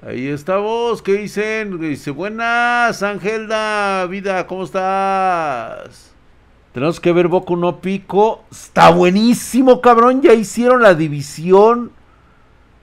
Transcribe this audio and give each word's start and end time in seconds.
Ahí 0.00 0.28
estamos, 0.28 1.02
¿qué 1.02 1.14
dicen? 1.14 1.80
Dice, 1.80 2.12
buenas, 2.12 3.02
Angelda, 3.02 4.06
vida, 4.06 4.46
¿cómo 4.46 4.62
estás? 4.62 6.12
Tenemos 6.72 7.00
que 7.00 7.10
ver 7.10 7.26
Boku 7.26 7.56
no 7.56 7.80
Pico. 7.80 8.44
Está 8.48 8.90
buenísimo, 8.90 9.80
cabrón. 9.80 10.22
Ya 10.22 10.34
hicieron 10.34 10.82
la 10.82 10.94
división. 10.94 11.90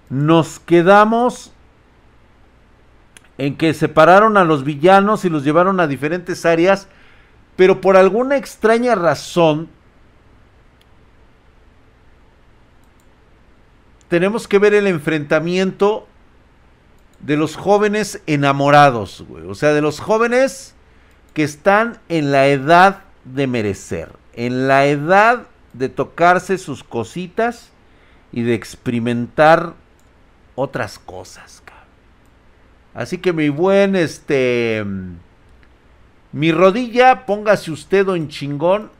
Nos 0.09 0.59
quedamos 0.59 1.53
en 3.37 3.55
que 3.55 3.73
separaron 3.73 4.35
a 4.35 4.43
los 4.43 4.65
villanos 4.65 5.23
y 5.23 5.29
los 5.29 5.45
llevaron 5.45 5.79
a 5.79 5.87
diferentes 5.87 6.45
áreas. 6.45 6.89
Pero 7.55 7.79
por 7.79 7.95
alguna 7.95 8.35
extraña 8.35 8.93
razón, 8.93 9.69
tenemos 14.09 14.49
que 14.49 14.59
ver 14.59 14.73
el 14.73 14.87
enfrentamiento 14.87 16.09
de 17.25 17.37
los 17.37 17.55
jóvenes 17.55 18.21
enamorados, 18.27 19.25
güey. 19.27 19.45
O 19.47 19.55
sea, 19.55 19.73
de 19.73 19.81
los 19.81 19.99
jóvenes 19.99 20.75
que 21.33 21.43
están 21.43 21.97
en 22.07 22.31
la 22.31 22.47
edad 22.47 23.01
de 23.23 23.47
merecer, 23.47 24.09
en 24.33 24.67
la 24.67 24.85
edad 24.85 25.47
de 25.73 25.89
tocarse 25.89 26.57
sus 26.57 26.83
cositas 26.83 27.71
y 28.31 28.43
de 28.43 28.53
experimentar 28.53 29.73
otras 30.53 30.99
cosas, 30.99 31.63
cabrón. 31.65 31.83
Así 32.93 33.17
que 33.17 33.33
mi 33.33 33.49
buen, 33.49 33.95
este, 33.95 34.85
mi 36.31 36.51
rodilla, 36.51 37.25
póngase 37.25 37.71
usted 37.71 38.07
en 38.09 38.29
chingón. 38.29 38.91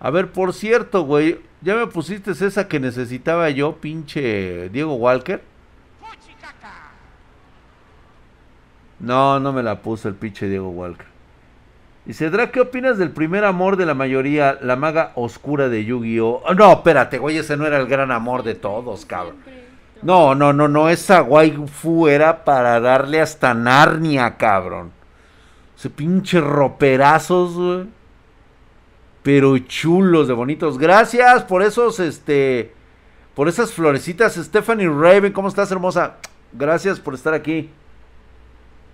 A 0.00 0.10
ver, 0.10 0.32
por 0.32 0.52
cierto, 0.52 1.04
güey, 1.04 1.40
ya 1.62 1.76
me 1.76 1.86
pusiste 1.86 2.32
esa 2.32 2.68
que 2.68 2.78
necesitaba 2.78 3.48
yo, 3.48 3.76
pinche 3.76 4.68
Diego 4.68 4.94
Walker. 4.96 5.53
No, 9.04 9.38
no 9.38 9.52
me 9.52 9.62
la 9.62 9.82
puso 9.82 10.08
el 10.08 10.14
pinche 10.14 10.48
Diego 10.48 10.70
Walker. 10.70 11.06
Dice, 12.06 12.30
Drake, 12.30 12.52
¿qué 12.52 12.60
opinas 12.60 12.98
del 12.98 13.10
primer 13.10 13.44
amor 13.44 13.76
de 13.76 13.86
la 13.86 13.94
mayoría, 13.94 14.58
la 14.60 14.76
maga 14.76 15.12
oscura 15.14 15.68
de 15.68 15.84
Yu-Gi-Oh? 15.84 16.42
Oh, 16.46 16.54
no, 16.54 16.72
espérate, 16.72 17.18
güey, 17.18 17.38
ese 17.38 17.56
no 17.56 17.66
era 17.66 17.78
el 17.78 17.86
gran 17.86 18.10
amor 18.10 18.42
de 18.42 18.54
todos, 18.54 19.04
cabrón. 19.06 19.36
No, 20.02 20.34
no, 20.34 20.52
no, 20.52 20.68
no, 20.68 20.88
esa 20.88 21.22
waifu 21.22 22.08
era 22.08 22.44
para 22.44 22.78
darle 22.80 23.20
hasta 23.20 23.54
Narnia, 23.54 24.36
cabrón. 24.36 24.92
Ese 25.78 25.90
pinche 25.90 26.40
roperazos, 26.40 27.54
güey. 27.54 27.86
Pero 29.22 29.56
chulos 29.58 30.28
de 30.28 30.34
bonitos. 30.34 30.78
Gracias 30.78 31.44
por 31.44 31.62
esos, 31.62 32.00
este, 32.00 32.74
por 33.34 33.48
esas 33.48 33.72
florecitas. 33.72 34.34
Stephanie 34.34 34.88
Raven, 34.88 35.32
¿cómo 35.32 35.48
estás, 35.48 35.70
hermosa? 35.72 36.16
Gracias 36.52 37.00
por 37.00 37.14
estar 37.14 37.32
aquí. 37.32 37.70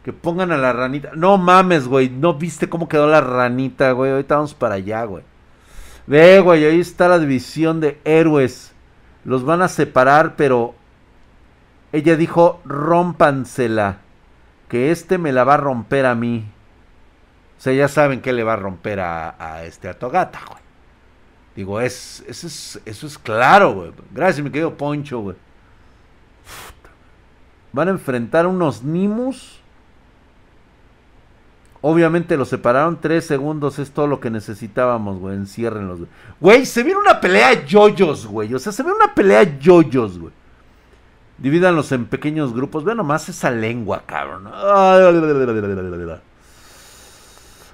Que 0.05 0.13
pongan 0.13 0.51
a 0.53 0.57
la 0.57 0.73
ranita. 0.73 1.11
No 1.15 1.37
mames, 1.37 1.87
güey. 1.87 2.09
No 2.09 2.35
viste 2.35 2.69
cómo 2.69 2.89
quedó 2.89 3.07
la 3.07 3.21
ranita, 3.21 3.93
güey. 3.93 4.13
Ahorita 4.13 4.37
vamos 4.37 4.55
para 4.55 4.77
allá, 4.77 5.05
güey. 5.05 5.25
Ve, 6.07 6.41
güey. 6.41 6.65
Ahí 6.65 6.81
está 6.81 7.09
la 7.09 7.19
división 7.19 7.81
de 7.81 8.01
héroes. 8.05 8.73
Los 9.25 9.45
van 9.45 9.63
a 9.63 9.69
separar, 9.69 10.37
pero. 10.37 10.75
Ella 11.93 12.17
dijo, 12.17 12.61
rómpansela. 12.65 13.99
Que 14.69 14.91
este 14.91 15.19
me 15.19 15.33
la 15.33 15.45
va 15.45 15.55
a 15.55 15.59
romper 15.59 16.07
a 16.07 16.15
mí. 16.15 16.47
O 17.59 17.61
sea, 17.61 17.75
ya 17.75 17.89
saben 17.89 18.23
que 18.23 18.33
le 18.33 18.45
va 18.45 18.55
a 18.55 18.57
romper 18.57 19.01
a, 19.01 19.35
a 19.39 19.65
este 19.65 19.89
a 19.89 19.99
Togata, 19.99 20.41
güey. 20.49 20.61
Digo, 21.55 21.81
es, 21.81 22.25
eso, 22.27 22.47
es, 22.47 22.81
eso 22.87 23.07
es 23.07 23.19
claro, 23.19 23.75
güey. 23.75 23.93
Gracias, 24.13 24.43
mi 24.43 24.51
querido 24.51 24.75
Poncho, 24.77 25.21
güey. 25.21 25.37
Van 27.73 27.89
a 27.89 27.91
enfrentar 27.91 28.47
unos 28.47 28.83
Nimus 28.83 29.60
Obviamente 31.83 32.37
lo 32.37 32.45
separaron 32.45 33.01
tres 33.01 33.27
segundos, 33.27 33.79
es 33.79 33.91
todo 33.93 34.07
lo 34.07 34.21
que 34.21 34.31
necesitábamos, 34.31 35.19
güey. 35.19 35.37
Enciérrenlos, 35.37 35.99
güey. 36.01 36.11
Güey, 36.41 36.67
se 36.67 36.83
viene 36.83 37.01
una 37.01 37.21
pelea 37.21 37.65
yoyos, 37.65 38.27
güey. 38.27 38.53
O 38.53 38.59
sea, 38.59 38.73
se 38.73 38.83
viene 38.83 38.99
una 39.03 39.15
pelea 39.15 39.59
yoyos, 39.59 40.19
güey. 40.19 40.33
Divídanlos 41.39 41.91
en 41.93 42.05
pequeños 42.05 42.53
grupos. 42.53 42.85
Ve 42.85 42.95
nomás 42.95 43.31
esa 43.31 43.51
lengua, 43.51 44.03
cabrón. 44.05 44.47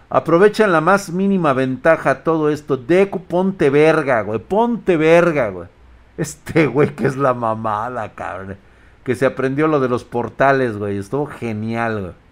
Aprovechan 0.09 0.71
la 0.71 0.81
más 0.81 1.11
mínima 1.11 1.53
ventaja 1.53 2.23
todo 2.23 2.49
esto. 2.49 2.77
Deku, 2.77 3.25
ponte 3.25 3.71
verga, 3.71 4.23
güey. 4.23 4.39
Ponte 4.39 4.97
verga, 4.97 5.51
güey. 5.51 5.69
Este 6.17 6.69
güey 6.69 6.95
que 6.95 7.09
es 7.09 7.17
la 7.17 7.35
mamada, 7.35 8.13
cabrón. 8.15 8.57
Que 9.03 9.17
se 9.17 9.27
aprendió 9.27 9.67
lo 9.67 9.81
de 9.81 9.89
los 9.89 10.05
portales, 10.05 10.77
güey. 10.79 10.97
Estuvo 10.97 11.27
genial, 11.27 12.01
güey. 12.01 12.26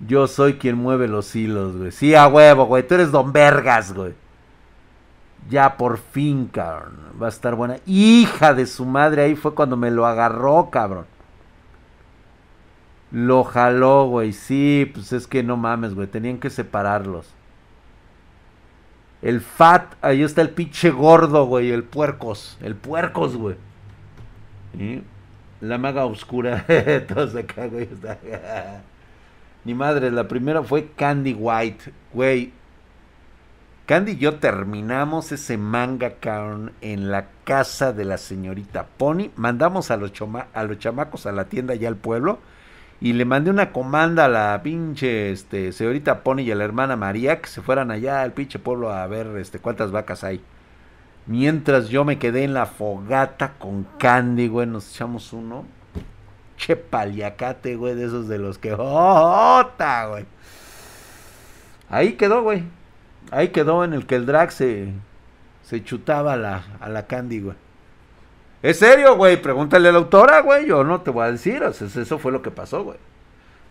Yo 0.00 0.26
soy 0.26 0.54
quien 0.54 0.76
mueve 0.76 1.08
los 1.08 1.34
hilos, 1.34 1.76
güey. 1.76 1.92
Sí, 1.92 2.14
a 2.14 2.26
huevo, 2.26 2.66
güey. 2.66 2.86
Tú 2.86 2.94
eres 2.94 3.10
Don 3.10 3.32
Vergas, 3.32 3.92
güey. 3.92 4.14
Ya 5.48 5.76
por 5.76 5.98
fin, 5.98 6.46
cabrón. 6.46 6.98
Va 7.20 7.26
a 7.26 7.30
estar 7.30 7.54
buena. 7.54 7.76
Hija 7.86 8.54
de 8.54 8.66
su 8.66 8.84
madre, 8.84 9.22
ahí 9.22 9.36
fue 9.36 9.54
cuando 9.54 9.76
me 9.76 9.90
lo 9.90 10.06
agarró, 10.06 10.70
cabrón. 10.70 11.06
Lo 13.12 13.44
jaló, 13.44 14.06
güey. 14.06 14.32
Sí, 14.32 14.90
pues 14.92 15.12
es 15.12 15.26
que 15.26 15.42
no 15.42 15.56
mames, 15.56 15.94
güey. 15.94 16.08
Tenían 16.08 16.38
que 16.38 16.50
separarlos. 16.50 17.32
El 19.22 19.40
fat, 19.40 19.94
ahí 20.02 20.22
está 20.22 20.42
el 20.42 20.50
pinche 20.50 20.90
gordo, 20.90 21.46
güey. 21.46 21.70
El 21.70 21.84
puercos. 21.84 22.58
El 22.60 22.74
puercos, 22.74 23.36
güey. 23.36 23.56
La 25.60 25.78
maga 25.78 26.04
oscura. 26.04 26.66
Todos 27.08 27.34
acá, 27.36 27.66
güey. 27.68 27.88
Ni 29.64 29.74
madre, 29.74 30.10
la 30.10 30.28
primera 30.28 30.62
fue 30.62 30.90
Candy 30.94 31.32
White. 31.32 31.92
Güey. 32.12 32.52
Candy 33.86 34.12
y 34.12 34.16
yo 34.16 34.36
terminamos 34.36 35.32
ese 35.32 35.58
manga, 35.58 36.14
cabrón, 36.20 36.72
en 36.80 37.10
la 37.10 37.26
casa 37.44 37.92
de 37.92 38.04
la 38.04 38.18
señorita 38.18 38.86
Pony. 38.96 39.30
Mandamos 39.36 39.90
a 39.90 39.96
los, 39.96 40.12
a 40.54 40.64
los 40.64 40.78
chamacos 40.78 41.26
a 41.26 41.32
la 41.32 41.44
tienda 41.44 41.74
allá 41.74 41.88
al 41.88 41.96
pueblo. 41.96 42.38
Y 43.00 43.12
le 43.12 43.24
mandé 43.24 43.50
una 43.50 43.72
comanda 43.72 44.26
a 44.26 44.28
la 44.28 44.60
pinche 44.62 45.30
este, 45.30 45.72
señorita 45.72 46.22
Pony 46.22 46.40
y 46.40 46.50
a 46.52 46.54
la 46.54 46.64
hermana 46.64 46.96
María 46.96 47.40
que 47.40 47.48
se 47.48 47.60
fueran 47.60 47.90
allá 47.90 48.22
al 48.22 48.32
pinche 48.32 48.58
pueblo 48.58 48.92
a 48.92 49.06
ver 49.06 49.26
este, 49.38 49.58
cuántas 49.58 49.90
vacas 49.90 50.24
hay. 50.24 50.40
Mientras 51.26 51.88
yo 51.88 52.04
me 52.04 52.18
quedé 52.18 52.44
en 52.44 52.54
la 52.54 52.66
fogata 52.66 53.54
con 53.58 53.86
Candy, 53.98 54.48
güey, 54.48 54.66
nos 54.66 54.90
echamos 54.90 55.32
uno 55.32 55.64
che 56.56 56.76
paliacate, 56.76 57.76
güey, 57.76 57.94
de 57.94 58.06
esos 58.06 58.28
de 58.28 58.38
los 58.38 58.58
que. 58.58 58.72
¡Jota, 58.74 60.06
güey! 60.06 60.24
Ahí 61.88 62.14
quedó, 62.14 62.42
güey. 62.42 62.64
Ahí 63.30 63.48
quedó 63.48 63.84
en 63.84 63.92
el 63.92 64.06
que 64.06 64.16
el 64.16 64.26
drag 64.26 64.52
se, 64.52 64.92
se 65.62 65.82
chutaba 65.82 66.34
a 66.34 66.36
la, 66.36 66.64
a 66.80 66.88
la 66.88 67.06
Candy, 67.06 67.40
güey. 67.40 67.56
¿Es 68.62 68.78
serio, 68.78 69.16
güey? 69.16 69.40
Pregúntale 69.40 69.88
a 69.88 69.92
la 69.92 69.98
autora, 69.98 70.40
güey. 70.40 70.66
Yo 70.66 70.84
no 70.84 71.02
te 71.02 71.10
voy 71.10 71.24
a 71.26 71.32
decir. 71.32 71.62
eso 71.62 72.18
fue 72.18 72.32
lo 72.32 72.40
que 72.40 72.50
pasó, 72.50 72.82
güey. 72.82 72.96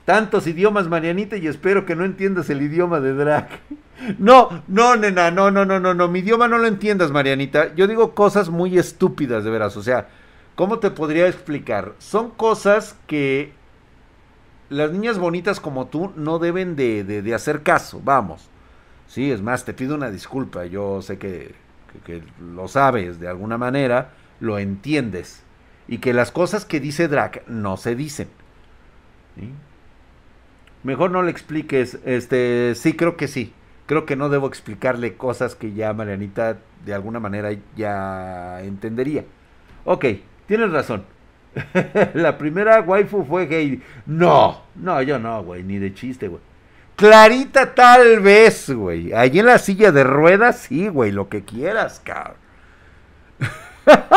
Tantos 0.06 0.46
idiomas, 0.48 0.88
Marianita, 0.88 1.38
y 1.38 1.48
espero 1.48 1.86
que 1.86 1.96
no 1.96 2.04
entiendas 2.04 2.50
el 2.50 2.62
idioma 2.62 3.00
de 3.00 3.14
drag. 3.14 3.48
No, 4.18 4.64
no, 4.68 4.98
nena, 4.98 5.32
no, 5.32 5.50
no, 5.50 5.66
no, 5.66 5.80
no, 5.80 5.94
no. 5.94 6.08
Mi 6.10 6.20
idioma 6.20 6.48
no 6.48 6.58
lo 6.58 6.68
entiendas, 6.68 7.12
Marianita. 7.12 7.74
Yo 7.76 7.88
digo 7.88 8.14
cosas 8.14 8.50
muy 8.50 8.78
estúpidas, 8.78 9.46
de 9.46 9.52
veras. 9.52 9.78
O 9.78 9.84
sea, 9.84 10.10
¿Cómo 10.56 10.80
te 10.80 10.92
podría 10.92 11.28
explicar? 11.28 11.94
Son 11.98 12.30
cosas 12.30 12.96
que 13.08 13.54
las 14.70 14.92
niñas 14.92 15.18
bonitas 15.18 15.60
como 15.60 15.88
tú 15.88 16.12
no 16.16 16.38
deben 16.40 16.76
de, 16.76 17.32
hacer 17.34 17.64
caso, 17.64 18.02
vamos. 18.04 18.50
Sí, 19.08 19.32
es 19.32 19.42
más, 19.42 19.66
te 19.66 19.74
pido 19.74 19.96
una 19.96 20.12
disculpa, 20.12 20.66
yo 20.66 21.02
sé 21.02 21.18
que, 21.18 21.56
lo 22.40 22.68
sabes 22.68 23.20
de 23.20 23.28
alguna 23.28 23.58
manera, 23.58 24.12
lo 24.40 24.60
entiendes. 24.60 25.44
Y 25.88 25.98
que 25.98 26.14
las 26.14 26.32
cosas 26.32 26.66
que 26.66 26.80
dice 26.80 27.08
Drac 27.08 27.48
no 27.48 27.78
se 27.78 27.96
dicen. 27.96 28.30
Mejor 30.84 31.12
no 31.12 31.24
le 31.24 31.32
expliques, 31.32 32.00
este, 32.06 32.74
sí, 32.76 32.94
creo 32.94 33.18
que 33.18 33.28
sí. 33.28 33.54
Creo 33.86 34.06
que 34.06 34.16
no 34.16 34.30
debo 34.30 34.48
explicarle 34.48 35.18
cosas 35.18 35.56
que 35.56 35.74
ya 35.74 35.94
Marianita 35.94 36.60
de 36.86 36.94
alguna 36.94 37.20
manera 37.20 37.50
ya 37.76 38.62
entendería. 38.62 39.26
Ok, 39.84 40.06
Tienes 40.48 40.72
razón. 40.72 41.06
la 42.14 42.38
primera 42.38 42.82
waifu 42.82 43.24
fue 43.26 43.46
gay. 43.46 43.82
No, 44.06 44.62
no, 44.76 45.02
yo 45.02 45.20
no, 45.20 45.44
güey, 45.44 45.64
ni 45.64 45.78
de 45.78 45.94
chiste, 45.94 46.28
güey. 46.28 46.42
Clarita 46.96 47.74
tal 47.74 48.20
vez, 48.20 48.70
güey. 48.70 49.14
Allí 49.14 49.40
en 49.40 49.48
la 49.48 49.58
silla 49.58 49.92
de 49.92 50.04
ruedas, 50.04 50.60
sí, 50.60 50.88
güey, 50.88 51.12
lo 51.12 51.28
que 51.30 51.44
quieras, 51.44 52.02
cabrón. 52.04 52.38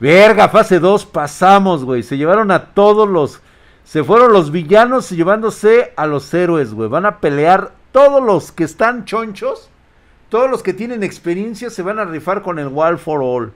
Verga, 0.00 0.48
fase 0.48 0.78
2 0.78 1.06
pasamos, 1.06 1.84
güey. 1.84 2.02
Se 2.02 2.16
llevaron 2.16 2.50
a 2.50 2.66
todos 2.66 3.08
los... 3.08 3.42
Se 3.84 4.04
fueron 4.04 4.32
los 4.32 4.52
villanos 4.52 5.10
llevándose 5.10 5.92
a 5.96 6.06
los 6.06 6.32
héroes, 6.32 6.74
güey. 6.74 6.88
Van 6.88 7.06
a 7.06 7.20
pelear 7.20 7.72
todos 7.90 8.22
los 8.22 8.52
que 8.52 8.64
están 8.64 9.04
chonchos. 9.04 9.70
Todos 10.28 10.50
los 10.50 10.62
que 10.62 10.74
tienen 10.74 11.02
experiencia 11.02 11.70
se 11.70 11.82
van 11.82 11.98
a 11.98 12.04
rifar 12.04 12.42
con 12.42 12.58
el 12.58 12.68
Wall 12.68 12.98
for 12.98 13.20
All. 13.22 13.52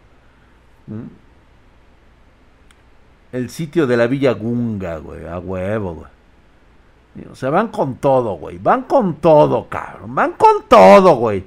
El 3.33 3.51
sitio 3.51 3.87
de 3.87 3.97
la 3.97 4.07
Villa 4.07 4.33
Gunga, 4.33 4.99
güey. 4.99 5.27
A 5.27 5.39
huevo, 5.39 5.95
güey. 5.95 6.13
O 7.31 7.35
sea, 7.35 7.51
van 7.51 7.69
con 7.69 7.97
todo, 7.97 8.35
güey. 8.35 8.59
Van 8.59 8.83
con 8.83 9.17
todo, 9.17 9.69
cabrón. 9.69 10.15
Van 10.15 10.33
con 10.33 10.69
todo, 10.69 11.17
güey. 11.17 11.45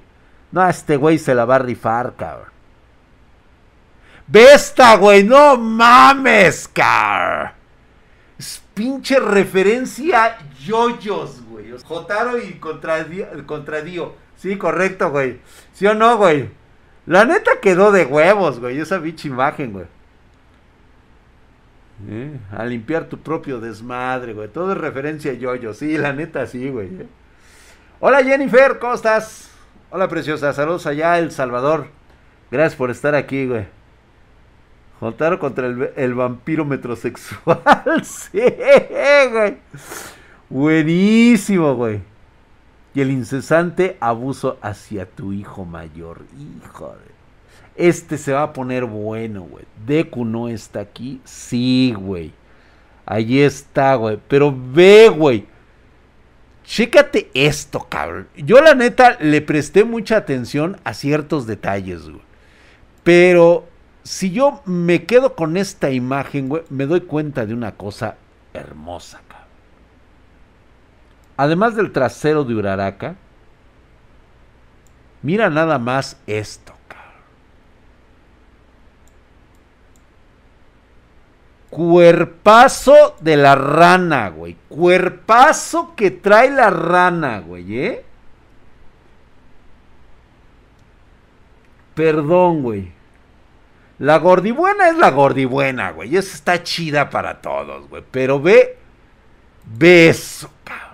No, 0.52 0.68
este 0.68 0.98
güey 0.98 1.18
se 1.18 1.36
la 1.36 1.46
va 1.46 1.56
a 1.56 1.60
rifar, 1.60 2.14
cabrón. 2.16 2.50
Vesta, 4.28 4.96
güey. 4.98 5.24
No 5.24 5.58
mames, 5.58 6.68
cabrón. 6.68 7.52
Es 8.38 8.62
pinche 8.74 9.20
referencia 9.20 10.38
yoyos, 10.64 11.42
güey. 11.50 11.72
Jotaro 11.84 12.38
y 12.38 12.60
Contradío. 12.60 14.16
Sí, 14.38 14.58
correcto, 14.58 15.12
güey. 15.12 15.40
¿Sí 15.74 15.88
o 15.88 15.94
no, 15.94 16.18
güey? 16.18 16.50
La 17.06 17.26
neta 17.26 17.52
quedó 17.62 17.92
de 17.92 18.06
huevos, 18.06 18.60
güey. 18.60 18.80
Esa 18.80 18.98
bicha 18.98 19.28
imagen, 19.28 19.74
güey. 19.74 19.86
¿Eh? 22.10 22.38
A 22.52 22.66
limpiar 22.66 23.06
tu 23.06 23.20
propio 23.20 23.60
desmadre, 23.60 24.34
güey. 24.34 24.48
Todo 24.48 24.74
es 24.74 24.78
referencia 24.78 25.32
a 25.32 25.36
yoyo. 25.36 25.74
Sí, 25.74 25.98
la 25.98 26.14
neta, 26.14 26.46
sí, 26.48 26.70
güey. 26.70 26.88
¿eh? 26.88 27.08
Hola, 28.00 28.24
Jennifer, 28.24 28.80
¿cómo 28.80 28.96
estás? 28.96 29.52
Hola, 29.92 30.08
preciosa. 30.08 30.52
Saludos 30.54 30.88
allá, 30.88 31.18
El 31.20 31.32
Salvador. 31.32 31.88
Gracias 32.52 32.76
por 32.76 32.90
estar 32.92 33.16
aquí, 33.16 33.48
güey. 33.48 33.66
Jotaro 35.00 35.40
contra 35.40 35.68
el, 35.68 35.92
el 35.96 36.14
vampiro 36.16 36.66
metrosexual. 36.66 37.62
sí, 38.04 38.42
güey. 39.32 39.58
Buenísimo, 40.50 41.76
güey. 41.76 42.02
Y 42.96 43.02
el 43.02 43.12
incesante 43.12 43.98
abuso 44.00 44.58
hacia 44.62 45.06
tu 45.06 45.34
hijo 45.34 45.66
mayor. 45.66 46.22
Hijo 46.64 46.96
de... 46.96 47.16
Este 47.88 48.18
se 48.18 48.32
va 48.32 48.44
a 48.44 48.54
poner 48.54 48.86
bueno, 48.86 49.42
güey. 49.42 49.66
Deku 49.86 50.24
no 50.24 50.48
está 50.48 50.80
aquí. 50.80 51.20
Sí, 51.26 51.94
güey. 51.96 52.32
Allí 53.06 53.42
está, 53.42 53.96
güey. 53.96 54.18
Pero 54.30 54.56
ve, 54.58 55.10
güey. 55.10 55.46
Chécate 56.64 57.30
esto, 57.34 57.86
cabrón. 57.90 58.30
Yo 58.38 58.62
la 58.62 58.74
neta 58.74 59.18
le 59.20 59.42
presté 59.42 59.84
mucha 59.84 60.16
atención 60.16 60.78
a 60.86 60.94
ciertos 60.94 61.46
detalles, 61.46 62.04
güey. 62.04 62.24
Pero 63.04 63.68
si 64.04 64.32
yo 64.32 64.62
me 64.66 65.06
quedo 65.06 65.36
con 65.36 65.58
esta 65.58 65.92
imagen, 65.92 66.48
güey, 66.48 66.64
me 66.70 66.86
doy 66.86 67.02
cuenta 67.02 67.46
de 67.46 67.54
una 67.54 67.74
cosa 67.74 68.16
hermosa. 68.54 69.22
Además 71.38 71.76
del 71.76 71.92
trasero 71.92 72.44
de 72.44 72.56
Uraraka, 72.56 73.16
mira 75.22 75.50
nada 75.50 75.78
más 75.80 76.18
esto, 76.28 76.74
cabrón. 76.88 77.14
Cuerpazo 81.70 83.16
de 83.20 83.36
la 83.36 83.56
rana, 83.56 84.30
güey. 84.30 84.56
Cuerpazo 84.70 85.94
que 85.96 86.12
trae 86.12 86.50
la 86.50 86.70
rana, 86.70 87.40
güey, 87.40 87.78
¿eh? 87.78 88.06
Perdón, 91.96 92.62
güey. 92.62 92.92
La 94.00 94.20
gordibuena 94.20 94.90
es 94.90 94.98
la 94.98 95.12
gordibuena, 95.12 95.92
güey. 95.92 96.16
Esa 96.16 96.36
está 96.36 96.64
chida 96.64 97.10
para 97.10 97.42
todos, 97.42 97.88
güey. 97.90 98.04
Pero 98.12 98.42
ve, 98.42 98.78
ve 99.66 100.10
eso, 100.10 100.50
cabrón. 100.64 100.85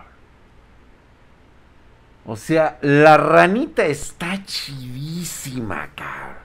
O 2.25 2.35
sea, 2.35 2.77
la 2.81 3.17
ranita 3.17 3.85
está 3.85 4.43
chidísima, 4.45 5.89
cabrón. 5.95 6.41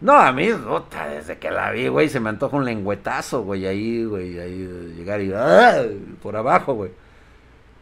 No, 0.00 0.12
a 0.14 0.32
mí, 0.32 0.48
desde 0.48 1.38
que 1.38 1.50
la 1.50 1.70
vi, 1.70 1.88
güey, 1.88 2.08
se 2.08 2.20
me 2.20 2.28
antoja 2.28 2.56
un 2.56 2.64
lengüetazo, 2.64 3.42
güey, 3.42 3.66
ahí, 3.66 4.04
güey, 4.04 4.38
ahí, 4.38 4.94
llegar 4.96 5.20
y, 5.22 5.32
¡ah! 5.32 5.82
por 6.22 6.36
abajo, 6.36 6.74
güey. 6.74 6.90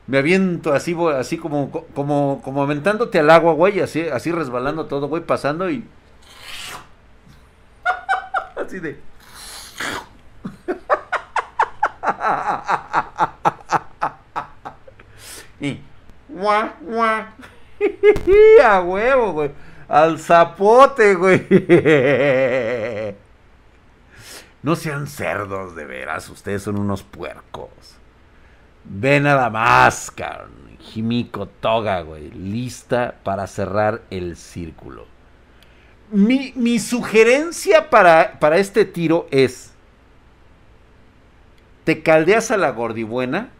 Me 0.06 0.18
aviento 0.18 0.72
así, 0.72 0.92
güey, 0.92 1.16
así 1.16 1.38
como, 1.38 1.70
como, 1.94 2.40
como 2.44 2.62
aventándote 2.62 3.18
al 3.18 3.30
agua, 3.30 3.54
güey, 3.54 3.80
así, 3.80 4.02
así 4.08 4.30
resbalando 4.30 4.86
todo, 4.86 5.08
güey, 5.08 5.24
pasando 5.24 5.70
y... 5.70 5.84
así 8.56 8.78
de... 8.78 9.00
y 15.60 15.80
a 18.64 18.82
huevo, 18.82 19.32
güey. 19.32 19.50
Al 19.88 20.18
zapote, 20.18 21.14
güey. 21.14 21.46
No 24.62 24.76
sean 24.76 25.08
cerdos, 25.08 25.74
de 25.74 25.84
veras. 25.84 26.28
Ustedes 26.28 26.62
son 26.62 26.78
unos 26.78 27.02
puercos. 27.02 27.68
Ve 28.84 29.18
nada 29.18 29.50
más, 29.50 30.10
cabrón. 30.10 30.52
Jimiko 30.78 31.46
Toga, 31.46 32.00
güey. 32.02 32.30
Lista 32.30 33.16
para 33.24 33.48
cerrar 33.48 34.02
el 34.10 34.36
círculo. 34.36 35.06
Mi, 36.12 36.52
mi 36.54 36.78
sugerencia 36.78 37.90
para, 37.90 38.38
para 38.38 38.58
este 38.58 38.84
tiro 38.84 39.26
es. 39.30 39.72
Te 41.84 42.02
caldeas 42.02 42.52
a 42.52 42.56
la 42.56 42.70
gordibuena 42.70 43.50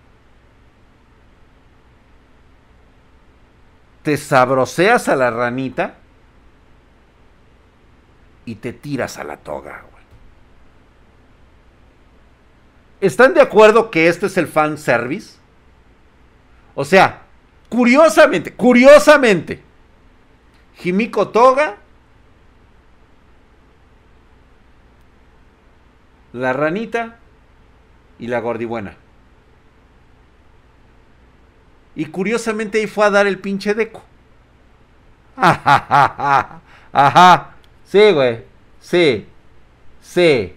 te 4.03 4.17
sabroseas 4.17 5.09
a 5.09 5.17
la 5.17 5.31
ranita 5.31 5.95
y 8.45 8.57
te 8.57 8.73
tiras 8.73 9.19
a 9.19 9.25
la 9.25 9.37
toga. 9.37 9.85
¿Están 13.01 13.35
de 13.35 13.41
acuerdo 13.41 13.91
que 13.91 14.07
esto 14.07 14.27
es 14.27 14.37
el 14.37 14.47
fan 14.47 14.79
service? 14.79 15.37
O 16.77 16.85
sea, 16.85 17.23
curiosamente, 17.69 18.55
curiosamente, 18.55 19.61
Jimiko 20.77 21.29
Toga, 21.29 21.79
la 26.33 26.53
ranita 26.53 27.19
y 28.21 28.29
la 28.29 28.39
gordibuena. 28.39 29.02
Y 31.95 32.07
curiosamente 32.07 32.79
ahí 32.79 32.87
fue 32.87 33.07
a 33.07 33.11
dar 33.11 33.27
el 33.27 33.39
pinche 33.39 33.75
deco. 33.75 34.03
Ajá. 35.37 36.61
Sí, 37.85 38.13
güey. 38.13 38.45
Sí. 38.81 39.27
Sí. 40.01 40.55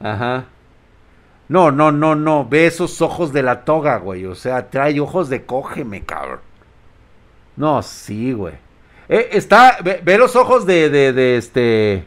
Ajá. 0.00 0.46
No, 1.48 1.70
no, 1.70 1.92
no, 1.92 2.14
no. 2.14 2.46
Ve 2.46 2.66
esos 2.66 3.00
ojos 3.00 3.32
de 3.32 3.42
la 3.42 3.64
toga, 3.64 3.98
güey. 3.98 4.26
O 4.26 4.34
sea, 4.34 4.70
trae 4.70 5.00
ojos 5.00 5.28
de 5.28 5.44
cógeme, 5.44 6.04
cabrón. 6.04 6.40
No, 7.56 7.82
sí, 7.82 8.32
güey. 8.32 8.54
Eh, 9.08 9.30
está, 9.32 9.78
ve, 9.82 10.18
los 10.18 10.36
ojos 10.36 10.66
de, 10.66 10.90
de, 10.90 11.12
de 11.12 11.36
este, 11.38 12.04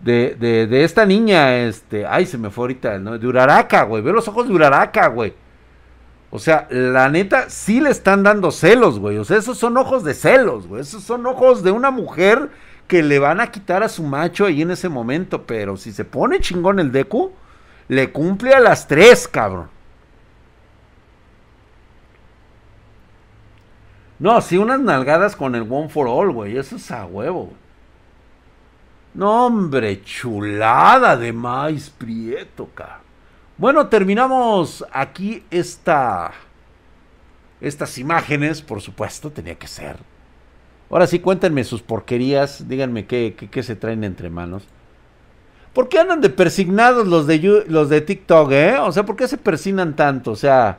de, 0.00 0.36
de, 0.38 0.66
de, 0.68 0.84
esta 0.84 1.04
niña, 1.04 1.56
este, 1.56 2.06
ay, 2.06 2.26
se 2.26 2.38
me 2.38 2.50
fue 2.50 2.64
ahorita, 2.64 2.98
¿no? 2.98 3.18
De 3.18 3.26
Uraraka, 3.26 3.82
güey. 3.82 4.02
Ve 4.02 4.12
los 4.12 4.28
ojos 4.28 4.46
de 4.46 4.54
Uraraka, 4.54 5.08
güey. 5.08 5.34
O 6.30 6.38
sea, 6.38 6.66
la 6.70 7.08
neta, 7.08 7.48
sí 7.48 7.80
le 7.80 7.90
están 7.90 8.22
dando 8.22 8.50
celos, 8.50 8.98
güey. 8.98 9.16
O 9.18 9.24
sea, 9.24 9.38
esos 9.38 9.56
son 9.56 9.76
ojos 9.78 10.04
de 10.04 10.12
celos, 10.14 10.66
güey. 10.66 10.82
Esos 10.82 11.02
son 11.02 11.26
ojos 11.26 11.62
de 11.62 11.70
una 11.70 11.90
mujer 11.90 12.50
que 12.86 13.02
le 13.02 13.18
van 13.18 13.40
a 13.40 13.50
quitar 13.50 13.82
a 13.82 13.88
su 13.88 14.02
macho 14.02 14.44
ahí 14.44 14.60
en 14.62 14.70
ese 14.70 14.90
momento. 14.90 15.44
Pero 15.44 15.76
si 15.76 15.92
se 15.92 16.04
pone 16.04 16.40
chingón 16.40 16.80
el 16.80 16.92
Deku, 16.92 17.32
le 17.88 18.12
cumple 18.12 18.52
a 18.52 18.60
las 18.60 18.86
tres, 18.86 19.26
cabrón. 19.26 19.70
No, 24.18 24.40
sí, 24.40 24.58
unas 24.58 24.80
nalgadas 24.80 25.36
con 25.36 25.54
el 25.54 25.62
One 25.62 25.88
for 25.88 26.08
All, 26.08 26.32
güey. 26.32 26.58
Eso 26.58 26.76
es 26.76 26.90
a 26.90 27.06
huevo, 27.06 27.44
güey. 27.44 27.56
No, 29.14 29.46
hombre, 29.46 30.02
chulada 30.02 31.16
de 31.16 31.32
maíz 31.32 31.88
prieto, 31.88 32.68
cabrón. 32.74 33.07
Bueno, 33.58 33.88
terminamos 33.88 34.84
aquí 34.92 35.42
esta, 35.50 36.30
estas 37.60 37.98
imágenes, 37.98 38.62
por 38.62 38.80
supuesto, 38.80 39.32
tenía 39.32 39.56
que 39.56 39.66
ser. 39.66 39.96
Ahora 40.88 41.08
sí, 41.08 41.18
cuéntenme 41.18 41.64
sus 41.64 41.82
porquerías, 41.82 42.68
díganme 42.68 43.06
qué, 43.06 43.34
qué, 43.50 43.62
se 43.64 43.74
traen 43.74 44.04
entre 44.04 44.30
manos. 44.30 44.62
¿Por 45.72 45.88
qué 45.88 45.98
andan 45.98 46.20
de 46.20 46.30
persignados 46.30 47.08
los 47.08 47.26
de, 47.26 47.64
los 47.66 47.88
de 47.88 48.00
TikTok, 48.00 48.52
eh? 48.52 48.78
O 48.78 48.92
sea, 48.92 49.04
¿por 49.04 49.16
qué 49.16 49.26
se 49.26 49.36
persignan 49.36 49.96
tanto? 49.96 50.30
O 50.30 50.36
sea, 50.36 50.78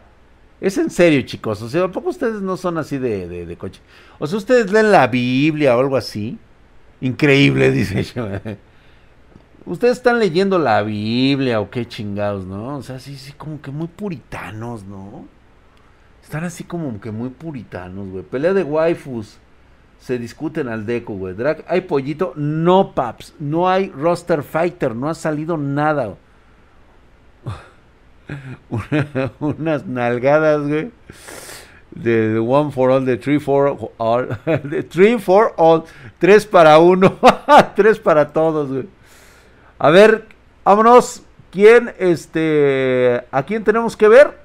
es 0.62 0.77
en 0.77 0.89
serio, 0.89 1.21
chicos. 1.24 1.62
O 1.62 1.67
sea, 1.67 1.83
¿a 1.83 1.91
poco 1.91 2.09
ustedes 2.09 2.41
no 2.41 2.55
son 2.55 2.77
así 2.77 2.98
de, 2.98 3.27
de, 3.27 3.45
de 3.45 3.57
coche? 3.57 3.81
O 4.19 4.25
sea, 4.25 4.38
¿ustedes 4.38 4.71
leen 4.71 4.89
la 4.89 5.07
Biblia 5.07 5.75
o 5.75 5.81
algo 5.81 5.98
así? 5.98 6.38
Increíble, 7.01 7.71
dice 7.74 8.03
yo. 8.03 8.25
Ustedes 9.65 9.97
están 9.97 10.19
leyendo 10.19 10.57
la 10.57 10.81
Biblia 10.81 11.61
o 11.61 11.69
qué 11.69 11.87
chingados, 11.87 12.45
¿no? 12.45 12.77
O 12.77 12.81
sea, 12.81 12.99
sí, 12.99 13.15
sí, 13.17 13.33
como 13.33 13.61
que 13.61 13.71
muy 13.71 13.87
puritanos, 13.87 14.83
¿no? 14.83 15.25
Están 16.23 16.43
así 16.43 16.63
como 16.63 16.99
que 17.01 17.11
muy 17.11 17.29
puritanos, 17.29 18.07
güey. 18.09 18.23
Pelea 18.23 18.53
de 18.53 18.63
waifus. 18.63 19.39
Se 19.99 20.17
discuten 20.17 20.69
al 20.69 20.85
deco, 20.85 21.13
güey. 21.13 21.33
Drag, 21.33 21.65
¿hay 21.67 21.81
pollito? 21.81 22.33
No, 22.35 22.93
paps. 22.93 23.33
No 23.39 23.67
hay 23.67 23.89
roster 23.89 24.43
fighter. 24.43 24.95
No 24.95 25.09
ha 25.09 25.15
salido 25.15 25.57
nada. 25.57 26.15
unas 29.39 29.85
nalgadas, 29.85 30.67
güey. 30.67 30.91
De, 31.91 32.37
One 32.37 32.71
for 32.71 32.91
All, 32.91 33.05
de 33.05 33.17
Three 33.17 33.39
for 33.39 33.91
All. 33.97 34.27
De 34.63 34.83
Three 34.83 35.17
for 35.17 35.53
All. 35.57 35.83
Tres 36.19 36.45
para 36.45 36.77
uno. 36.77 37.17
Tres 37.75 37.99
para 37.99 38.31
todos, 38.31 38.69
güey. 38.69 38.99
A 39.79 39.89
ver, 39.89 40.27
vámonos. 40.63 41.24
¿Quién, 41.51 41.95
este, 41.98 43.25
a 43.31 43.41
quién 43.43 43.63
tenemos 43.63 43.98
que 43.98 44.07
ver? 44.07 44.38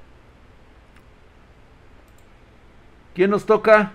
¿Quién 3.15 3.31
nos 3.31 3.45
toca? 3.45 3.93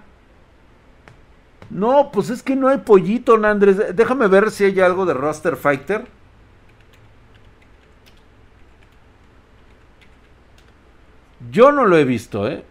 No, 1.72 2.12
pues 2.12 2.30
es 2.30 2.44
que 2.44 2.56
no 2.56 2.68
hay 2.68 2.80
pollito, 2.80 3.34
Andrés. 3.44 3.96
Déjame 3.96 4.28
ver 4.28 4.52
si 4.52 4.66
hay 4.66 4.80
algo 4.80 5.06
de 5.06 5.16
Roster 5.16 5.56
Fighter. 5.56 6.06
Yo 11.50 11.72
no 11.72 11.86
lo 11.86 11.98
he 11.98 12.06
visto, 12.06 12.48
¿eh? 12.48 12.64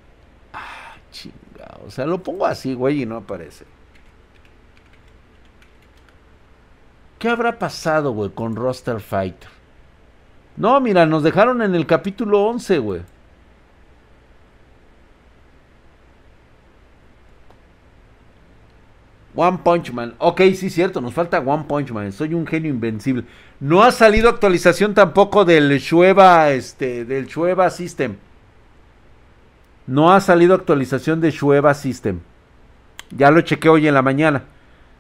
Ah, 0.53 0.95
chingado. 1.11 1.85
O 1.87 1.91
sea, 1.91 2.07
lo 2.07 2.23
pongo 2.23 2.47
así, 2.47 2.75
güey, 2.75 3.03
y 3.03 3.07
no 3.07 3.17
aparece. 3.17 3.65
¿Qué 7.19 7.29
habrá 7.29 7.59
pasado, 7.59 8.13
güey, 8.13 8.31
con 8.31 8.55
Roster 8.55 9.01
Fighter? 9.01 9.51
No, 10.57 10.81
mira, 10.81 11.07
nos 11.07 11.23
dejaron 11.23 11.63
en 11.63 11.75
el 11.75 11.87
capítulo 11.87 12.45
11, 12.45 12.79
güey. 12.79 13.03
One 19.35 19.59
Punch 19.63 19.93
Man. 19.93 20.15
Ok, 20.19 20.41
sí, 20.57 20.69
cierto, 20.69 21.01
nos 21.01 21.15
falta 21.15 21.39
One 21.39 21.65
Punch 21.69 21.93
Man. 21.93 22.11
Soy 22.11 22.35
un 22.35 22.47
genio 22.47 22.71
invencible. 22.71 23.25
No 23.61 23.85
ha 23.85 23.93
salido 23.93 24.29
actualización 24.29 24.95
tampoco 24.95 25.45
del 25.45 25.79
Shueva, 25.79 26.51
este, 26.51 27.05
del 27.05 27.27
Shueva 27.27 27.71
System. 27.71 28.17
No 29.87 30.13
ha 30.13 30.21
salido 30.21 30.55
actualización 30.55 31.21
de 31.21 31.31
Shueva 31.31 31.73
System. 31.75 32.21
Ya 33.11 33.31
lo 33.31 33.41
chequé 33.41 33.69
hoy 33.69 33.87
en 33.87 33.95
la 33.95 34.03
mañana. 34.03 34.43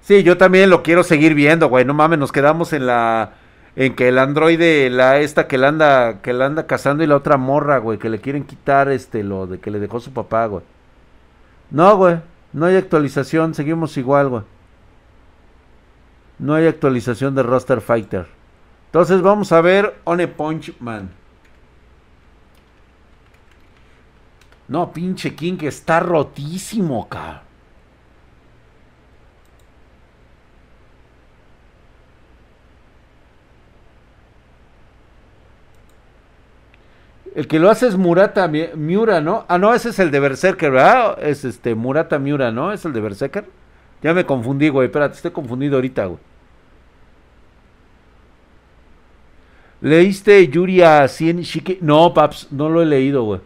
Sí, 0.02 0.22
yo 0.22 0.38
también 0.38 0.70
lo 0.70 0.82
quiero 0.82 1.02
seguir 1.02 1.34
viendo, 1.34 1.68
güey. 1.68 1.84
No 1.84 1.94
mames, 1.94 2.18
nos 2.18 2.32
quedamos 2.32 2.72
en 2.72 2.86
la 2.86 3.32
en 3.76 3.94
que 3.94 4.08
el 4.08 4.18
androide, 4.18 4.90
la 4.90 5.20
esta 5.20 5.46
que 5.46 5.56
la 5.56 5.68
anda, 5.68 6.20
que 6.20 6.32
la 6.32 6.46
anda 6.46 6.66
cazando 6.66 7.04
y 7.04 7.06
la 7.06 7.14
otra 7.14 7.36
morra, 7.36 7.78
güey, 7.78 7.98
que 7.98 8.08
le 8.08 8.20
quieren 8.20 8.44
quitar 8.44 8.88
este 8.88 9.22
lo 9.22 9.46
de 9.46 9.60
que 9.60 9.70
le 9.70 9.78
dejó 9.78 10.00
su 10.00 10.12
papá, 10.12 10.46
güey. 10.46 10.64
No, 11.70 11.96
güey, 11.96 12.16
no 12.52 12.66
hay 12.66 12.74
actualización, 12.76 13.54
seguimos 13.54 13.96
igual, 13.96 14.30
güey. 14.30 14.42
No 16.40 16.54
hay 16.54 16.66
actualización 16.66 17.36
de 17.36 17.44
Roster 17.44 17.80
Fighter. 17.80 18.26
Entonces 18.86 19.22
vamos 19.22 19.52
a 19.52 19.60
ver 19.60 19.94
One 20.04 20.26
Punch 20.26 20.74
Man. 20.80 21.10
No, 24.66 24.92
pinche 24.92 25.34
King 25.34 25.56
que 25.56 25.68
está 25.68 26.00
rotísimo, 26.00 27.08
cabrón. 27.08 27.47
El 37.34 37.46
que 37.46 37.58
lo 37.58 37.70
hace 37.70 37.86
es 37.86 37.96
Murata 37.96 38.48
Miura, 38.48 39.20
¿no? 39.20 39.44
Ah, 39.48 39.58
no, 39.58 39.74
ese 39.74 39.90
es 39.90 39.98
el 39.98 40.10
de 40.10 40.20
Berserker, 40.20 40.70
¿verdad? 40.70 41.18
Es 41.22 41.44
este 41.44 41.74
Murata 41.74 42.18
Miura, 42.18 42.50
¿no? 42.50 42.72
Es 42.72 42.84
el 42.84 42.92
de 42.92 43.00
Berserker. 43.00 43.44
Ya 44.02 44.14
me 44.14 44.24
confundí, 44.26 44.68
güey. 44.68 44.86
Espérate, 44.86 45.16
estoy 45.16 45.30
confundido 45.30 45.76
ahorita, 45.76 46.06
güey. 46.06 46.20
¿Leíste 49.80 50.48
Yuri 50.48 50.82
a 50.82 51.06
Cien 51.08 51.40
Shiki? 51.42 51.78
No, 51.80 52.12
paps, 52.12 52.48
no 52.50 52.68
lo 52.68 52.82
he 52.82 52.86
leído, 52.86 53.22
güey. 53.24 53.40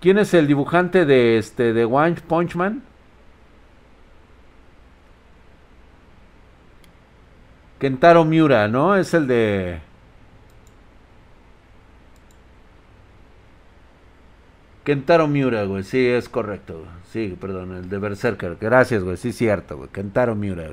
¿Quién 0.00 0.18
es 0.18 0.32
el 0.34 0.46
dibujante 0.46 1.04
de 1.04 1.38
este 1.38 1.72
de 1.72 1.84
One 1.84 2.16
Punch 2.26 2.54
Man? 2.54 2.82
Kentaro 7.78 8.24
Miura, 8.24 8.68
¿no? 8.68 8.96
Es 8.96 9.12
el 9.14 9.26
de 9.26 9.80
Kentaro 14.86 15.26
Miura, 15.26 15.64
güey. 15.64 15.82
Sí, 15.82 16.06
es 16.06 16.28
correcto. 16.28 16.84
Sí, 17.12 17.36
perdón, 17.40 17.74
el 17.74 17.88
de 17.88 17.98
Berserker. 17.98 18.56
Gracias, 18.60 19.02
güey. 19.02 19.16
Sí, 19.16 19.32
cierto, 19.32 19.76
güey. 19.78 19.88
Kentaro 19.88 20.36
Miura. 20.36 20.70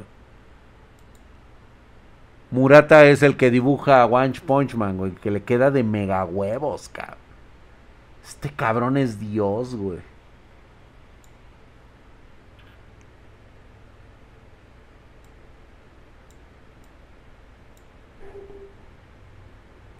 Murata 2.51 3.05
es 3.05 3.24
el 3.24 3.38
que 3.38 3.50
dibuja 3.50 4.03
a 4.03 4.05
One 4.05 4.34
Punch 4.46 4.75
Man, 4.75 4.98
güey. 4.98 5.13
Que 5.13 5.32
le 5.32 5.41
queda 5.41 5.72
de 5.72 5.84
mega 5.84 6.24
huevos, 6.25 6.89
cabrón. 6.89 7.17
Este 8.24 8.51
cabrón 8.51 8.98
es 8.98 9.20
Dios, 9.20 9.75
güey. 9.75 10.00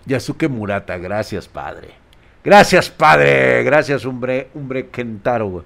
Yasuke 0.06 0.48
Murata, 0.50 0.98
gracias, 1.00 1.48
padre. 1.48 2.03
Gracias, 2.44 2.90
padre. 2.90 3.64
Gracias, 3.64 4.06
hombre, 4.06 4.50
hombre 4.54 4.90
Kentaro, 4.90 5.48
güey. 5.48 5.66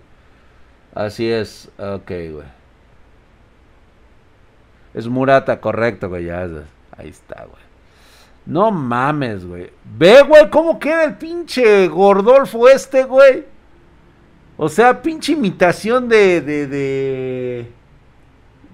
Así 0.93 1.29
es. 1.29 1.69
Ok, 1.77 2.07
güey. 2.07 2.57
Es 4.93 5.07
Murata, 5.07 5.59
correcto, 5.59 6.09
güey. 6.09 6.29
Ahí 6.29 7.09
está, 7.09 7.45
güey. 7.45 7.67
No 8.45 8.71
mames, 8.71 9.45
güey. 9.45 9.71
Ve, 9.83 10.21
güey, 10.21 10.49
cómo 10.49 10.79
queda 10.79 11.03
el 11.03 11.15
pinche 11.15 11.87
Gordolfo 11.87 12.69
este, 12.69 13.03
güey. 13.03 13.45
O 14.55 14.69
sea, 14.69 15.01
pinche 15.01 15.33
imitación 15.33 16.07
de, 16.07 16.41
de, 16.41 16.67
de, 16.67 17.71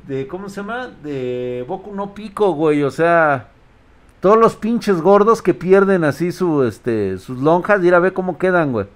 de, 0.07 0.27
¿cómo 0.27 0.48
se 0.48 0.57
llama? 0.57 0.88
De 0.88 1.65
Boku 1.67 1.93
no 1.93 2.13
Pico, 2.13 2.53
güey. 2.53 2.83
O 2.83 2.91
sea, 2.91 3.50
todos 4.24 4.38
los 4.38 4.56
pinches 4.56 5.01
gordos 5.01 5.42
que 5.42 5.53
pierden 5.53 6.06
así 6.06 6.32
su, 6.32 6.63
este, 6.63 7.18
sus 7.18 7.39
lonjas, 7.39 7.84
y 7.84 7.94
a 7.94 8.00
ver 8.00 8.13
cómo 8.13 8.38
quedan, 8.38 8.72
güey. 8.72 8.88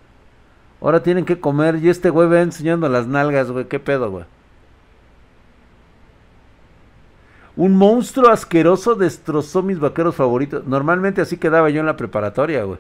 Ahora 0.79 1.03
tienen 1.03 1.25
que 1.25 1.41
comer 1.41 1.75
y 1.84 1.89
este 1.89 2.10
güey 2.10 2.29
va 2.29 2.39
enseñando 2.39 2.88
las 2.88 3.07
nalgas, 3.07 3.51
güey. 3.51 3.65
¿Qué 3.65 3.77
pedo, 3.77 4.10
güey? 4.10 4.24
Un 7.57 7.75
monstruo 7.75 8.29
asqueroso 8.29 8.96
destrozó 8.96 9.62
mis 9.62 9.81
vaqueros 9.81 10.15
favoritos. 10.15 10.65
Normalmente 10.65 11.19
así 11.19 11.36
quedaba 11.36 11.69
yo 11.72 11.81
en 11.81 11.88
la 11.88 11.98
preparatoria, 11.98 12.63
güey. 12.63 12.79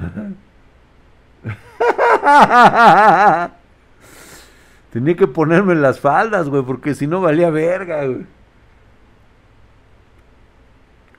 Tenía 4.90 5.14
que 5.14 5.28
ponerme 5.28 5.76
las 5.76 6.00
faldas, 6.00 6.48
güey, 6.48 6.64
porque 6.64 6.96
si 6.96 7.06
no 7.06 7.20
valía 7.20 7.50
verga, 7.50 8.04
güey. 8.04 8.26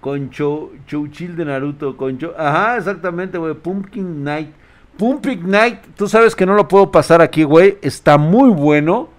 Con 0.06 0.30
Chouchil 0.30 1.36
de 1.36 1.46
Naruto. 1.46 1.98
Con 1.98 2.20
Ajá, 2.38 2.78
exactamente, 2.78 3.40
güey. 3.40 3.56
Pumpkin 3.56 4.24
Night. 4.24 4.52
Pumpkin 5.00 5.50
Night, 5.50 5.80
tú 5.98 6.08
sabes 6.08 6.36
que 6.36 6.46
no 6.46 6.54
lo 6.54 6.68
puedo 6.68 6.92
pasar 6.92 7.24
aquí, 7.24 7.42
güey. 7.42 7.80
Está 7.82 8.20
muy 8.20 8.52
bueno, 8.52 9.10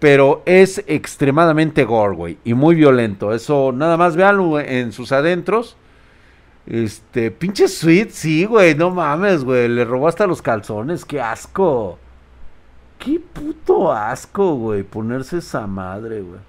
pero 0.00 0.42
es 0.44 0.84
extremadamente 0.86 1.86
gore, 1.86 2.14
güey. 2.14 2.38
Y 2.44 2.52
muy 2.52 2.74
violento. 2.74 3.32
Eso, 3.32 3.72
nada 3.74 3.96
más 3.96 4.16
véanlo 4.16 4.60
en 4.60 4.92
sus 4.92 5.12
adentros. 5.12 5.78
Este, 6.66 7.30
pinche 7.30 7.66
sweet, 7.66 8.10
sí, 8.10 8.44
güey. 8.44 8.74
No 8.74 8.90
mames, 8.90 9.44
güey. 9.44 9.66
Le 9.66 9.86
robó 9.86 10.08
hasta 10.08 10.26
los 10.26 10.42
calzones. 10.42 11.06
Qué 11.06 11.22
asco. 11.22 11.98
Qué 12.98 13.18
puto 13.18 13.90
asco, 13.90 14.56
güey. 14.56 14.82
Ponerse 14.82 15.38
esa 15.38 15.66
madre, 15.66 16.20
güey. 16.20 16.40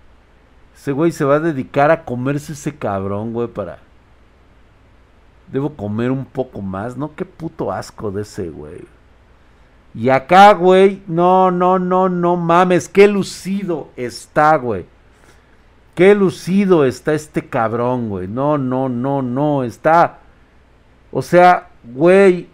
Ese 0.76 0.92
güey 0.92 1.14
se 1.14 1.24
va 1.24 1.36
a 1.36 1.40
dedicar 1.40 1.92
a 1.92 2.04
comerse 2.04 2.52
ese 2.52 2.76
cabrón, 2.76 3.32
güey, 3.32 3.48
para 3.48 3.85
Debo 5.52 5.76
comer 5.76 6.12
un 6.12 6.26
poco 6.26 6.62
más, 6.62 6.98
¿no? 6.98 7.16
Qué 7.16 7.26
puto 7.26 7.72
asco 7.72 8.12
de 8.12 8.24
ese, 8.24 8.50
güey. 8.50 8.86
Y 9.94 10.10
acá, 10.10 10.54
güey, 10.54 11.02
no, 11.08 11.52
no, 11.52 11.80
no, 11.80 12.10
no 12.10 12.36
mames, 12.36 12.90
qué 12.90 13.08
lucido 13.08 13.90
está, 13.96 14.58
güey. 14.58 14.86
Qué 15.94 16.14
lucido 16.14 16.84
está 16.84 17.14
este 17.14 17.48
cabrón, 17.48 18.10
güey. 18.10 18.28
No, 18.28 18.58
no, 18.58 18.90
no, 18.90 19.22
no, 19.22 19.64
está... 19.64 20.20
O 21.12 21.22
sea, 21.22 21.70
güey... 21.84 22.50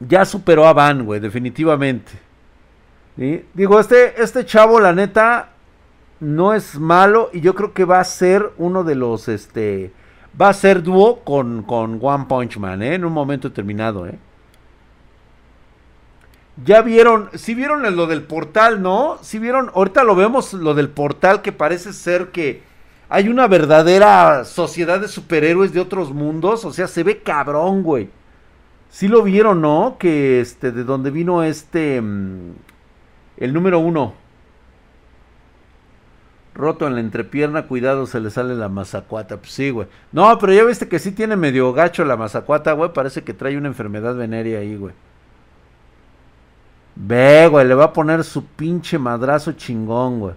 Ya 0.00 0.24
superó 0.24 0.66
a 0.66 0.72
Van, 0.72 1.04
güey, 1.04 1.20
definitivamente. 1.20 2.10
Digo, 3.54 3.78
este, 3.78 4.20
este 4.20 4.46
chavo, 4.46 4.80
la 4.80 4.94
neta, 4.94 5.50
no 6.20 6.54
es 6.54 6.78
malo 6.78 7.30
y 7.32 7.40
yo 7.40 7.54
creo 7.54 7.74
que 7.74 7.84
va 7.84 8.00
a 8.00 8.04
ser 8.04 8.52
uno 8.56 8.82
de 8.82 8.94
los, 8.94 9.28
este 9.28 9.92
va 10.38 10.48
a 10.48 10.54
ser 10.54 10.82
dúo 10.82 11.20
con, 11.20 11.62
con 11.62 11.98
One 12.02 12.26
Punch 12.28 12.58
Man, 12.58 12.82
¿eh? 12.82 12.94
En 12.94 13.04
un 13.04 13.12
momento 13.12 13.48
determinado, 13.48 14.06
¿eh? 14.06 14.18
Ya 16.64 16.82
vieron, 16.82 17.30
si 17.34 17.54
vieron 17.54 17.82
lo 17.96 18.06
del 18.06 18.22
portal, 18.22 18.82
¿no? 18.82 19.18
Si 19.22 19.38
vieron, 19.38 19.70
ahorita 19.74 20.04
lo 20.04 20.14
vemos, 20.14 20.52
lo 20.52 20.74
del 20.74 20.90
portal 20.90 21.40
que 21.40 21.52
parece 21.52 21.92
ser 21.92 22.32
que 22.32 22.62
hay 23.08 23.28
una 23.28 23.48
verdadera 23.48 24.44
sociedad 24.44 25.00
de 25.00 25.08
superhéroes 25.08 25.72
de 25.72 25.80
otros 25.80 26.12
mundos. 26.12 26.64
O 26.64 26.72
sea, 26.72 26.86
se 26.86 27.02
ve 27.02 27.22
cabrón, 27.22 27.82
güey. 27.82 28.10
Si 28.90 29.08
lo 29.08 29.22
vieron, 29.22 29.60
¿no? 29.60 29.96
Que 29.98 30.40
este, 30.40 30.70
de 30.70 30.84
donde 30.84 31.10
vino 31.10 31.42
este, 31.42 32.00
mm, 32.00 32.52
el 33.38 33.52
número 33.52 33.78
uno. 33.78 34.14
Roto 36.54 36.86
en 36.86 36.94
la 36.94 37.00
entrepierna, 37.00 37.66
cuidado, 37.66 38.06
se 38.06 38.20
le 38.20 38.30
sale 38.30 38.54
la 38.54 38.68
mazacuata. 38.68 39.36
Pues 39.36 39.52
sí, 39.52 39.70
güey. 39.70 39.86
No, 40.12 40.36
pero 40.38 40.52
ya 40.52 40.64
viste 40.64 40.88
que 40.88 40.98
sí 40.98 41.12
tiene 41.12 41.36
medio 41.36 41.72
gacho 41.72 42.04
la 42.04 42.16
mazacuata, 42.16 42.72
güey. 42.72 42.92
Parece 42.92 43.22
que 43.22 43.34
trae 43.34 43.56
una 43.56 43.68
enfermedad 43.68 44.16
venérea 44.16 44.58
ahí, 44.60 44.76
güey. 44.76 44.94
Ve, 46.96 47.46
güey, 47.48 47.66
le 47.66 47.74
va 47.74 47.84
a 47.84 47.92
poner 47.92 48.24
su 48.24 48.44
pinche 48.44 48.98
madrazo 48.98 49.52
chingón, 49.52 50.20
güey. 50.20 50.34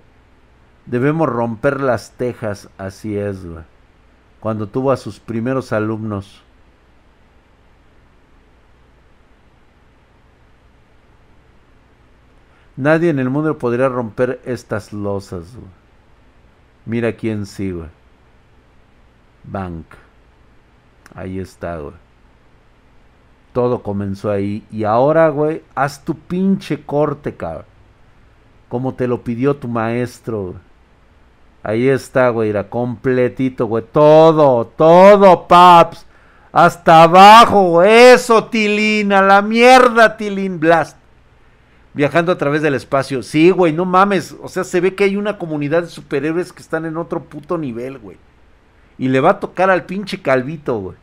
Debemos 0.86 1.28
romper 1.28 1.82
las 1.82 2.12
tejas, 2.12 2.70
así 2.78 3.18
es, 3.18 3.46
güey. 3.46 3.64
Cuando 4.40 4.68
tuvo 4.68 4.92
a 4.92 4.98
sus 4.98 5.20
primeros 5.20 5.74
alumnos. 5.74 6.42
Nadie 12.76 13.10
en 13.10 13.20
el 13.20 13.30
mundo 13.30 13.58
podría 13.58 13.90
romper 13.90 14.42
estas 14.46 14.94
losas, 14.94 15.56
güey. 15.56 15.83
Mira 16.86 17.14
quién 17.14 17.46
sí, 17.46 17.72
güey. 17.72 17.88
Bank. 19.44 19.86
Ahí 21.16 21.40
está, 21.40 21.78
güey. 21.78 21.94
Todo 23.54 23.84
comenzó 23.84 24.32
ahí. 24.32 24.66
Y 24.72 24.84
ahora, 24.84 25.30
güey, 25.30 25.64
haz 25.76 26.04
tu 26.04 26.16
pinche 26.16 26.84
corte, 26.84 27.36
cabrón. 27.36 27.66
Como 28.68 28.96
te 28.96 29.08
lo 29.08 29.24
pidió 29.24 29.56
tu 29.56 29.68
maestro. 29.68 30.56
Ahí 31.62 31.88
está, 31.88 32.30
güey, 32.30 32.50
era 32.50 32.70
completito, 32.70 33.68
güey. 33.68 33.86
Todo, 33.92 34.66
todo, 34.66 35.48
paps. 35.48 36.06
Hasta 36.52 37.04
abajo, 37.04 37.82
Eso, 37.84 38.46
Tilín. 38.46 39.14
A 39.14 39.22
la 39.22 39.42
mierda, 39.42 40.18
Tilín 40.18 40.60
Blast. 40.60 40.98
Viajando 41.94 42.32
a 42.32 42.38
través 42.38 42.62
del 42.62 42.74
espacio. 42.74 43.22
Sí, 43.22 43.52
güey, 43.52 43.72
no 43.72 43.86
mames. 43.86 44.36
O 44.42 44.48
sea, 44.48 44.64
se 44.64 44.82
ve 44.82 44.96
que 44.96 45.04
hay 45.04 45.16
una 45.16 45.38
comunidad 45.38 45.84
de 45.84 45.90
superhéroes 45.90 46.52
que 46.52 46.62
están 46.62 46.86
en 46.86 46.98
otro 46.98 47.24
puto 47.24 47.58
nivel, 47.58 48.00
güey. 48.00 48.18
Y 48.98 49.10
le 49.10 49.20
va 49.20 49.32
a 49.32 49.40
tocar 49.40 49.70
al 49.70 49.86
pinche 49.86 50.22
calvito, 50.22 50.78
güey. 50.80 50.98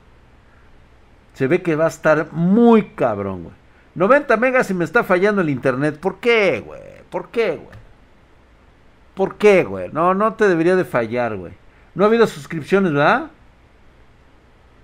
Se 1.34 1.46
ve 1.46 1.62
que 1.62 1.76
va 1.76 1.84
a 1.84 1.88
estar 1.88 2.32
muy 2.32 2.90
cabrón, 2.90 3.44
güey. 3.44 3.54
90 3.94 4.36
megas 4.36 4.70
y 4.70 4.74
me 4.74 4.84
está 4.84 5.04
fallando 5.04 5.40
el 5.40 5.50
internet. 5.50 5.98
¿Por 5.98 6.18
qué, 6.18 6.60
güey? 6.60 6.80
¿Por 7.10 7.28
qué, 7.28 7.56
güey? 7.56 7.78
¿Por 9.14 9.36
qué, 9.36 9.64
güey? 9.64 9.90
No, 9.92 10.14
no 10.14 10.34
te 10.34 10.48
debería 10.48 10.76
de 10.76 10.84
fallar, 10.84 11.36
güey. 11.36 11.52
No 11.94 12.04
ha 12.04 12.06
habido 12.08 12.26
suscripciones, 12.26 12.92
¿verdad? 12.92 13.30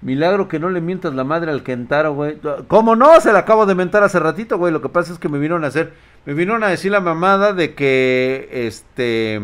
Milagro 0.07 0.47
que 0.47 0.61
no 0.61 0.71
le 0.71 0.81
mientas 0.81 1.17
la 1.17 1.25
madre 1.25 1.51
al 1.51 1.65
Kentaro, 1.65 2.15
güey. 2.15 2.39
¿Cómo 2.69 2.95
no? 2.95 3.21
Se 3.21 3.33
la 3.33 3.41
acabo 3.41 3.67
de 3.67 3.75
mentar 3.75 4.05
hace 4.05 4.21
ratito, 4.21 4.57
güey. 4.57 4.73
Lo 4.73 4.81
que 4.81 4.89
pasa 4.89 5.13
es 5.13 5.19
que 5.19 5.29
me 5.29 5.37
vinieron 5.37 5.65
a 5.65 5.67
hacer. 5.67 5.95
Me 6.25 6.33
vinieron 6.33 6.63
a 6.63 6.69
decir 6.69 6.93
la 6.93 7.01
mamada 7.01 7.53
de 7.53 7.75
que. 7.75 8.49
Este. 8.53 9.41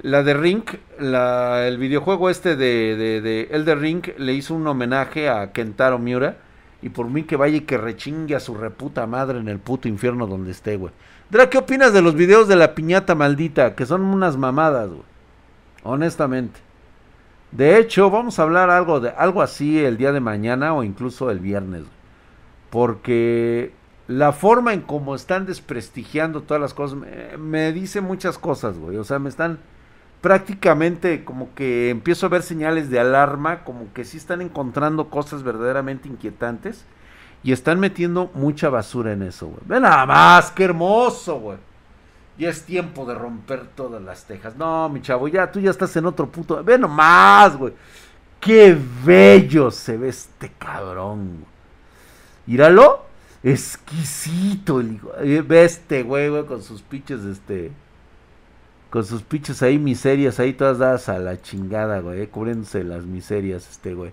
La 0.00 0.22
de 0.22 0.34
Ring, 0.34 0.62
la, 1.00 1.66
el 1.66 1.76
videojuego 1.78 2.30
este 2.30 2.54
de, 2.54 2.94
de, 2.94 3.20
de 3.20 3.48
Elder 3.50 3.80
Ring 3.80 4.06
le 4.16 4.32
hizo 4.32 4.54
un 4.54 4.64
homenaje 4.64 5.28
a 5.28 5.50
Kentaro 5.50 5.98
Miura. 5.98 6.36
Y 6.80 6.90
por 6.90 7.10
mí 7.10 7.24
que 7.24 7.34
vaya 7.34 7.56
y 7.56 7.62
que 7.62 7.78
rechingue 7.78 8.36
a 8.36 8.40
su 8.40 8.54
reputa 8.54 9.08
madre 9.08 9.40
en 9.40 9.48
el 9.48 9.58
puto 9.58 9.88
infierno 9.88 10.28
donde 10.28 10.52
esté, 10.52 10.76
güey. 10.76 10.92
Dra, 11.30 11.50
¿qué 11.50 11.58
opinas 11.58 11.92
de 11.92 12.00
los 12.00 12.14
videos 12.14 12.46
de 12.46 12.54
la 12.54 12.76
piñata 12.76 13.16
maldita? 13.16 13.74
Que 13.74 13.86
son 13.86 14.02
unas 14.02 14.36
mamadas, 14.36 14.88
güey. 14.88 15.02
Honestamente. 15.82 16.63
De 17.54 17.78
hecho, 17.78 18.10
vamos 18.10 18.38
a 18.38 18.42
hablar 18.42 18.68
algo 18.68 18.98
de 18.98 19.10
algo 19.10 19.40
así 19.40 19.82
el 19.82 19.96
día 19.96 20.10
de 20.10 20.18
mañana 20.18 20.74
o 20.74 20.82
incluso 20.82 21.30
el 21.30 21.38
viernes. 21.38 21.84
Porque 22.68 23.72
la 24.08 24.32
forma 24.32 24.72
en 24.72 24.80
cómo 24.80 25.14
están 25.14 25.46
desprestigiando 25.46 26.42
todas 26.42 26.60
las 26.60 26.74
cosas 26.74 26.98
me, 27.38 27.72
dice 27.72 28.00
muchas 28.00 28.38
cosas, 28.38 28.76
güey. 28.76 28.96
O 28.96 29.04
sea, 29.04 29.20
me 29.20 29.28
están 29.28 29.60
prácticamente 30.20 31.24
como 31.24 31.54
que 31.54 31.90
empiezo 31.90 32.26
a 32.26 32.30
ver 32.30 32.42
señales 32.42 32.90
de 32.90 32.98
alarma, 32.98 33.62
como 33.62 33.92
que 33.92 34.04
sí 34.04 34.16
están 34.16 34.42
encontrando 34.42 35.08
cosas 35.08 35.44
verdaderamente 35.44 36.08
inquietantes 36.08 36.84
y 37.44 37.52
están 37.52 37.78
metiendo 37.78 38.32
mucha 38.34 38.68
basura 38.68 39.12
en 39.12 39.22
eso, 39.22 39.46
güey. 39.46 39.60
Ve 39.66 39.78
nada 39.78 40.04
más, 40.06 40.50
qué 40.50 40.64
hermoso, 40.64 41.38
güey. 41.38 41.58
Ya 42.36 42.50
es 42.50 42.62
tiempo 42.64 43.06
de 43.06 43.14
romper 43.14 43.66
todas 43.74 44.02
las 44.02 44.24
tejas. 44.24 44.56
No, 44.56 44.88
mi 44.88 45.00
chavo, 45.00 45.28
ya 45.28 45.50
tú 45.50 45.60
ya 45.60 45.70
estás 45.70 45.94
en 45.96 46.06
otro 46.06 46.28
puto. 46.28 46.62
Ve 46.64 46.78
nomás, 46.78 47.56
güey. 47.56 47.72
Qué 48.40 48.76
bello 49.04 49.70
se 49.70 49.96
ve 49.96 50.08
este 50.08 50.52
cabrón. 50.58 51.44
Míralo. 52.46 53.04
Exquisito 53.42 54.80
el 54.80 54.94
hijo. 54.94 55.12
Ve 55.20 55.64
este 55.64 56.02
güey, 56.02 56.28
güey, 56.30 56.46
con 56.46 56.62
sus 56.62 56.82
pinches, 56.82 57.24
este 57.24 57.72
con 58.94 59.04
sus 59.04 59.22
pinches 59.22 59.60
ahí 59.64 59.76
miserias, 59.76 60.38
ahí 60.38 60.52
todas 60.52 60.78
dadas 60.78 61.08
a 61.08 61.18
la 61.18 61.42
chingada, 61.42 61.98
güey, 61.98 62.20
eh, 62.20 62.28
cubriéndose 62.28 62.84
las 62.84 63.04
miserias, 63.04 63.68
este 63.68 63.92
güey. 63.92 64.12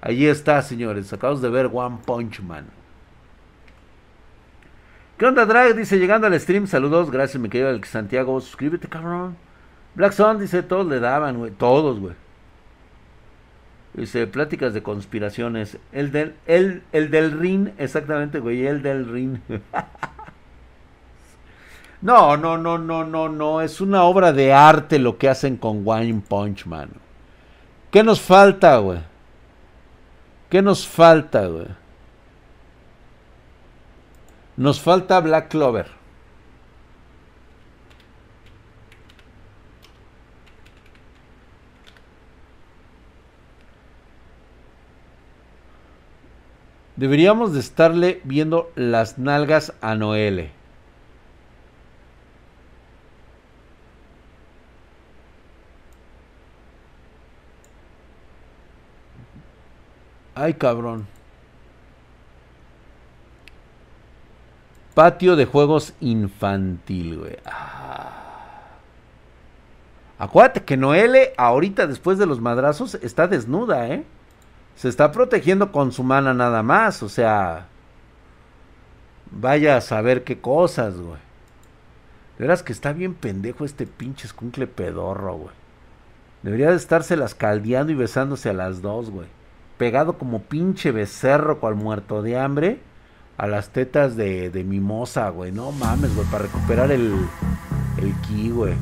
Allí 0.00 0.28
está, 0.28 0.62
señores, 0.62 1.12
acabamos 1.12 1.42
de 1.42 1.50
ver 1.50 1.68
One 1.72 1.98
Punch 2.06 2.40
Man. 2.40 2.66
¿Qué 5.18 5.24
onda, 5.24 5.46
Drag? 5.46 5.74
Dice, 5.74 5.98
llegando 5.98 6.26
al 6.26 6.38
stream, 6.38 6.66
saludos, 6.66 7.10
gracias, 7.10 7.40
mi 7.40 7.48
querido 7.48 7.78
Santiago, 7.84 8.38
suscríbete, 8.40 8.86
cabrón. 8.86 9.36
Black 9.94 10.12
Sun 10.12 10.38
dice, 10.38 10.62
todos 10.62 10.86
le 10.86 11.00
daban, 11.00 11.38
güey, 11.38 11.50
todos, 11.52 11.98
güey. 11.98 12.14
Dice, 13.94 14.26
pláticas 14.26 14.74
de 14.74 14.82
conspiraciones. 14.82 15.78
El 15.90 16.12
del, 16.12 16.34
el, 16.46 16.82
el 16.92 17.10
del 17.10 17.38
ring, 17.38 17.70
exactamente, 17.78 18.40
güey, 18.40 18.66
el 18.66 18.82
del 18.82 19.10
ring. 19.10 19.38
No, 22.02 22.36
no, 22.36 22.58
no, 22.58 22.76
no, 22.78 23.04
no, 23.04 23.28
no. 23.28 23.62
Es 23.62 23.80
una 23.80 24.04
obra 24.04 24.32
de 24.32 24.52
arte 24.52 24.98
lo 24.98 25.16
que 25.16 25.30
hacen 25.30 25.56
con 25.56 25.80
Wine 25.82 26.22
Punch 26.28 26.66
Man. 26.66 26.90
¿Qué 27.90 28.04
nos 28.04 28.20
falta, 28.20 28.76
güey? 28.76 29.00
¿Qué 30.50 30.62
nos 30.62 30.86
falta, 30.86 31.46
güey? 31.46 31.66
Nos 34.56 34.80
falta 34.80 35.20
Black 35.20 35.48
Clover. 35.48 35.86
Deberíamos 46.96 47.52
de 47.52 47.60
estarle 47.60 48.22
viendo 48.24 48.72
las 48.74 49.18
nalgas 49.18 49.74
a 49.82 49.94
Noele. 49.94 50.50
Ay, 60.34 60.54
cabrón. 60.54 61.06
Patio 64.96 65.36
de 65.36 65.44
juegos 65.44 65.92
infantil, 66.00 67.18
güey. 67.18 67.36
Ah. 67.44 68.78
Acuérdate 70.18 70.64
que 70.64 70.78
Noelle, 70.78 71.34
ahorita 71.36 71.86
después 71.86 72.16
de 72.16 72.24
los 72.24 72.40
madrazos, 72.40 72.94
está 73.02 73.28
desnuda, 73.28 73.88
¿eh? 73.88 74.06
Se 74.74 74.88
está 74.88 75.12
protegiendo 75.12 75.70
con 75.70 75.92
su 75.92 76.02
mana 76.02 76.32
nada 76.32 76.62
más, 76.62 77.02
o 77.02 77.10
sea. 77.10 77.66
Vaya 79.30 79.76
a 79.76 79.82
saber 79.82 80.24
qué 80.24 80.40
cosas, 80.40 80.96
güey. 80.96 81.18
De 82.38 82.44
veras 82.46 82.62
que 82.62 82.72
está 82.72 82.94
bien 82.94 83.12
pendejo 83.12 83.66
este 83.66 83.86
pinche 83.86 84.26
escuncle 84.26 84.66
pedorro, 84.66 85.34
güey. 85.34 85.54
Debería 86.42 86.70
de 86.70 87.16
las 87.16 87.34
caldeando 87.34 87.92
y 87.92 87.96
besándose 87.96 88.48
a 88.48 88.54
las 88.54 88.80
dos, 88.80 89.10
güey 89.10 89.28
pegado 89.76 90.18
como 90.18 90.42
pinche 90.42 90.90
becerro 90.90 91.60
cual 91.60 91.74
muerto 91.74 92.22
de 92.22 92.38
hambre 92.38 92.80
a 93.38 93.46
las 93.46 93.70
tetas 93.70 94.16
de, 94.16 94.50
de 94.50 94.64
mimosa, 94.64 95.28
güey. 95.30 95.52
No 95.52 95.72
mames, 95.72 96.14
güey, 96.14 96.26
para 96.28 96.44
recuperar 96.44 96.90
el, 96.90 97.14
el 97.98 98.14
ki, 98.22 98.50
güey. 98.50 98.74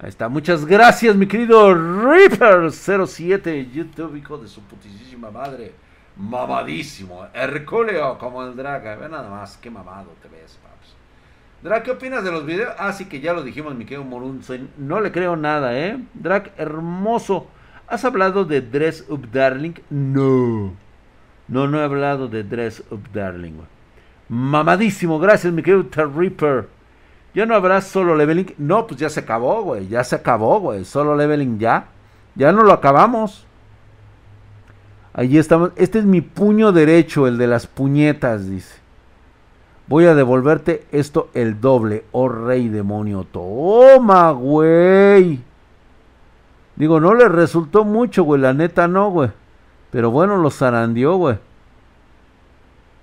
Ahí 0.00 0.08
está, 0.10 0.28
muchas 0.28 0.66
gracias, 0.66 1.16
mi 1.16 1.26
querido 1.26 1.74
Reaper07, 1.74 3.70
YouTube, 3.72 4.16
hijo 4.16 4.36
de 4.36 4.48
su 4.48 4.60
putísima 4.60 5.30
madre. 5.30 5.72
Mamadísimo, 6.16 7.26
Herculeo 7.32 8.18
como 8.18 8.44
el 8.44 8.54
draga. 8.54 8.96
Ve 8.96 9.08
nada 9.08 9.30
más, 9.30 9.56
qué 9.56 9.70
mamado 9.70 10.12
te 10.22 10.28
ves, 10.28 10.58
Drac, 11.62 11.82
¿qué 11.82 11.92
opinas 11.92 12.22
de 12.22 12.30
los 12.30 12.44
videos? 12.44 12.74
Ah, 12.78 12.92
sí 12.92 13.06
que 13.06 13.20
ya 13.20 13.32
lo 13.32 13.42
dijimos, 13.42 13.74
mi 13.74 13.86
querido 13.86 14.04
Morunzen. 14.04 14.68
No 14.76 15.00
le 15.00 15.10
creo 15.10 15.34
nada, 15.34 15.74
¿eh? 15.74 15.98
Drac, 16.12 16.52
hermoso. 16.58 17.46
¿Has 17.88 18.04
hablado 18.04 18.44
de 18.44 18.60
Dress 18.60 19.04
Up 19.08 19.30
Darling? 19.30 19.74
No. 19.90 20.72
No, 21.48 21.68
no 21.68 21.78
he 21.78 21.84
hablado 21.84 22.28
de 22.28 22.42
Dress 22.42 22.82
Up 22.90 23.10
Darling. 23.12 23.54
Mamadísimo, 24.28 25.18
gracias, 25.18 25.52
mi 25.52 25.62
querido 25.62 25.84
Reaper. 25.92 26.68
¿Ya 27.34 27.46
no 27.46 27.54
habrá 27.54 27.80
solo 27.80 28.16
leveling? 28.16 28.54
No, 28.58 28.86
pues 28.86 29.00
ya 29.00 29.10
se 29.10 29.20
acabó, 29.20 29.62
güey. 29.62 29.88
Ya 29.88 30.04
se 30.04 30.14
acabó, 30.14 30.60
güey. 30.60 30.84
Solo 30.84 31.16
leveling 31.16 31.58
ya. 31.58 31.88
Ya 32.36 32.52
no 32.52 32.62
lo 32.62 32.72
acabamos. 32.72 33.44
Allí 35.12 35.38
estamos. 35.38 35.72
Este 35.76 35.98
es 35.98 36.04
mi 36.04 36.20
puño 36.20 36.72
derecho, 36.72 37.26
el 37.26 37.36
de 37.36 37.48
las 37.48 37.66
puñetas, 37.66 38.48
dice. 38.48 38.76
Voy 39.86 40.06
a 40.06 40.14
devolverte 40.14 40.86
esto 40.92 41.28
el 41.34 41.60
doble, 41.60 42.04
oh 42.12 42.28
rey 42.28 42.68
demonio. 42.68 43.26
Toma, 43.30 44.30
güey. 44.30 45.40
Digo, 46.76 47.00
no 47.00 47.14
le 47.14 47.28
resultó 47.28 47.84
mucho, 47.84 48.24
güey. 48.24 48.40
La 48.40 48.52
neta 48.52 48.88
no, 48.88 49.10
güey. 49.10 49.30
Pero 49.90 50.10
bueno, 50.10 50.36
lo 50.36 50.50
zarandió, 50.50 51.16
güey. 51.16 51.38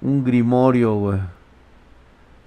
Un 0.02 0.24
grimorio, 0.24 0.96
güey. 0.96 1.20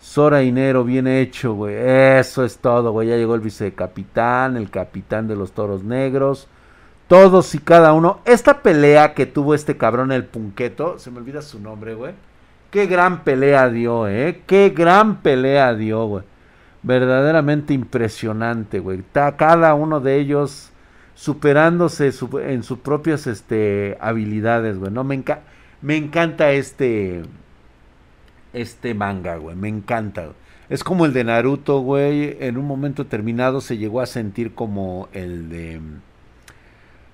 Sora 0.00 0.42
Inero, 0.42 0.84
bien 0.84 1.06
hecho, 1.06 1.54
güey. 1.54 1.74
Eso 1.76 2.44
es 2.44 2.58
todo, 2.58 2.92
güey. 2.92 3.08
Ya 3.08 3.16
llegó 3.16 3.34
el 3.34 3.40
vicecapitán, 3.40 4.56
el 4.56 4.70
capitán 4.70 5.28
de 5.28 5.36
los 5.36 5.52
toros 5.52 5.82
negros. 5.82 6.46
Todos 7.08 7.54
y 7.54 7.58
cada 7.58 7.94
uno. 7.94 8.20
Esta 8.26 8.60
pelea 8.62 9.14
que 9.14 9.24
tuvo 9.24 9.54
este 9.54 9.78
cabrón, 9.78 10.12
el 10.12 10.24
punqueto. 10.24 10.98
Se 10.98 11.10
me 11.10 11.18
olvida 11.18 11.40
su 11.40 11.58
nombre, 11.58 11.94
güey. 11.94 12.12
Qué 12.70 12.86
gran 12.86 13.24
pelea 13.24 13.70
dio, 13.70 14.06
eh. 14.08 14.42
Qué 14.46 14.74
gran 14.76 15.22
pelea 15.22 15.74
dio, 15.74 16.04
güey. 16.06 16.24
Verdaderamente 16.82 17.72
impresionante, 17.72 18.80
güey. 18.80 19.02
Cada 19.12 19.72
uno 19.74 20.00
de 20.00 20.18
ellos 20.18 20.70
superándose 21.14 22.12
en 22.42 22.62
sus 22.62 22.78
propias 22.80 23.26
este, 23.26 23.96
habilidades, 24.00 24.78
güey. 24.78 24.92
No, 24.92 25.04
me, 25.04 25.22
me 25.82 25.96
encanta 25.96 26.52
este 26.52 27.22
este 28.54 28.94
manga, 28.94 29.36
güey. 29.36 29.56
Me 29.56 29.68
encanta. 29.68 30.30
Es 30.70 30.82
como 30.82 31.04
el 31.04 31.12
de 31.12 31.24
Naruto, 31.24 31.80
güey. 31.80 32.38
En 32.40 32.56
un 32.56 32.66
momento 32.66 33.04
determinado 33.04 33.60
se 33.60 33.76
llegó 33.76 34.00
a 34.00 34.06
sentir 34.06 34.54
como 34.54 35.08
el 35.12 35.50
de. 35.50 35.80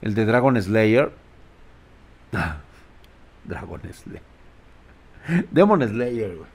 El 0.02 0.14
de 0.14 0.24
Dragon 0.24 0.60
Slayer. 0.60 1.10
Dragon 3.44 3.80
Slayer. 3.92 4.22
Demon 5.50 5.86
Slayer, 5.86 6.36
güey. 6.36 6.48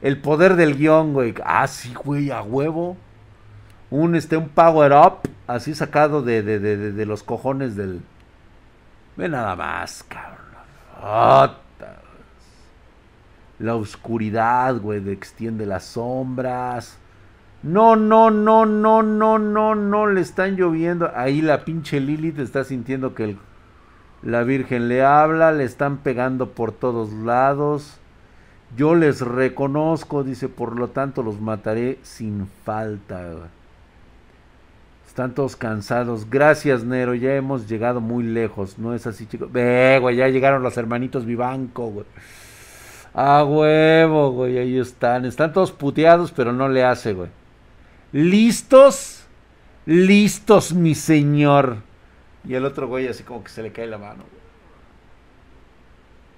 El 0.00 0.18
poder 0.20 0.56
del 0.56 0.76
guion, 0.76 1.12
güey. 1.12 1.34
Ah, 1.44 1.66
sí, 1.66 1.92
güey, 1.94 2.30
a 2.30 2.42
huevo. 2.42 2.96
Un, 3.92 4.14
este, 4.14 4.38
un 4.38 4.48
power 4.48 4.92
up. 4.92 5.28
Así 5.46 5.74
sacado 5.74 6.22
de, 6.22 6.42
de, 6.42 6.58
de, 6.58 6.92
de 6.92 7.06
los 7.06 7.22
cojones 7.22 7.76
del. 7.76 8.00
Ve 9.18 9.28
nada 9.28 9.54
más, 9.54 10.02
cabrón. 10.04 11.56
La 13.58 13.74
oscuridad, 13.74 14.76
güey, 14.76 15.06
extiende 15.10 15.66
las 15.66 15.84
sombras. 15.84 16.96
No, 17.62 17.94
no, 17.94 18.30
no, 18.30 18.64
no, 18.64 19.02
no, 19.02 19.38
no, 19.38 19.74
no, 19.74 20.06
le 20.06 20.22
están 20.22 20.56
lloviendo. 20.56 21.10
Ahí 21.14 21.42
la 21.42 21.66
pinche 21.66 22.00
Lilith 22.00 22.38
está 22.38 22.64
sintiendo 22.64 23.14
que 23.14 23.36
la 24.22 24.42
Virgen 24.42 24.88
le 24.88 25.04
habla, 25.04 25.52
le 25.52 25.64
están 25.64 25.98
pegando 25.98 26.52
por 26.52 26.72
todos 26.72 27.12
lados. 27.12 27.98
Yo 28.74 28.94
les 28.94 29.20
reconozco, 29.20 30.24
dice, 30.24 30.48
por 30.48 30.78
lo 30.78 30.88
tanto 30.88 31.22
los 31.22 31.42
mataré 31.42 31.98
sin 32.02 32.48
falta. 32.64 33.50
Están 35.12 35.34
todos 35.34 35.56
cansados. 35.56 36.30
Gracias, 36.30 36.84
Nero, 36.84 37.12
ya 37.14 37.34
hemos 37.34 37.68
llegado 37.68 38.00
muy 38.00 38.24
lejos. 38.24 38.78
No 38.78 38.94
es 38.94 39.06
así, 39.06 39.26
chicos. 39.26 39.52
Ve, 39.52 39.98
güey, 40.00 40.16
ya 40.16 40.28
llegaron 40.28 40.62
los 40.62 40.74
hermanitos 40.78 41.26
Vivanco, 41.26 41.88
güey. 41.88 42.06
A 43.12 43.44
huevo, 43.44 44.30
güey, 44.30 44.56
ahí 44.56 44.78
están. 44.78 45.26
Están 45.26 45.52
todos 45.52 45.70
puteados, 45.70 46.32
pero 46.32 46.54
no 46.54 46.66
le 46.70 46.82
hace, 46.82 47.12
güey. 47.12 47.28
¿Listos? 48.12 49.26
Listos, 49.84 50.72
mi 50.72 50.94
señor. 50.94 51.82
Y 52.48 52.54
el 52.54 52.64
otro 52.64 52.88
güey 52.88 53.06
así 53.06 53.22
como 53.22 53.44
que 53.44 53.50
se 53.50 53.62
le 53.62 53.70
cae 53.70 53.88
la 53.88 53.98
mano, 53.98 54.24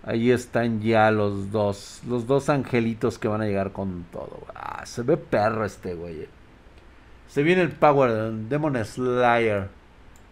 güey. 0.03 0.17
Ahí 0.17 0.33
están 0.33 0.83
ya 0.83 1.13
los 1.13 1.53
dos. 1.53 2.03
Los 2.09 2.27
dos 2.27 2.49
angelitos 2.49 3.21
que 3.21 3.29
van 3.29 3.41
a 3.41 3.47
llegar 3.47 3.71
con 3.71 4.05
todo. 4.11 4.41
Ah, 4.53 4.85
se 4.85 5.03
ve 5.03 5.17
perro 5.17 5.65
este 5.65 5.95
güey. 5.95 6.27
Se 7.35 7.43
viene 7.43 7.63
el 7.63 7.73
Power 7.73 8.31
Demon 8.49 8.77
Slayer. 8.85 9.69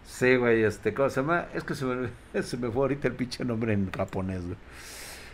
Sí, 0.07 0.37
güey, 0.37 0.63
este, 0.63 0.95
¿cómo 0.95 1.11
se 1.11 1.21
llama? 1.21 1.47
Es 1.53 1.65
que 1.65 1.75
se 1.75 1.85
me, 1.85 2.09
se 2.45 2.57
me 2.57 2.71
fue 2.71 2.83
ahorita 2.83 3.09
el 3.09 3.15
pinche 3.15 3.45
nombre 3.45 3.73
en 3.73 3.91
japonés, 3.91 4.45
güey. 4.45 4.57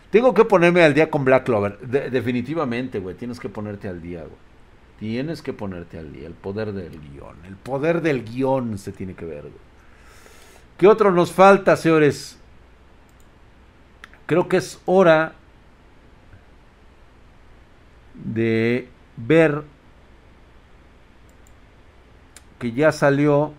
Tengo 0.09 0.33
que 0.33 0.45
ponerme 0.45 0.81
al 0.81 0.95
día 0.95 1.11
con 1.11 1.23
Black 1.23 1.43
Clover. 1.43 1.77
definitivamente, 1.77 2.97
güey. 2.97 3.15
Tienes 3.15 3.39
que 3.39 3.49
ponerte 3.49 3.87
al 3.87 4.01
día, 4.01 4.21
güey. 4.21 4.33
Tienes 4.97 5.43
que 5.43 5.53
ponerte 5.53 5.99
al 5.99 6.11
día. 6.11 6.25
El 6.25 6.33
poder 6.33 6.73
del 6.73 6.99
guion. 6.99 7.35
El 7.45 7.55
poder 7.55 8.01
del 8.01 8.25
guion 8.25 8.79
se 8.79 8.91
tiene 8.91 9.13
que 9.13 9.25
ver, 9.25 9.41
güey. 9.41 9.53
¿Qué 10.79 10.87
otro 10.87 11.11
nos 11.11 11.31
falta, 11.31 11.77
señores? 11.77 12.39
Creo 14.25 14.47
que 14.47 14.57
es 14.57 14.81
hora 14.87 15.33
de 18.15 18.87
ver 19.17 19.65
que 22.59 22.73
ya 22.73 22.91
salió. 22.91 23.53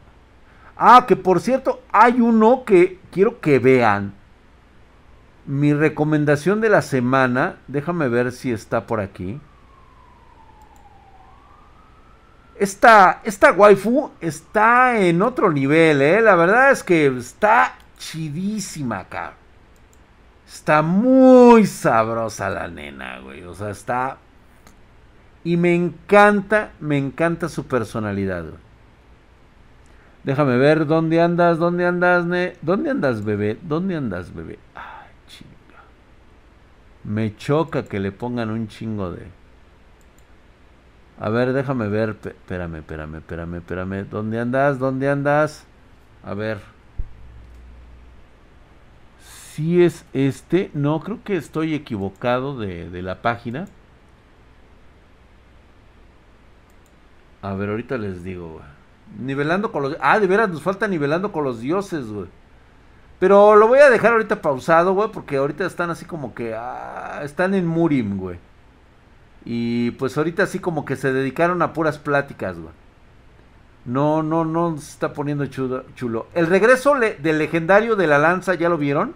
Ah, 0.76 1.04
que 1.08 1.16
por 1.16 1.40
cierto, 1.40 1.82
hay 1.90 2.20
uno 2.20 2.64
que 2.64 3.00
quiero 3.10 3.40
que 3.40 3.58
vean. 3.58 4.14
Mi 5.46 5.72
recomendación 5.74 6.60
de 6.60 6.68
la 6.68 6.82
semana, 6.82 7.56
déjame 7.66 8.08
ver 8.08 8.30
si 8.30 8.52
está 8.52 8.86
por 8.86 9.00
aquí. 9.00 9.40
Esta, 12.56 13.20
esta 13.24 13.52
waifu 13.52 14.10
está 14.20 15.00
en 15.00 15.22
otro 15.22 15.50
nivel, 15.50 16.02
¿eh? 16.02 16.20
La 16.20 16.36
verdad 16.36 16.70
es 16.70 16.84
que 16.84 17.06
está 17.06 17.74
chidísima 17.98 19.00
acá. 19.00 19.32
Está 20.46 20.82
muy 20.82 21.66
sabrosa 21.66 22.50
la 22.50 22.68
nena, 22.68 23.20
güey. 23.20 23.44
O 23.44 23.54
sea, 23.54 23.70
está... 23.70 24.18
Y 25.42 25.56
me 25.56 25.74
encanta, 25.74 26.72
me 26.80 26.98
encanta 26.98 27.48
su 27.48 27.66
personalidad, 27.66 28.44
Déjame 30.24 30.58
ver, 30.58 30.86
¿dónde 30.86 31.20
andas? 31.20 31.58
¿Dónde 31.58 31.86
andas, 31.86 32.26
ne? 32.26 32.54
¿Dónde 32.62 32.90
andas, 32.90 33.24
bebé? 33.24 33.58
¿Dónde 33.62 33.96
andas, 33.96 34.34
bebé? 34.34 34.58
Me 37.04 37.34
choca 37.36 37.84
que 37.84 37.98
le 37.98 38.12
pongan 38.12 38.50
un 38.50 38.68
chingo 38.68 39.10
de... 39.10 39.26
A 41.18 41.28
ver, 41.30 41.52
déjame 41.52 41.88
ver. 41.88 42.10
Espérame, 42.22 42.76
espérame, 42.76 43.16
espérame, 43.16 43.54
espérame. 43.56 44.04
¿Dónde 44.08 44.40
andas? 44.40 44.78
¿Dónde 44.78 45.08
andas? 45.08 45.66
A 46.22 46.34
ver. 46.34 46.58
Si 49.20 49.82
es 49.82 50.04
este. 50.12 50.70
No, 50.74 51.00
creo 51.00 51.22
que 51.24 51.36
estoy 51.36 51.74
equivocado 51.74 52.58
de, 52.58 52.90
de 52.90 53.02
la 53.02 53.22
página. 53.22 53.66
A 57.42 57.54
ver, 57.54 57.70
ahorita 57.70 57.96
les 57.98 58.22
digo. 58.22 58.60
Nivelando 59.18 59.72
con 59.72 59.82
los... 59.82 59.96
Ah, 60.00 60.18
de 60.18 60.26
veras, 60.26 60.48
nos 60.48 60.62
falta 60.62 60.86
nivelando 60.86 61.32
con 61.32 61.44
los 61.44 61.60
dioses, 61.60 62.06
güey. 62.06 62.28
Pero 63.18 63.54
lo 63.56 63.68
voy 63.68 63.80
a 63.80 63.90
dejar 63.90 64.12
ahorita 64.12 64.40
pausado, 64.40 64.94
güey, 64.94 65.10
porque 65.12 65.36
ahorita 65.36 65.66
están 65.66 65.90
así 65.90 66.04
como 66.04 66.34
que... 66.34 66.54
Ah, 66.54 67.20
están 67.22 67.54
en 67.54 67.66
Murim, 67.66 68.16
güey. 68.16 68.38
Y 69.44 69.92
pues 69.92 70.16
ahorita 70.16 70.44
así 70.44 70.58
como 70.58 70.84
que 70.84 70.96
se 70.96 71.12
dedicaron 71.12 71.60
a 71.62 71.72
puras 71.72 71.98
pláticas, 71.98 72.58
güey. 72.58 72.72
No, 73.84 74.22
no, 74.22 74.44
no 74.44 74.76
se 74.78 74.90
está 74.90 75.12
poniendo 75.12 75.46
chulo. 75.46 75.84
chulo. 75.94 76.28
El 76.34 76.46
regreso 76.46 76.94
del 76.98 77.38
legendario 77.38 77.96
de 77.96 78.06
la 78.06 78.18
lanza, 78.18 78.54
¿ya 78.54 78.68
lo 78.68 78.78
vieron? 78.78 79.14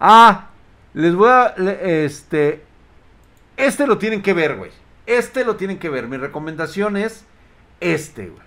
Ah, 0.00 0.48
les 0.94 1.14
voy 1.14 1.28
a... 1.30 1.54
Este... 1.56 2.64
Este 3.56 3.86
lo 3.86 3.98
tienen 3.98 4.22
que 4.22 4.34
ver, 4.34 4.56
güey. 4.56 4.70
Este 5.06 5.44
lo 5.44 5.56
tienen 5.56 5.78
que 5.78 5.88
ver. 5.88 6.08
Mi 6.08 6.16
recomendación 6.16 6.96
es 6.96 7.24
este, 7.80 8.28
güey. 8.28 8.46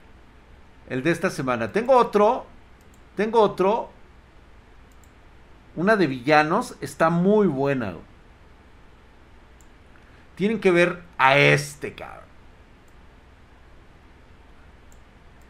El 0.89 1.03
de 1.03 1.11
esta 1.11 1.29
semana. 1.29 1.71
Tengo 1.71 1.95
otro 1.95 2.45
tengo 3.19 3.41
otro. 3.41 3.89
Una 5.75 5.97
de 5.97 6.07
villanos. 6.07 6.77
Está 6.79 7.09
muy 7.09 7.47
buena. 7.47 7.95
Tienen 10.35 10.61
que 10.61 10.71
ver 10.71 11.01
a 11.17 11.37
este, 11.37 11.93
cabrón. 11.93 12.23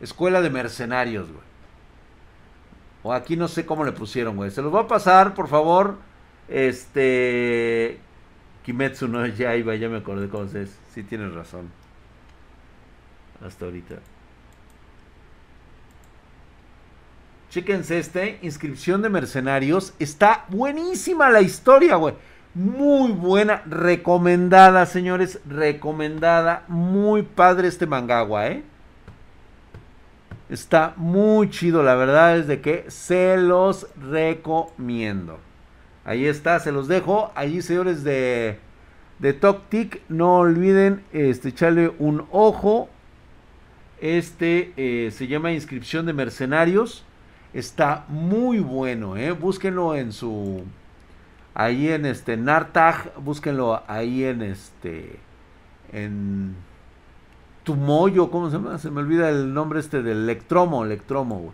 Escuela 0.02 0.42
de 0.42 0.50
mercenarios, 0.50 1.30
güey. 1.30 1.44
O 3.04 3.14
aquí 3.14 3.38
no 3.38 3.48
sé 3.48 3.68
cómo 3.68 3.86
le 3.86 3.92
pusieron, 3.92 4.36
güey. 4.36 4.50
Se 4.50 4.64
los 4.64 4.72
voy 4.72 4.84
a 4.84 4.88
pasar, 4.88 5.36
por 5.36 5.48
favor. 5.48 6.00
Este. 6.48 8.00
Kimetsu 8.70 9.08
no 9.08 9.26
ya 9.26 9.56
iba, 9.56 9.74
ya 9.74 9.90
me 9.90 9.98
acordé 9.98 10.30
cómo 10.30 10.44
es. 10.44 10.78
Sí 10.94 11.02
tienes 11.02 11.34
razón. 11.34 11.72
Hasta 13.44 13.66
ahorita. 13.66 13.96
Chéquense 17.50 17.98
este, 17.98 18.38
inscripción 18.44 19.02
de 19.02 19.10
mercenarios. 19.10 19.96
Está 19.98 20.46
buenísima 20.50 21.32
la 21.32 21.42
historia, 21.42 21.96
güey. 21.96 22.14
Muy 22.54 23.12
buena, 23.12 23.64
recomendada, 23.66 24.86
señores. 24.86 25.40
Recomendada. 25.50 26.64
Muy 26.68 27.24
padre 27.24 27.70
este 27.70 27.88
mangagua, 27.88 28.50
¿eh? 28.50 28.64
Está 30.48 30.94
muy 30.96 31.50
chido, 31.50 31.82
la 31.82 31.96
verdad 31.96 32.38
es 32.38 32.46
de 32.46 32.62
que 32.62 32.86
se 32.88 33.36
los 33.36 33.88
recomiendo. 34.00 35.40
Ahí 36.10 36.26
está, 36.26 36.60
se 36.60 36.72
los 36.72 36.88
dejo. 36.88 37.32
Allí, 37.36 37.62
señores 37.62 38.04
de, 38.04 38.58
de 39.20 40.00
no 40.10 40.38
olviden 40.38 41.04
este, 41.14 41.50
echarle 41.50 41.94
un 42.00 42.26
ojo. 42.32 42.90
Este 44.02 44.74
eh, 44.76 45.12
se 45.12 45.28
llama 45.28 45.52
Inscripción 45.52 46.08
de 46.08 46.14
Mercenarios. 46.14 47.06
Está 47.54 48.06
muy 48.08 48.58
bueno, 48.58 49.18
¿eh? 49.18 49.34
Búsquenlo 49.34 49.96
en 49.96 50.12
su... 50.12 50.64
Ahí 51.54 51.90
en 51.90 52.08
este 52.08 52.38
Nartag, 52.38 53.14
búsquenlo 53.20 53.84
ahí 53.86 54.24
en 54.24 54.42
este... 54.42 55.20
En 55.94 56.56
Tumoyo, 57.64 58.32
¿cómo 58.32 58.50
se 58.50 58.58
llama? 58.58 58.80
Se 58.80 58.90
me 58.90 59.02
olvida 59.02 59.30
el 59.30 59.54
nombre 59.54 59.80
este 59.80 60.02
del 60.02 60.24
Electromo, 60.24 60.84
Electromo, 60.84 61.54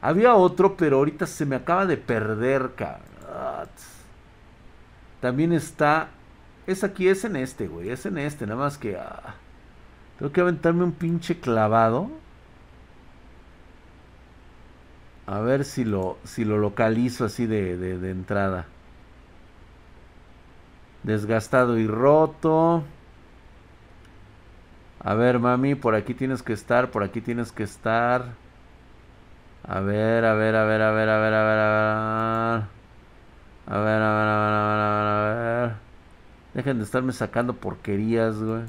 Había 0.00 0.36
otro, 0.36 0.74
pero 0.78 0.96
ahorita 0.96 1.26
se 1.26 1.44
me 1.44 1.56
acaba 1.56 1.84
de 1.84 1.98
perder, 1.98 2.70
cabrón. 2.74 3.09
También 5.20 5.52
está... 5.52 6.08
Es 6.66 6.84
aquí, 6.84 7.08
es 7.08 7.24
en 7.24 7.36
este, 7.36 7.68
güey. 7.68 7.90
Es 7.90 8.06
en 8.06 8.18
este, 8.18 8.46
nada 8.46 8.60
más 8.60 8.78
que... 8.78 8.96
Ah, 8.96 9.34
tengo 10.18 10.32
que 10.32 10.40
aventarme 10.40 10.84
un 10.84 10.92
pinche 10.92 11.40
clavado. 11.40 12.10
A 15.26 15.40
ver 15.40 15.64
si 15.64 15.84
lo, 15.84 16.18
si 16.24 16.44
lo 16.44 16.58
localizo 16.58 17.24
así 17.24 17.46
de, 17.46 17.76
de, 17.76 18.10
entrada. 18.10 18.66
Desgastado 21.04 21.78
y 21.78 21.86
roto. 21.86 22.82
A 25.02 25.14
ver, 25.14 25.38
mami, 25.38 25.74
por 25.74 25.94
aquí 25.94 26.14
tienes 26.14 26.42
que 26.42 26.52
estar, 26.52 26.90
por 26.90 27.02
aquí 27.02 27.20
tienes 27.20 27.52
que 27.52 27.62
estar. 27.62 28.34
A 29.66 29.80
ver, 29.80 30.24
a 30.24 30.34
ver, 30.34 30.56
a 30.56 30.64
ver, 30.64 30.82
a 30.82 30.90
ver, 30.90 31.08
a 31.08 31.18
ver, 31.18 31.34
a 31.34 31.44
ver, 31.44 31.58
a 31.58 32.56
ver. 32.58 32.79
A 33.70 33.78
ver, 33.78 34.02
a 34.02 34.12
ver, 34.12 34.28
a 34.28 34.36
ver, 34.36 34.52
a 34.52 35.34
ver, 35.34 35.46
a 35.46 35.66
ver. 35.66 35.76
Dejen 36.54 36.78
de 36.78 36.84
estarme 36.84 37.12
sacando 37.12 37.54
porquerías, 37.54 38.42
güey. 38.42 38.62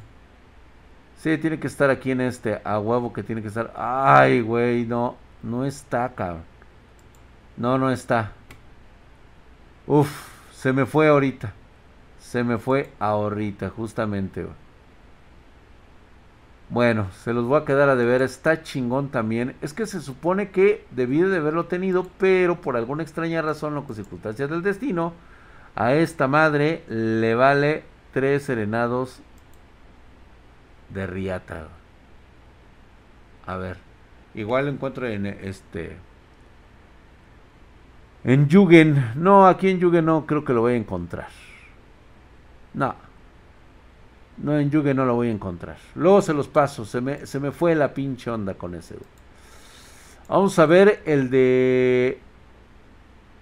Sí, 1.18 1.38
tiene 1.40 1.60
que 1.60 1.66
estar 1.66 1.90
aquí 1.90 2.12
en 2.12 2.22
este. 2.22 2.62
A 2.64 2.80
huevo 2.80 3.12
que 3.12 3.24
tiene 3.24 3.42
que 3.42 3.48
estar. 3.48 3.74
Ay, 3.76 4.42
güey, 4.42 4.86
no. 4.86 5.16
No 5.42 5.66
está, 5.66 6.10
cabrón. 6.14 6.44
No, 7.58 7.80
no 7.80 7.90
está. 7.92 8.32
Uf, 9.88 10.10
se 10.54 10.72
me 10.72 10.86
fue 10.86 11.08
ahorita. 11.08 11.52
Se 12.20 12.44
me 12.44 12.60
fue 12.60 12.92
ahorita, 13.00 13.70
justamente. 13.70 14.46
Bueno, 16.72 17.08
se 17.24 17.34
los 17.34 17.46
voy 17.46 17.62
a 17.62 17.66
quedar 17.66 17.90
a 17.90 17.98
deber. 17.98 18.22
Está 18.22 18.64
chingón 18.64 19.10
también. 19.10 19.56
Es 19.62 19.74
que 19.74 19.86
se 19.86 20.00
supone 20.00 20.52
que 20.52 20.86
debí 20.92 21.22
de 21.22 21.38
haberlo 21.38 21.66
tenido, 21.66 22.08
pero 22.18 22.62
por 22.62 22.78
alguna 22.78 23.04
extraña 23.04 23.42
razón 23.42 23.78
o 23.78 23.94
circunstancias 23.94 24.50
del 24.50 24.64
destino, 24.64 25.14
a 25.76 25.94
esta 25.94 26.30
madre 26.30 26.84
le 26.88 27.36
vale 27.36 27.84
tres 28.14 28.44
serenados 28.44 29.20
de 30.94 31.08
riata. 31.08 31.68
A 33.46 33.58
ver, 33.58 33.78
igual 34.34 34.66
lo 34.66 34.72
encuentro 34.72 35.08
en 35.08 35.26
este 35.26 35.98
en 38.24 38.48
Yugen, 38.48 39.14
no, 39.16 39.48
aquí 39.48 39.70
en 39.70 39.80
Yugen 39.80 40.06
no 40.06 40.26
creo 40.26 40.46
que 40.46 40.54
lo 40.54 40.62
voy 40.62 40.74
a 40.74 40.78
encontrar. 40.78 41.28
No. 42.74 42.96
No, 44.38 44.58
en 44.58 44.72
Yugen 44.72 44.98
no 44.98 45.06
lo 45.06 45.16
voy 45.16 45.28
a 45.28 45.32
encontrar. 45.32 45.78
Luego 45.96 46.22
se 46.22 46.34
los 46.34 46.48
paso, 46.48 46.86
se 46.86 47.02
me, 47.02 47.26
se 47.26 47.40
me 47.40 47.52
fue 47.52 47.76
la 47.76 47.94
pinche 47.94 48.30
onda 48.32 48.54
con 48.56 48.76
ese. 48.76 48.96
Vamos 50.28 50.58
a 50.60 50.66
ver 50.66 51.02
el 51.06 51.30
de... 51.30 52.20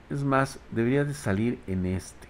Es 0.10 0.24
más, 0.24 0.60
debería 0.72 1.06
de 1.06 1.14
salir 1.14 1.60
en 1.68 1.86
este. 1.86 2.30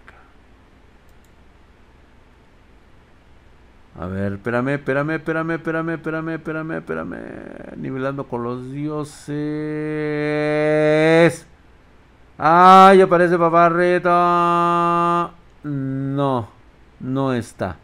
A 4.00 4.06
ver, 4.06 4.34
espérame, 4.34 4.76
espérame, 4.76 5.16
espérame, 5.16 5.56
espérame, 5.56 5.90
espérame, 5.96 6.36
espérame, 6.36 6.78
espérame. 6.78 7.18
Nivelando 7.76 8.28
con 8.30 8.44
los 8.44 8.72
dioses. 8.72 9.28
¡Ay, 12.38 13.02
aparece 13.02 13.38
Paparreta! 13.38 15.32
No, 15.64 16.48
no 17.02 17.34
está. 17.34 17.76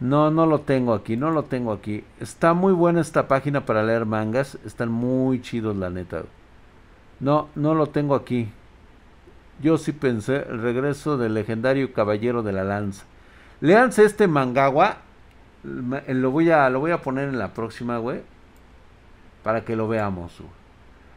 No, 0.00 0.30
no 0.30 0.46
lo 0.46 0.60
tengo 0.60 0.94
aquí, 0.94 1.16
no 1.16 1.30
lo 1.30 1.44
tengo 1.44 1.72
aquí. 1.72 2.04
Está 2.20 2.54
muy 2.54 2.72
buena 2.72 3.02
esta 3.02 3.28
página 3.28 3.66
para 3.66 3.82
leer 3.82 4.06
mangas. 4.06 4.58
Están 4.64 4.90
muy 4.90 5.42
chidos, 5.42 5.76
la 5.76 5.90
neta. 5.90 6.22
No, 7.20 7.48
no 7.54 7.74
lo 7.74 7.86
tengo 7.86 8.14
aquí. 8.14 8.48
Yo 9.62 9.76
sí 9.76 9.92
pensé 9.92 10.36
el 10.48 10.62
regreso 10.62 11.18
del 11.18 11.34
legendario 11.34 11.92
Caballero 11.92 12.42
de 12.42 12.52
la 12.52 12.64
Lanza. 12.64 13.04
Leanse 13.60 14.04
este 14.04 14.26
Mangawa. 14.26 14.98
Lo 15.62 16.30
voy 16.30 16.50
a, 16.50 16.70
lo 16.70 16.80
voy 16.80 16.92
a 16.92 17.02
poner 17.02 17.28
en 17.28 17.38
la 17.38 17.52
próxima, 17.52 17.98
güey. 17.98 18.22
Para 19.42 19.66
que 19.66 19.76
lo 19.76 19.86
veamos. 19.86 20.32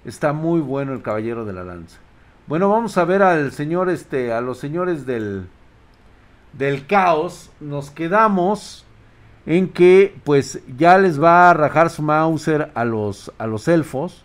Está 0.03 0.33
muy 0.33 0.59
bueno 0.59 0.91
el 0.91 1.01
Caballero 1.01 1.45
de 1.45 1.53
la 1.53 1.63
Lanza. 1.63 1.99
Bueno, 2.47 2.67
vamos 2.67 2.97
a 2.97 3.05
ver 3.05 3.23
al 3.23 3.53
señor, 3.53 3.89
este, 3.89 4.33
a 4.33 4.41
los 4.41 4.57
señores 4.57 5.05
del, 5.05 5.47
del 6.53 6.87
caos. 6.87 7.51
Nos 7.59 7.91
quedamos 7.91 8.85
en 9.45 9.69
que, 9.69 10.15
pues, 10.23 10.61
ya 10.77 10.97
les 10.97 11.21
va 11.21 11.49
a 11.49 11.53
rajar 11.53 11.89
su 11.89 12.01
Mauser 12.01 12.71
a 12.75 12.85
los, 12.85 13.31
a 13.37 13.47
los 13.47 13.67
elfos. 13.67 14.23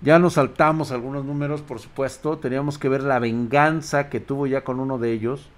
Ya 0.00 0.18
nos 0.18 0.34
saltamos 0.34 0.90
algunos 0.90 1.24
números, 1.24 1.60
por 1.60 1.78
supuesto. 1.78 2.38
Teníamos 2.38 2.78
que 2.78 2.88
ver 2.88 3.02
la 3.02 3.20
venganza 3.20 4.08
que 4.08 4.18
tuvo 4.18 4.46
ya 4.46 4.64
con 4.64 4.80
uno 4.80 4.98
de 4.98 5.12
ellos. 5.12 5.48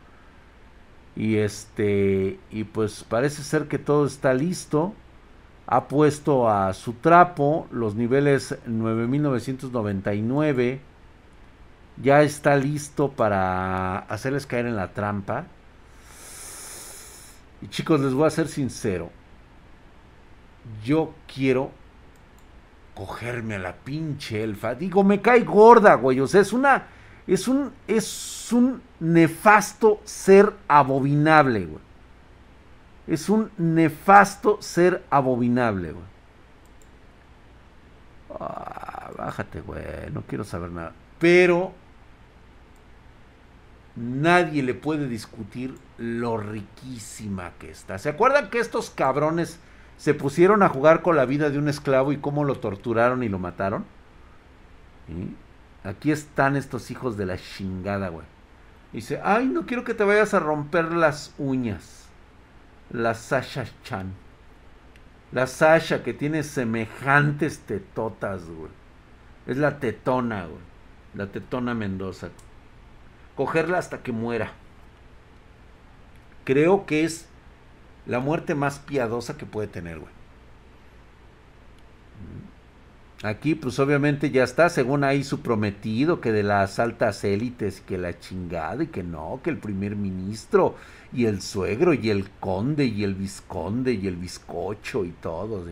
Y 1.17 1.37
este, 1.37 2.39
y 2.51 2.65
pues 2.65 3.05
parece 3.05 3.43
ser 3.43 3.69
que 3.69 3.79
todo 3.79 4.07
está 4.07 4.35
listo 4.35 4.95
ha 5.67 5.89
puesto 5.89 6.49
a 6.49 6.73
su 6.75 6.93
trapo 6.95 7.67
los 7.71 7.95
niveles 7.95 8.57
9999. 8.67 10.81
Ya 12.03 12.23
está 12.23 12.57
listo 12.57 13.13
para 13.13 13.99
hacerles 13.99 14.47
caer 14.47 14.67
en 14.67 14.77
la 14.77 14.93
trampa. 14.93 15.47
Y 17.63 17.69
chicos, 17.69 18.01
les 18.01 18.13
voy 18.13 18.27
a 18.27 18.31
ser 18.31 18.49
sincero. 18.49 19.11
Yo 20.85 21.15
quiero 21.33 21.71
cogerme 22.95 23.57
a 23.57 23.59
la 23.59 23.75
pinche 23.75 24.43
elfa. 24.43 24.75
Digo, 24.75 25.05
me 25.05 25.21
cae 25.21 25.41
gorda, 25.41 25.95
güey. 25.95 26.21
O 26.21 26.27
sea, 26.27 26.41
es 26.41 26.53
una. 26.53 26.87
Es 27.27 27.49
un. 27.49 27.73
Es 27.87 28.53
un 28.53 28.83
nefasto 29.01 30.01
ser 30.05 30.53
abominable, 30.69 31.67
güey. 31.67 31.85
Es 33.07 33.29
un 33.29 33.51
nefasto 33.57 34.61
ser 34.61 35.05
abominable, 35.11 35.93
güey. 35.93 36.05
Ah, 38.41 39.11
bájate, 39.17 39.61
güey. 39.61 39.83
No 40.13 40.23
quiero 40.23 40.45
saber 40.45 40.71
nada. 40.71 40.93
Pero 41.19 41.73
nadie 43.97 44.63
le 44.63 44.75
puede 44.75 45.09
discutir 45.09 45.75
lo 45.99 46.37
riquísima 46.37 47.53
que 47.59 47.71
está. 47.71 47.99
¿Se 47.99 48.09
acuerdan 48.09 48.51
que 48.51 48.59
estos 48.59 48.91
cabrones 48.91 49.59
se 49.97 50.15
pusieron 50.15 50.63
a 50.63 50.69
jugar 50.69 51.03
con 51.03 51.17
la 51.17 51.25
vida 51.25 51.51
de 51.51 51.59
un 51.59 51.69
esclavo 51.69 52.13
y 52.13 52.19
cómo 52.19 52.45
lo 52.45 52.57
torturaron 52.57 53.23
y 53.23 53.29
lo 53.29 53.39
mataron? 53.39 53.85
Aquí 55.85 56.11
están 56.11 56.57
estos 56.57 56.91
hijos 56.91 57.17
de 57.17 57.27
la 57.27 57.37
chingada, 57.37 58.09
güey. 58.09 58.27
Dice, 58.93 59.21
ay, 59.23 59.47
no 59.47 59.67
quiero 59.67 59.85
que 59.85 59.95
te 59.95 60.05
vayas 60.05 60.35
a 60.35 60.41
romper 60.41 60.93
las 60.93 61.35
uñas 61.39 62.05
la 62.91 63.15
Sasha 63.15 63.67
Chan. 63.83 64.13
La 65.33 65.47
Sasha 65.47 66.03
que 66.03 66.15
tiene 66.15 66.43
semejantes 66.43 67.61
tetotas, 67.61 68.45
güey. 68.45 68.71
Es 69.47 69.57
la 69.57 69.79
tetona, 69.79 70.47
güey. 70.47 70.63
La 71.15 71.27
tetona 71.27 71.75
Mendoza. 71.75 72.29
Cogerla 73.37 73.79
hasta 73.79 74.03
que 74.03 74.13
muera. 74.13 74.53
Creo 76.45 76.87
que 76.87 77.05
es 77.05 77.27
la 78.07 78.21
muerte 78.21 78.55
más 78.55 78.79
piadosa 78.79 79.37
que 79.37 79.47
puede 79.47 79.69
tener, 79.69 79.99
güey. 79.99 80.13
Aquí, 83.23 83.55
pues 83.55 83.79
obviamente 83.79 84.31
ya 84.31 84.45
está, 84.45 84.69
según 84.69 85.03
ahí 85.03 85.25
su 85.25 85.41
prometido, 85.41 86.21
que 86.21 86.31
de 86.31 86.43
las 86.43 86.79
altas 86.79 87.25
élites, 87.25 87.81
que 87.81 87.97
la 87.97 88.19
chingada 88.19 88.85
y 88.85 88.89
que 88.89 89.03
no, 89.03 89.41
que 89.43 89.49
el 89.49 89.57
primer 89.57 89.97
ministro 89.97 90.75
y 91.11 91.25
el 91.25 91.41
suegro 91.41 91.95
y 91.95 92.11
el 92.11 92.29
conde 92.39 92.85
y 92.85 93.03
el 93.03 93.15
visconde 93.15 93.95
y 93.95 94.09
el 94.09 94.17
bizcocho 94.17 95.07
y 95.07 95.11
todo. 95.11 95.65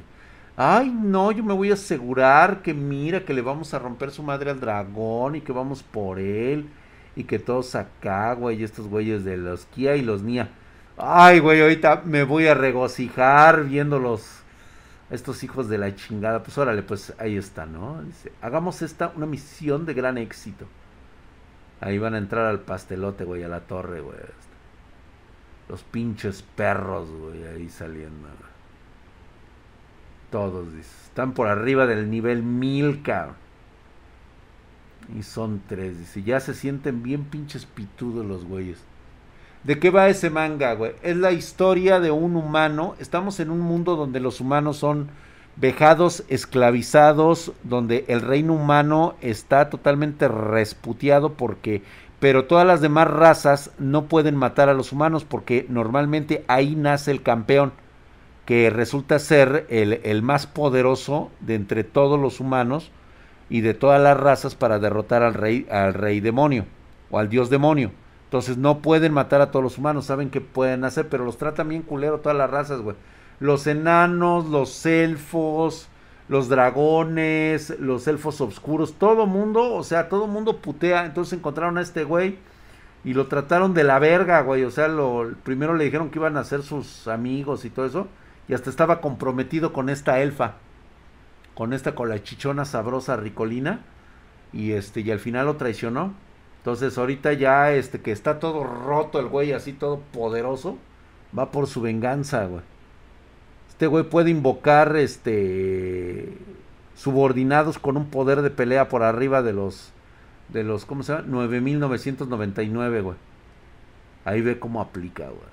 Ay, 0.57 0.91
no, 0.91 1.31
yo 1.31 1.45
me 1.45 1.53
voy 1.53 1.71
a 1.71 1.75
asegurar 1.75 2.63
que 2.63 2.73
mira 2.73 3.25
que 3.25 3.35
le 3.35 3.43
vamos 3.43 3.75
a 3.75 3.79
romper 3.79 4.13
su 4.13 4.23
madre 4.23 4.51
al 4.51 4.61
dragón 4.61 5.37
y 5.37 5.43
que 5.43 5.53
vamos 5.53 5.83
por 5.83 6.19
él. 6.19 6.71
Y 7.15 7.25
que 7.25 7.39
todos 7.39 7.75
acá, 7.75 8.33
güey, 8.35 8.63
estos 8.65 8.89
güeyes 8.89 9.25
de 9.25 9.37
los 9.37 9.67
Kia 9.67 9.97
y 9.97 10.03
los 10.03 10.23
Nia. 10.23 10.49
Ay, 10.97 11.41
güey, 11.41 11.61
ahorita 11.61 12.03
me 12.05 12.25
voy 12.25 12.47
a 12.47 12.55
regocijar 12.55 13.65
viéndolos. 13.65 14.39
Estos 15.11 15.45
hijos 15.45 15.69
de 15.69 15.77
la 15.77 15.95
chingada. 15.95 16.43
Pues 16.43 16.57
órale, 16.57 16.83
pues 16.83 17.13
ahí 17.19 17.37
está, 17.37 17.67
¿no? 17.67 18.03
Dice, 18.03 18.33
hagamos 18.41 18.81
esta 18.81 19.13
una 19.15 19.27
misión 19.27 19.85
de 19.85 19.95
gran 19.95 20.17
éxito. 20.17 20.67
Ahí 21.81 21.99
van 21.99 22.15
a 22.15 22.19
entrar 22.19 22.47
al 22.47 22.61
pastelote, 22.61 23.25
güey, 23.25 23.43
a 23.43 23.49
la 23.49 23.61
torre, 23.61 24.01
güey. 24.01 24.17
Los 25.69 25.83
pinches 25.83 26.43
perros, 26.43 27.11
güey, 27.11 27.45
ahí 27.45 27.69
saliendo. 27.69 28.29
Todos, 30.31 30.73
dice. 30.73 30.91
Están 31.05 31.33
por 31.33 31.49
arriba 31.49 31.87
del 31.87 32.09
nivel 32.09 32.43
1000, 32.43 33.03
cabrón. 33.03 33.42
Y 35.17 35.23
son 35.23 35.63
tres, 35.69 35.99
dice. 35.99 36.23
Ya 36.23 36.41
se 36.41 36.55
sienten 36.55 37.03
bien 37.03 37.25
pinches 37.25 37.67
pitudos 37.67 38.25
los 38.25 38.45
güeyes. 38.45 38.79
¿De 39.65 39.79
qué 39.79 39.91
va 39.91 40.09
ese 40.09 40.31
manga, 40.31 40.75
güey? 40.75 40.93
Es 41.03 41.17
la 41.17 41.33
historia 41.33 42.01
de 42.01 42.11
un 42.11 42.37
humano. 42.37 42.95
Estamos 42.99 43.39
en 43.41 43.51
un 43.51 43.61
mundo 43.61 43.95
donde 43.95 44.19
los 44.19 44.41
humanos 44.41 44.79
son 44.79 45.09
vejados, 45.57 46.25
esclavizados, 46.29 47.53
donde 47.63 48.05
el 48.09 48.23
reino 48.23 48.55
humano 48.55 49.15
está 49.21 49.71
totalmente 49.71 50.27
resputeado 50.29 51.35
porque, 51.35 51.83
pero 52.19 52.47
todas 52.47 52.67
las 52.67 52.81
demás 52.81 53.09
razas 53.09 53.71
no 53.79 54.07
pueden 54.07 54.35
matar 54.35 54.69
a 54.69 54.75
los 54.75 54.93
humanos 54.93 55.25
porque 55.25 55.67
normalmente 55.69 56.45
ahí 56.49 56.75
nace 56.75 57.11
el 57.11 57.23
campeón, 57.23 57.73
que 58.47 58.71
resulta 58.71 59.19
ser 59.21 59.67
el, 59.69 60.01
el 60.03 60.23
más 60.23 60.47
poderoso 60.49 61.31
de 61.41 61.55
entre 61.55 61.85
todos 61.85 62.19
los 62.19 62.41
humanos 62.41 62.91
y 63.49 63.61
de 63.61 63.75
todas 63.75 64.01
las 64.03 64.19
razas 64.19 64.55
para 64.55 64.79
derrotar 64.79 65.23
al 65.23 65.35
rey, 65.35 65.67
al 65.71 65.95
rey 65.95 66.21
demonio 66.21 66.67
o 67.11 67.19
al 67.19 67.29
dios 67.29 67.51
demonio. 67.51 67.93
Entonces 68.25 68.57
no 68.57 68.79
pueden 68.79 69.13
matar 69.13 69.41
a 69.41 69.51
todos 69.51 69.63
los 69.63 69.79
humanos, 69.79 70.07
saben 70.07 70.31
que 70.31 70.41
pueden 70.41 70.85
hacer, 70.85 71.09
pero 71.09 71.25
los 71.25 71.37
tratan 71.37 71.69
bien 71.69 71.83
culero 71.83 72.21
todas 72.21 72.39
las 72.39 72.51
razas, 72.51 72.81
güey 72.81 72.97
los 73.43 73.67
enanos, 73.67 74.47
los 74.47 74.87
elfos, 74.87 75.89
los 76.29 76.49
dragones, 76.49 77.79
los 77.81 78.07
elfos 78.07 78.41
oscuros, 78.41 78.95
todo 78.99 79.27
mundo, 79.27 79.75
o 79.75 79.83
sea, 79.83 80.09
todo 80.09 80.29
mundo 80.29 80.59
putea. 80.59 81.05
Entonces 81.05 81.39
encontraron 81.39 81.77
a 81.77 81.83
este 81.83 82.05
güey 82.05 82.39
y 83.05 83.15
lo 83.15 83.27
trataron 83.27 83.75
de 83.75 83.83
la 83.83 83.99
verga, 83.99 84.43
güey. 84.43 84.63
O 84.63 84.71
sea, 84.71 84.87
lo, 84.87 85.33
primero 85.43 85.75
le 85.75 85.85
dijeron 85.85 86.11
que 86.11 86.21
iban 86.21 86.37
a 86.37 86.45
ser 86.45 86.63
sus 86.63 87.09
amigos 87.09 87.65
y 87.65 87.71
todo 87.71 87.85
eso. 87.85 88.07
Y 88.49 88.55
hasta 88.55 88.71
estaba 88.71 89.01
comprometido 89.01 89.73
con 89.73 89.89
esta 89.89 90.21
elfa. 90.21 90.55
Con 91.55 91.73
esta 91.73 91.95
con 91.95 92.09
la 92.09 92.23
chichona 92.23 92.65
sabrosa 92.65 93.17
ricolina. 93.17 93.81
Y 94.53 94.73
este, 94.73 95.01
y 95.01 95.11
al 95.11 95.19
final 95.19 95.47
lo 95.47 95.57
traicionó. 95.57 96.15
Entonces 96.63 96.97
ahorita 96.97 97.33
ya 97.33 97.73
este 97.73 98.01
que 98.01 98.13
está 98.13 98.39
todo 98.39 98.63
roto 98.63 99.19
el 99.19 99.27
güey, 99.27 99.53
así 99.53 99.73
todo 99.73 99.99
poderoso, 100.13 100.79
va 101.37 101.51
por 101.51 101.67
su 101.67 101.81
venganza, 101.81 102.45
güey. 102.45 102.63
Este 103.69 103.89
güey 103.89 104.05
puede 104.05 104.31
invocar 104.31 104.95
este 104.95 106.39
subordinados 106.95 107.81
con 107.81 107.97
un 107.97 108.11
poder 108.11 108.43
de 108.43 108.51
pelea 108.51 108.89
por 108.89 109.03
arriba 109.03 109.43
de 109.43 109.53
los 109.53 109.93
de 110.51 110.63
los 110.63 110.85
¿cómo 110.85 111.03
se 111.03 111.15
llama? 111.15 111.27
9999, 111.27 113.01
güey. 113.01 113.17
Ahí 114.25 114.41
ve 114.41 114.61
cómo 114.61 114.81
aplica, 114.81 115.25
güey. 115.25 115.53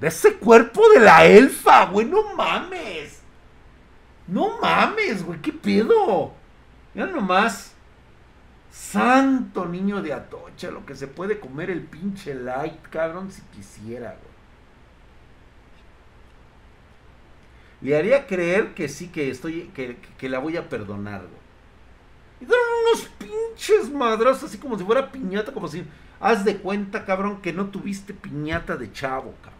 De 0.00 0.08
ese 0.08 0.34
cuerpo 0.38 0.82
de 0.92 0.98
la 0.98 1.24
elfa, 1.24 1.86
güey, 1.86 2.04
no 2.04 2.34
mames. 2.34 2.97
No 4.28 4.60
mames, 4.60 5.24
güey, 5.24 5.40
qué 5.40 5.52
pedo. 5.52 6.32
Ya 6.94 7.06
nomás. 7.06 7.74
Santo 8.70 9.66
niño 9.66 10.02
de 10.02 10.12
Atocha, 10.12 10.70
lo 10.70 10.86
que 10.86 10.94
se 10.94 11.08
puede 11.08 11.40
comer 11.40 11.70
el 11.70 11.82
pinche 11.82 12.34
light, 12.34 12.80
cabrón, 12.90 13.32
si 13.32 13.42
quisiera, 13.42 14.10
güey. 14.10 14.28
le 17.80 17.96
haría 17.96 18.26
creer 18.26 18.74
que 18.74 18.88
sí, 18.88 19.08
que 19.08 19.30
estoy, 19.30 19.70
que, 19.74 20.28
la 20.28 20.38
voy 20.38 20.56
a 20.56 20.68
perdonar, 20.68 21.20
güey. 21.20 21.48
Y 22.40 22.44
dan 22.44 22.58
unos 22.86 23.08
pinches 23.18 23.90
madrazos, 23.90 24.44
así 24.44 24.58
como 24.58 24.78
si 24.78 24.84
fuera 24.84 25.10
piñata, 25.10 25.52
como 25.52 25.68
si, 25.68 25.84
haz 26.20 26.44
de 26.44 26.58
cuenta, 26.58 27.04
cabrón, 27.04 27.40
que 27.40 27.52
no 27.52 27.66
tuviste 27.66 28.14
piñata 28.14 28.76
de 28.76 28.92
chavo, 28.92 29.34
cabrón. 29.42 29.57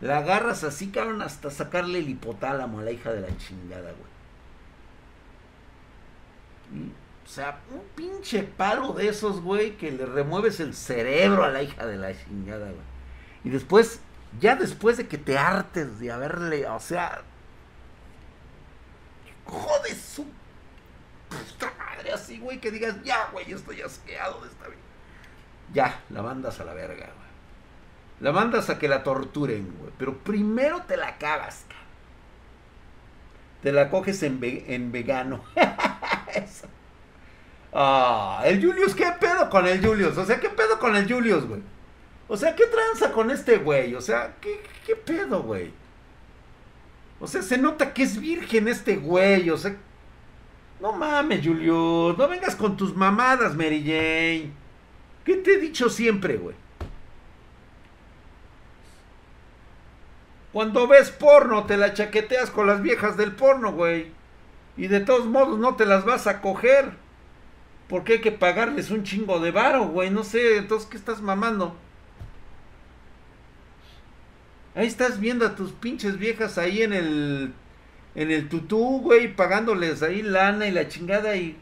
La 0.00 0.18
agarras 0.18 0.64
así, 0.64 0.88
cabrón, 0.88 1.22
hasta 1.22 1.50
sacarle 1.50 2.00
el 2.00 2.08
hipotálamo 2.08 2.80
a 2.80 2.82
la 2.82 2.90
hija 2.90 3.12
de 3.12 3.22
la 3.22 3.36
chingada, 3.38 3.92
güey. 6.70 6.90
o 7.24 7.28
sea, 7.28 7.60
un 7.70 7.82
pinche 7.94 8.42
palo 8.42 8.92
de 8.92 9.08
esos, 9.08 9.40
güey, 9.40 9.76
que 9.76 9.90
le 9.90 10.04
remueves 10.04 10.60
el 10.60 10.74
cerebro 10.74 11.44
a 11.44 11.48
la 11.48 11.62
hija 11.62 11.86
de 11.86 11.96
la 11.96 12.12
chingada, 12.12 12.66
güey. 12.66 12.96
Y 13.44 13.50
después 13.50 14.00
ya 14.40 14.56
después 14.56 14.96
de 14.96 15.08
que 15.08 15.18
te 15.18 15.38
hartes 15.38 15.98
de 15.98 16.12
haberle, 16.12 16.66
o 16.66 16.80
sea, 16.80 17.22
jode 19.44 19.94
su 19.94 20.26
puta 21.28 21.72
madre 21.78 22.12
así, 22.12 22.38
güey, 22.38 22.60
que 22.60 22.70
digas, 22.70 23.02
ya, 23.02 23.28
güey, 23.32 23.50
estoy 23.50 23.80
asqueado 23.80 24.40
de 24.42 24.48
esta 24.48 24.68
vida. 24.68 24.80
Ya, 25.72 26.00
la 26.10 26.22
mandas 26.22 26.60
a 26.60 26.64
la 26.64 26.74
verga, 26.74 27.06
güey. 27.06 27.25
La 28.20 28.32
mandas 28.32 28.70
a 28.70 28.78
que 28.78 28.88
la 28.88 29.02
torturen, 29.02 29.74
güey. 29.78 29.92
Pero 29.98 30.18
primero 30.18 30.82
te 30.82 30.96
la 30.96 31.18
cagas, 31.18 31.64
Te 33.62 33.72
la 33.72 33.90
coges 33.90 34.22
en, 34.22 34.38
en 34.42 34.92
vegano. 34.92 35.44
Ah, 37.78 38.42
el 38.46 38.64
Julius, 38.64 38.94
¿qué 38.94 39.04
pedo 39.20 39.50
con 39.50 39.66
el 39.66 39.84
Julius? 39.84 40.16
O 40.16 40.24
sea, 40.24 40.40
¿qué 40.40 40.48
pedo 40.48 40.78
con 40.78 40.96
el 40.96 41.12
Julius, 41.12 41.46
güey? 41.46 41.60
O 42.26 42.34
sea, 42.34 42.56
¿qué 42.56 42.64
tranza 42.64 43.12
con 43.12 43.30
este 43.30 43.58
güey? 43.58 43.94
O 43.94 44.00
sea, 44.00 44.34
¿qué, 44.40 44.62
qué 44.86 44.96
pedo, 44.96 45.42
güey? 45.42 45.72
O 47.20 47.26
sea, 47.26 47.42
se 47.42 47.58
nota 47.58 47.92
que 47.92 48.02
es 48.02 48.18
virgen 48.18 48.68
este 48.68 48.96
güey. 48.96 49.50
O 49.50 49.58
sea, 49.58 49.76
no 50.80 50.92
mames, 50.92 51.44
Julius. 51.44 52.16
No 52.16 52.28
vengas 52.28 52.56
con 52.56 52.78
tus 52.78 52.96
mamadas, 52.96 53.54
Mary 53.54 53.82
Jane. 53.82 54.52
¿Qué 55.24 55.36
te 55.36 55.54
he 55.54 55.58
dicho 55.58 55.90
siempre, 55.90 56.36
güey? 56.38 56.56
Cuando 60.56 60.88
ves 60.88 61.10
porno, 61.10 61.66
te 61.66 61.76
la 61.76 61.92
chaqueteas 61.92 62.50
con 62.50 62.66
las 62.66 62.80
viejas 62.80 63.18
del 63.18 63.32
porno, 63.32 63.74
güey. 63.74 64.06
Y 64.78 64.86
de 64.86 65.00
todos 65.00 65.26
modos 65.26 65.58
no 65.58 65.76
te 65.76 65.84
las 65.84 66.06
vas 66.06 66.26
a 66.26 66.40
coger. 66.40 66.92
Porque 67.90 68.14
hay 68.14 68.20
que 68.22 68.32
pagarles 68.32 68.90
un 68.90 69.02
chingo 69.02 69.38
de 69.38 69.50
varo, 69.50 69.88
güey. 69.88 70.08
No 70.08 70.24
sé, 70.24 70.56
entonces, 70.56 70.88
¿qué 70.88 70.96
estás 70.96 71.20
mamando? 71.20 71.76
Ahí 74.74 74.86
estás 74.86 75.20
viendo 75.20 75.44
a 75.44 75.56
tus 75.56 75.72
pinches 75.72 76.16
viejas 76.18 76.56
ahí 76.56 76.80
en 76.80 76.94
el 76.94 77.52
en 78.14 78.30
el 78.30 78.48
tutú, 78.48 79.02
güey, 79.02 79.36
pagándoles 79.36 80.02
ahí 80.02 80.22
lana 80.22 80.66
y 80.66 80.70
la 80.70 80.88
chingada 80.88 81.36
y 81.36 81.58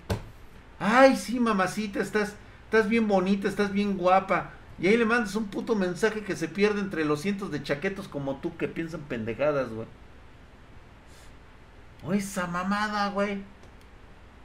ay, 0.78 1.16
sí, 1.16 1.40
mamacita, 1.40 2.00
estás 2.00 2.36
estás 2.66 2.88
bien 2.88 3.08
bonita, 3.08 3.48
estás 3.48 3.72
bien 3.72 3.98
guapa. 3.98 4.52
Y 4.78 4.88
ahí 4.88 4.96
le 4.96 5.04
mandas 5.04 5.36
un 5.36 5.46
puto 5.46 5.74
mensaje 5.74 6.22
que 6.22 6.36
se 6.36 6.48
pierde 6.48 6.80
entre 6.80 7.04
los 7.04 7.20
cientos 7.20 7.50
de 7.50 7.62
chaquetos 7.62 8.08
como 8.08 8.36
tú 8.36 8.56
que 8.56 8.68
piensan 8.68 9.02
pendejadas, 9.02 9.70
güey. 9.70 9.86
O 12.04 12.12
esa 12.12 12.46
mamada, 12.46 13.10
güey. 13.10 13.42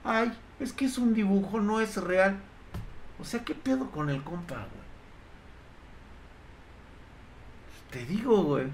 Ay, 0.04 0.32
es 0.60 0.72
que 0.72 0.86
es 0.86 0.98
un 0.98 1.14
dibujo, 1.14 1.60
no 1.60 1.82
es 1.82 1.98
real. 1.98 2.38
O 3.20 3.26
sea, 3.26 3.44
¿qué 3.44 3.56
pedo 3.56 3.92
con 3.92 4.10
el 4.10 4.24
compa, 4.24 4.56
güey? 4.56 4.80
Te 7.92 8.06
digo, 8.06 8.44
güey. 8.44 8.68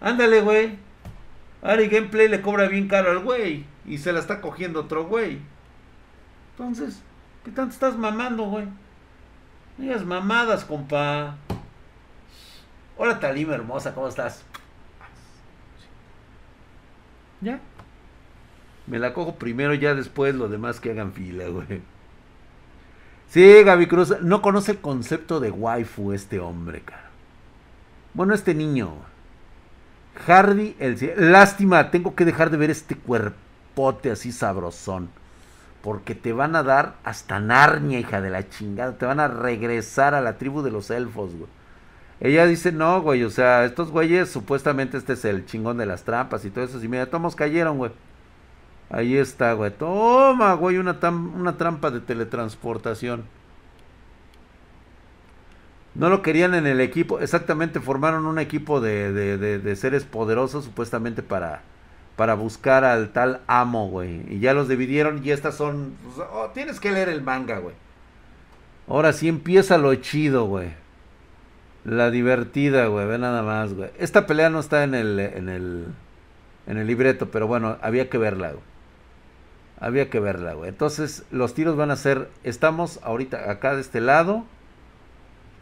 Ándale, 0.00 0.40
güey. 0.40 0.78
Ari 1.62 1.88
Gameplay 1.88 2.28
le 2.28 2.42
cobra 2.42 2.66
bien 2.68 2.88
caro 2.88 3.10
al 3.10 3.20
güey. 3.20 3.64
Y 3.86 3.98
se 3.98 4.12
la 4.12 4.18
está 4.18 4.40
cogiendo 4.40 4.80
otro 4.80 5.06
güey. 5.06 5.38
Entonces, 6.52 7.02
¿qué 7.44 7.50
tanto 7.50 7.74
estás 7.74 7.96
mamando, 7.96 8.44
güey? 8.44 8.66
Digas 9.78 10.04
mamadas, 10.04 10.64
compa. 10.64 11.36
Hola, 12.96 13.18
Talima 13.18 13.54
hermosa, 13.54 13.94
¿cómo 13.94 14.08
estás? 14.08 14.44
¿Ya? 17.40 17.58
Me 18.86 18.98
la 18.98 19.14
cojo 19.14 19.36
primero, 19.36 19.74
ya 19.74 19.94
después 19.94 20.34
lo 20.34 20.48
demás 20.48 20.78
que 20.78 20.90
hagan 20.90 21.12
fila, 21.12 21.48
güey. 21.48 21.80
Sí, 23.28 23.62
Gaby 23.62 23.86
Cruz, 23.86 24.20
no 24.20 24.42
conoce 24.42 24.72
el 24.72 24.78
concepto 24.78 25.40
de 25.40 25.50
waifu 25.50 26.12
este 26.12 26.38
hombre, 26.38 26.82
cara. 26.82 27.10
Bueno, 28.12 28.34
este 28.34 28.54
niño. 28.54 28.92
Hardy, 30.26 30.76
el 30.78 30.98
lástima, 31.32 31.90
tengo 31.90 32.14
que 32.14 32.26
dejar 32.26 32.50
de 32.50 32.58
ver 32.58 32.70
este 32.70 32.94
cuerpote 32.94 34.10
así 34.10 34.32
sabrosón. 34.32 35.08
Porque 35.82 36.14
te 36.14 36.32
van 36.32 36.54
a 36.56 36.62
dar 36.62 36.94
hasta 37.04 37.40
Narnia, 37.40 37.98
hija 37.98 38.20
de 38.20 38.30
la 38.30 38.48
chingada. 38.48 38.96
Te 38.96 39.06
van 39.06 39.20
a 39.20 39.28
regresar 39.28 40.14
a 40.14 40.20
la 40.20 40.38
tribu 40.38 40.62
de 40.62 40.70
los 40.70 40.90
elfos, 40.90 41.34
güey. 41.34 41.50
Ella 42.20 42.46
dice, 42.46 42.70
no, 42.70 43.02
güey, 43.02 43.24
o 43.24 43.30
sea, 43.30 43.64
estos 43.64 43.90
güeyes, 43.90 44.30
supuestamente 44.30 44.96
este 44.96 45.14
es 45.14 45.24
el 45.24 45.44
chingón 45.44 45.76
de 45.78 45.86
las 45.86 46.04
trampas 46.04 46.44
y 46.44 46.50
todo 46.50 46.64
eso. 46.64 46.82
Y 46.82 46.86
mira, 46.86 47.06
todos 47.06 47.34
cayeron, 47.34 47.78
güey. 47.78 47.90
Ahí 48.90 49.16
está, 49.16 49.54
güey. 49.54 49.72
Toma, 49.72 50.54
güey, 50.54 50.78
una, 50.78 50.98
una 51.02 51.56
trampa 51.56 51.90
de 51.90 52.00
teletransportación. 52.00 53.24
No 55.94 56.08
lo 56.08 56.22
querían 56.22 56.54
en 56.54 56.66
el 56.66 56.80
equipo. 56.80 57.18
Exactamente, 57.20 57.80
formaron 57.80 58.26
un 58.26 58.38
equipo 58.38 58.80
de, 58.80 59.12
de, 59.12 59.58
de, 59.58 59.76
seres 59.76 60.04
poderosos 60.04 60.64
supuestamente 60.64 61.22
para, 61.22 61.62
para 62.16 62.34
buscar 62.34 62.84
al 62.84 63.10
tal 63.10 63.40
amo, 63.46 63.88
güey. 63.88 64.22
Y 64.32 64.40
ya 64.40 64.54
los 64.54 64.68
dividieron 64.68 65.20
y 65.24 65.30
estas 65.30 65.56
son... 65.56 65.94
Pues, 66.02 66.26
oh, 66.32 66.50
tienes 66.52 66.80
que 66.80 66.92
leer 66.92 67.08
el 67.08 67.22
manga, 67.22 67.58
güey. 67.58 67.74
Ahora 68.86 69.12
sí 69.12 69.28
empieza 69.28 69.78
lo 69.78 69.94
chido, 69.94 70.44
güey. 70.44 70.70
La 71.84 72.10
divertida, 72.10 72.86
güey. 72.86 73.06
Ve 73.06 73.18
nada 73.18 73.42
más, 73.42 73.74
güey. 73.74 73.90
Esta 73.98 74.26
pelea 74.26 74.50
no 74.50 74.60
está 74.60 74.84
en 74.84 74.94
el, 74.94 75.18
en 75.18 75.48
el, 75.48 75.86
en 76.66 76.78
el 76.78 76.86
libreto, 76.86 77.30
pero 77.30 77.46
bueno, 77.46 77.78
había 77.80 78.08
que 78.10 78.18
verla, 78.18 78.50
güey. 78.50 78.62
Había 79.80 80.10
que 80.10 80.20
verla, 80.20 80.52
güey. 80.54 80.68
Entonces, 80.68 81.24
los 81.30 81.54
tiros 81.54 81.76
van 81.76 81.90
a 81.90 81.96
ser. 81.96 82.28
Estamos 82.44 83.00
ahorita 83.02 83.50
acá 83.50 83.74
de 83.74 83.80
este 83.80 84.00
lado. 84.00 84.44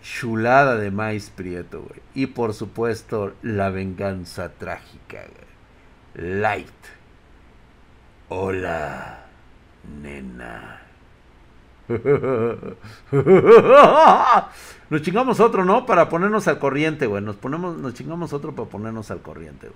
Chulada 0.03 0.77
de 0.77 0.91
maíz 0.91 1.31
prieto, 1.31 1.83
güey. 1.83 2.01
Y 2.15 2.27
por 2.27 2.55
supuesto, 2.55 3.35
la 3.43 3.71
venganza 3.71 4.51
trágica, 4.51 5.21
güey. 5.21 5.50
Light. 6.15 6.69
Hola, 8.29 9.25
nena. 10.03 10.81
Nos 14.91 15.03
chingamos 15.03 15.41
otro, 15.41 15.65
¿no? 15.65 15.87
Para 15.87 16.09
ponernos 16.09 16.47
al 16.49 16.59
corriente, 16.59 17.07
güey. 17.07 17.23
Nos 17.23 17.37
ponemos, 17.37 17.77
nos 17.77 17.95
chingamos 17.95 18.33
otro 18.33 18.55
para 18.55 18.69
ponernos 18.69 19.11
al 19.11 19.23
corriente. 19.23 19.71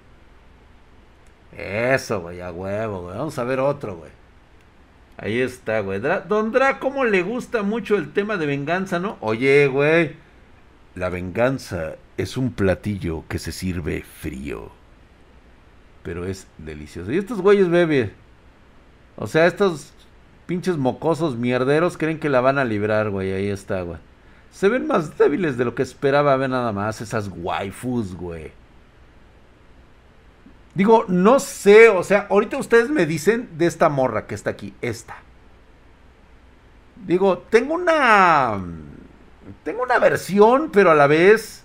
Eso, 1.56 2.20
güey, 2.20 2.40
a 2.40 2.52
huevo, 2.52 3.02
güey. 3.02 3.16
Vamos 3.16 3.38
a 3.38 3.44
ver 3.44 3.60
otro, 3.60 3.96
güey. 3.96 4.10
Ahí 5.16 5.40
está, 5.40 5.80
güey. 5.80 6.00
Don 6.00 6.52
Dra, 6.52 6.78
¿cómo 6.80 7.04
le 7.04 7.22
gusta 7.22 7.62
mucho 7.62 7.96
el 7.96 8.12
tema 8.12 8.36
de 8.36 8.46
venganza, 8.46 8.98
no? 8.98 9.16
Oye, 9.20 9.66
güey. 9.68 10.16
La 10.94 11.08
venganza 11.08 11.96
es 12.16 12.36
un 12.36 12.52
platillo 12.52 13.24
que 13.28 13.38
se 13.38 13.52
sirve 13.52 14.02
frío. 14.02 14.70
Pero 16.04 16.24
es 16.24 16.46
delicioso. 16.58 17.10
Y 17.10 17.18
estos 17.18 17.40
güeyes, 17.40 17.68
bebé. 17.68 18.12
O 19.16 19.26
sea, 19.26 19.46
estos 19.46 19.92
pinches 20.46 20.76
mocosos 20.76 21.36
mierderos 21.36 21.96
creen 21.96 22.20
que 22.20 22.28
la 22.28 22.40
van 22.40 22.58
a 22.58 22.64
librar, 22.64 23.10
güey. 23.10 23.32
Ahí 23.32 23.48
está, 23.48 23.82
güey. 23.82 23.98
Se 24.52 24.68
ven 24.68 24.86
más 24.86 25.18
débiles 25.18 25.56
de 25.56 25.64
lo 25.64 25.74
que 25.74 25.82
esperaba 25.82 26.36
ver 26.36 26.50
nada 26.50 26.70
más 26.70 27.00
esas 27.00 27.28
waifus, 27.34 28.14
güey. 28.14 28.52
Digo, 30.74 31.06
no 31.08 31.40
sé, 31.40 31.88
o 31.88 32.04
sea, 32.04 32.26
ahorita 32.30 32.56
ustedes 32.56 32.90
me 32.90 33.06
dicen 33.06 33.48
de 33.58 33.66
esta 33.66 33.88
morra 33.88 34.26
que 34.26 34.34
está 34.34 34.50
aquí, 34.50 34.74
esta. 34.80 35.16
Digo, 37.06 37.38
tengo 37.50 37.74
una... 37.74 38.62
Tengo 39.62 39.82
una 39.82 39.98
versión, 39.98 40.70
pero 40.70 40.90
a 40.90 40.94
la 40.94 41.06
vez... 41.06 41.63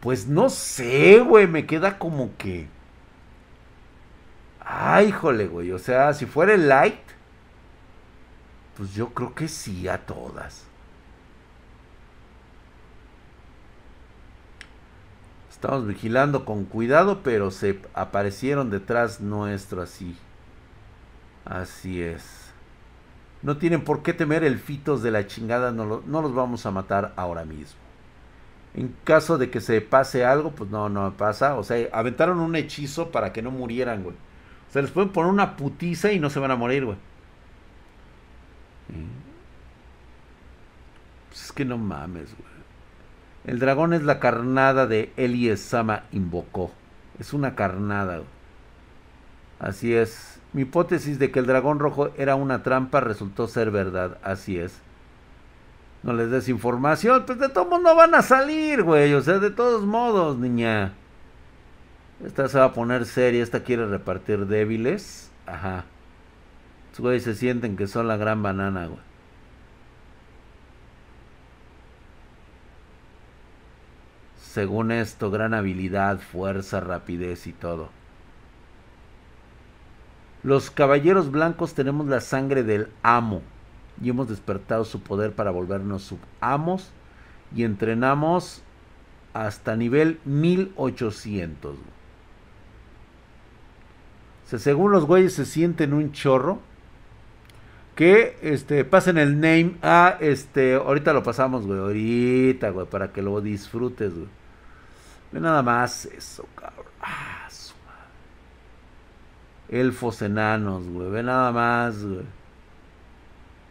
Pues 0.00 0.26
no 0.26 0.48
sé, 0.48 1.20
güey, 1.20 1.46
me 1.46 1.66
queda 1.66 1.98
como 1.98 2.36
que... 2.38 2.68
Ay, 4.60 5.12
jole, 5.12 5.46
güey, 5.46 5.72
o 5.72 5.78
sea, 5.78 6.14
si 6.14 6.26
fuera 6.26 6.54
el 6.54 6.68
light, 6.68 7.00
pues 8.76 8.94
yo 8.94 9.10
creo 9.10 9.34
que 9.34 9.48
sí 9.48 9.88
a 9.88 9.98
todas. 10.06 10.64
Estamos 15.50 15.86
vigilando 15.86 16.46
con 16.46 16.64
cuidado, 16.64 17.22
pero 17.22 17.50
se 17.50 17.82
aparecieron 17.92 18.70
detrás 18.70 19.20
nuestro 19.20 19.82
así. 19.82 20.16
Así 21.44 22.00
es. 22.00 22.50
No 23.42 23.58
tienen 23.58 23.84
por 23.84 24.02
qué 24.02 24.14
temer 24.14 24.44
el 24.44 24.58
fitos 24.58 25.02
de 25.02 25.10
la 25.10 25.26
chingada, 25.26 25.72
no, 25.72 26.02
no 26.06 26.22
los 26.22 26.34
vamos 26.34 26.64
a 26.64 26.70
matar 26.70 27.12
ahora 27.16 27.44
mismo. 27.44 27.89
En 28.74 28.94
caso 29.04 29.36
de 29.36 29.50
que 29.50 29.60
se 29.60 29.80
pase 29.80 30.24
algo, 30.24 30.52
pues 30.52 30.70
no, 30.70 30.88
no 30.88 31.12
pasa. 31.16 31.56
O 31.56 31.64
sea, 31.64 31.88
aventaron 31.92 32.38
un 32.38 32.54
hechizo 32.56 33.10
para 33.10 33.32
que 33.32 33.42
no 33.42 33.50
murieran, 33.50 34.02
güey. 34.02 34.14
O 34.68 34.72
sea, 34.72 34.82
les 34.82 34.90
pueden 34.90 35.10
poner 35.10 35.32
una 35.32 35.56
putiza 35.56 36.12
y 36.12 36.20
no 36.20 36.30
se 36.30 36.38
van 36.38 36.52
a 36.52 36.56
morir, 36.56 36.84
güey. 36.84 36.96
Pues 41.28 41.44
es 41.44 41.52
que 41.52 41.64
no 41.64 41.78
mames, 41.78 42.34
güey. 42.36 42.50
El 43.44 43.58
dragón 43.58 43.94
es 43.94 44.02
la 44.02 44.20
carnada 44.20 44.86
de 44.86 45.56
Sama 45.56 46.04
invocó. 46.12 46.70
Es 47.18 47.32
una 47.32 47.54
carnada. 47.54 48.22
Así 49.58 49.94
es. 49.94 50.40
Mi 50.52 50.62
hipótesis 50.62 51.18
de 51.18 51.30
que 51.30 51.38
el 51.38 51.46
dragón 51.46 51.78
rojo 51.78 52.10
era 52.16 52.34
una 52.34 52.62
trampa 52.62 53.00
resultó 53.00 53.48
ser 53.48 53.70
verdad. 53.70 54.18
Así 54.22 54.58
es. 54.58 54.80
No 56.02 56.12
les 56.14 56.30
des 56.30 56.48
información. 56.48 57.24
Pues 57.26 57.38
de 57.38 57.48
todos 57.48 57.80
no 57.82 57.94
van 57.94 58.14
a 58.14 58.22
salir, 58.22 58.82
güey. 58.82 59.12
O 59.14 59.22
sea, 59.22 59.38
de 59.38 59.50
todos 59.50 59.84
modos, 59.84 60.38
niña. 60.38 60.92
Esta 62.24 62.48
se 62.48 62.58
va 62.58 62.66
a 62.66 62.72
poner 62.72 63.06
seria. 63.06 63.42
Esta 63.42 63.62
quiere 63.62 63.86
repartir 63.86 64.46
débiles. 64.46 65.30
Ajá. 65.46 65.84
Los 66.90 67.00
güeyes 67.00 67.24
se 67.24 67.34
sienten 67.34 67.76
que 67.76 67.86
son 67.86 68.08
la 68.08 68.16
gran 68.16 68.42
banana, 68.42 68.86
güey. 68.86 69.00
Según 74.36 74.90
esto, 74.90 75.30
gran 75.30 75.54
habilidad, 75.54 76.18
fuerza, 76.18 76.80
rapidez 76.80 77.46
y 77.46 77.52
todo. 77.52 77.90
Los 80.42 80.70
caballeros 80.70 81.30
blancos 81.30 81.74
tenemos 81.74 82.08
la 82.08 82.20
sangre 82.20 82.64
del 82.64 82.88
amo 83.02 83.42
y 84.00 84.10
hemos 84.10 84.28
despertado 84.28 84.84
su 84.84 85.00
poder 85.00 85.32
para 85.34 85.50
volvernos 85.50 86.02
subamos 86.02 86.90
y 87.54 87.64
entrenamos 87.64 88.62
hasta 89.34 89.76
nivel 89.76 90.20
1800. 90.24 91.76
O 94.52 94.58
según 94.58 94.90
los 94.90 95.04
güeyes 95.04 95.34
se 95.34 95.46
sienten 95.46 95.92
un 95.92 96.12
chorro 96.12 96.60
que 97.94 98.36
este 98.42 98.84
pasen 98.84 99.18
el 99.18 99.34
name 99.34 99.76
a 99.82 100.16
este 100.20 100.74
ahorita 100.74 101.12
lo 101.12 101.22
pasamos, 101.22 101.66
güey, 101.66 101.78
ahorita, 101.78 102.70
güey, 102.70 102.86
para 102.86 103.12
que 103.12 103.22
lo 103.22 103.40
disfrutes, 103.40 104.14
güey. 104.14 104.28
Ve 105.32 105.40
nada 105.40 105.62
más 105.62 106.06
eso, 106.06 106.48
cabrón. 106.56 106.86
Ah, 107.00 107.46
su 107.48 107.74
Elfos 109.68 110.22
enanos, 110.22 110.88
güey. 110.88 111.10
Ve 111.10 111.22
nada 111.22 111.52
más, 111.52 112.04
güey. 112.04 112.39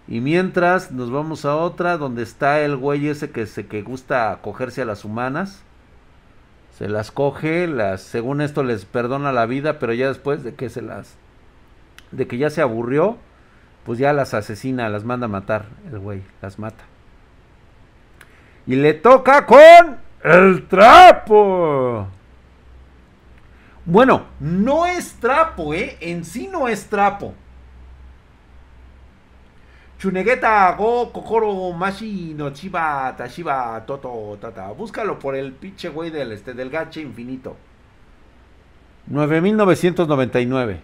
Y 0.10 0.22
mientras 0.22 0.92
nos 0.92 1.12
vamos 1.12 1.46
a 1.46 1.56
otra 1.56 1.98
donde 1.98 2.24
está 2.24 2.62
el 2.62 2.76
güey 2.76 3.08
ese 3.08 3.30
que 3.30 3.46
se 3.46 3.68
que 3.68 3.84
gusta 3.84 4.40
cogerse 4.42 4.82
a 4.82 4.86
las 4.86 5.06
humanas. 5.06 5.62
Se 6.76 6.90
las 6.90 7.12
coge, 7.12 7.68
las 7.68 8.02
según 8.02 8.42
esto 8.42 8.64
les 8.64 8.86
perdona 8.86 9.32
la 9.32 9.46
vida, 9.46 9.78
pero 9.78 9.94
ya 9.94 10.08
después 10.08 10.44
de 10.44 10.56
que 10.56 10.70
se 10.70 10.82
las 10.82 11.16
de 12.10 12.28
que 12.28 12.40
ya 12.40 12.50
se 12.50 12.64
aburrió, 12.64 13.18
pues 13.86 14.00
ya 14.00 14.12
las 14.12 14.34
asesina, 14.34 14.90
las 14.90 15.04
manda 15.04 15.26
a 15.26 15.30
matar 15.30 15.66
el 15.92 16.00
güey, 16.00 16.24
las 16.42 16.58
mata. 16.58 16.84
Y 18.66 18.78
le 18.78 18.96
toca 18.96 19.46
con 19.46 20.00
el 20.24 20.68
trapo. 20.68 22.08
Bueno, 23.86 24.26
no 24.40 24.88
es 24.88 25.14
trapo, 25.20 25.76
¿eh? 25.76 25.98
En 26.02 26.26
sí 26.26 26.48
no 26.48 26.68
es 26.68 26.88
trapo. 26.88 27.36
Chunegeta 30.00 30.74
go 30.78 31.12
kokoro 31.12 31.74
mashi 31.74 32.34
no 32.34 32.52
chiba 32.52 33.14
tashiba 33.18 33.84
toto 33.86 34.38
tata. 34.40 34.72
Búscalo 34.72 35.20
por 35.20 35.36
el 35.36 35.52
pinche 35.52 35.90
güey 35.90 36.10
del 36.10 36.32
este 36.32 36.54
del 36.54 36.70
gache 36.70 37.02
infinito. 37.02 37.58
9999. 39.08 40.82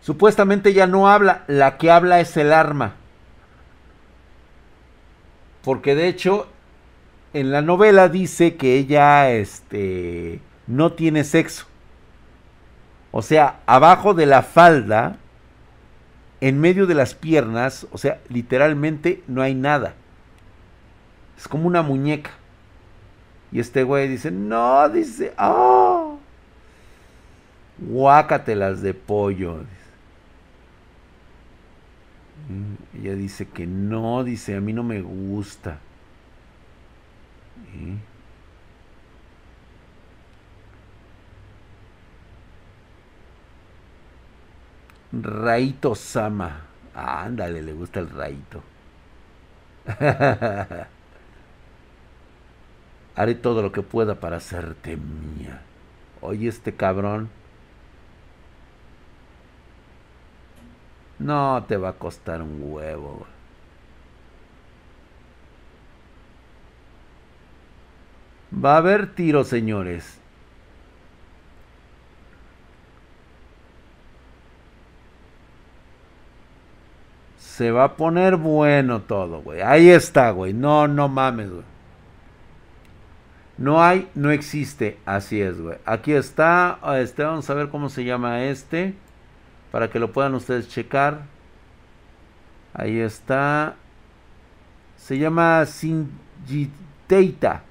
Supuestamente 0.00 0.72
ya 0.72 0.86
no 0.86 1.08
habla, 1.08 1.44
la 1.46 1.76
que 1.76 1.90
habla 1.90 2.20
es 2.20 2.36
el 2.36 2.52
arma. 2.52 2.94
Porque 5.62 5.94
de 5.94 6.08
hecho 6.08 6.48
en 7.34 7.50
la 7.50 7.60
novela 7.60 8.08
dice 8.08 8.56
que 8.56 8.76
ella 8.76 9.30
este, 9.30 10.40
no 10.66 10.92
tiene 10.92 11.24
sexo. 11.24 11.66
O 13.10 13.22
sea, 13.22 13.60
abajo 13.66 14.14
de 14.14 14.26
la 14.26 14.42
falda, 14.42 15.18
en 16.44 16.60
medio 16.60 16.86
de 16.86 16.94
las 16.94 17.14
piernas, 17.14 17.86
o 17.90 17.96
sea, 17.96 18.20
literalmente 18.28 19.22
no 19.26 19.40
hay 19.40 19.54
nada. 19.54 19.94
Es 21.38 21.48
como 21.48 21.66
una 21.66 21.80
muñeca. 21.80 22.32
Y 23.50 23.60
este 23.60 23.82
güey 23.82 24.08
dice, 24.08 24.30
no, 24.30 24.86
dice, 24.90 25.32
oh, 25.38 26.18
guácatelas 27.78 28.82
de 28.82 28.92
pollo. 28.92 29.62
Y 32.92 32.98
ella 32.98 33.14
dice 33.14 33.48
que 33.48 33.66
no, 33.66 34.22
dice, 34.22 34.54
a 34.54 34.60
mí 34.60 34.74
no 34.74 34.82
me 34.82 35.00
gusta. 35.00 35.78
Raito 45.22 45.94
Sama. 45.94 46.66
ándale, 46.94 47.62
le 47.62 47.72
gusta 47.72 48.00
el 48.00 48.10
Raito. 48.10 48.62
Haré 53.16 53.34
todo 53.36 53.62
lo 53.62 53.70
que 53.72 53.82
pueda 53.82 54.16
para 54.16 54.36
hacerte 54.38 54.96
mía. 54.96 55.62
Oye, 56.20 56.48
este 56.48 56.74
cabrón. 56.74 57.30
No 61.18 61.64
te 61.68 61.76
va 61.76 61.90
a 61.90 61.92
costar 61.92 62.42
un 62.42 62.60
huevo. 62.62 63.26
Va 68.64 68.74
a 68.74 68.78
haber 68.78 69.14
tiro, 69.14 69.44
señores. 69.44 70.18
Se 77.56 77.70
va 77.70 77.84
a 77.84 77.96
poner 77.96 78.34
bueno 78.34 79.02
todo, 79.02 79.40
güey. 79.40 79.62
Ahí 79.62 79.88
está, 79.88 80.32
güey. 80.32 80.52
No, 80.52 80.88
no 80.88 81.08
mames, 81.08 81.50
güey. 81.50 81.62
No 83.58 83.80
hay, 83.80 84.10
no 84.16 84.32
existe. 84.32 84.98
Así 85.06 85.40
es, 85.40 85.60
güey. 85.60 85.78
Aquí 85.84 86.14
está. 86.14 86.80
Este, 86.96 87.22
vamos 87.22 87.48
a 87.48 87.54
ver 87.54 87.68
cómo 87.68 87.90
se 87.90 88.02
llama 88.02 88.42
este. 88.42 88.94
Para 89.70 89.88
que 89.88 90.00
lo 90.00 90.12
puedan 90.12 90.34
ustedes 90.34 90.68
checar. 90.68 91.26
Ahí 92.72 92.98
está. 92.98 93.76
Se 94.96 95.16
llama 95.16 95.64
Singiteita. 95.64 97.62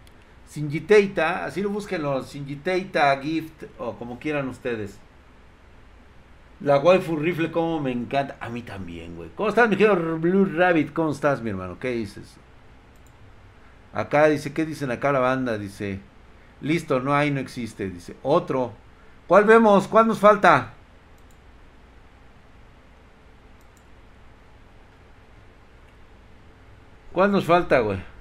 Singiteita. 0.47 1.43
Así 1.43 1.61
lo 1.61 1.71
busquen 1.71 2.03
los 2.03 2.29
Singiteita 2.29 3.19
Gift. 3.19 3.65
O 3.77 3.97
como 3.97 4.17
quieran 4.17 4.47
ustedes. 4.47 4.97
La 6.63 6.79
waifu 6.79 7.17
rifle, 7.17 7.51
como 7.51 7.81
me 7.81 7.91
encanta. 7.91 8.37
A 8.39 8.49
mí 8.49 8.61
también, 8.61 9.15
güey. 9.17 9.29
¿Cómo 9.35 9.49
estás, 9.49 9.69
mi 9.69 9.75
querido 9.75 10.17
Blue 10.17 10.45
Rabbit? 10.45 10.93
¿Cómo 10.93 11.11
estás, 11.11 11.41
mi 11.41 11.49
hermano? 11.49 11.77
¿Qué 11.77 11.89
dices? 11.89 12.37
Acá 13.93 14.27
dice, 14.27 14.53
¿qué 14.53 14.65
dicen 14.65 14.89
acá 14.89 15.11
la 15.11 15.19
banda? 15.19 15.57
Dice, 15.57 15.99
listo, 16.61 17.01
no 17.01 17.13
hay, 17.13 17.31
no 17.31 17.41
existe. 17.41 17.89
Dice, 17.89 18.15
otro. 18.23 18.71
¿Cuál 19.27 19.43
vemos? 19.43 19.89
¿Cuál 19.89 20.07
nos 20.07 20.19
falta? 20.19 20.71
¿Cuál 27.11 27.31
nos 27.31 27.45
falta, 27.45 27.79
güey? 27.79 28.12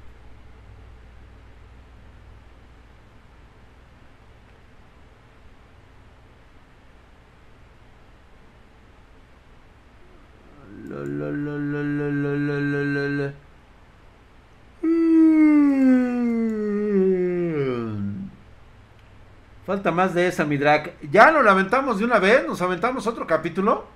Más 19.90 20.14
de 20.14 20.28
esa, 20.28 20.44
mi 20.44 20.56
drag. 20.56 20.94
¿Ya 21.10 21.30
lo 21.30 21.42
lamentamos 21.42 21.98
de 21.98 22.04
una 22.04 22.18
vez? 22.18 22.46
¿Nos 22.46 22.62
aventamos 22.62 23.06
otro 23.06 23.26
capítulo? 23.26 23.86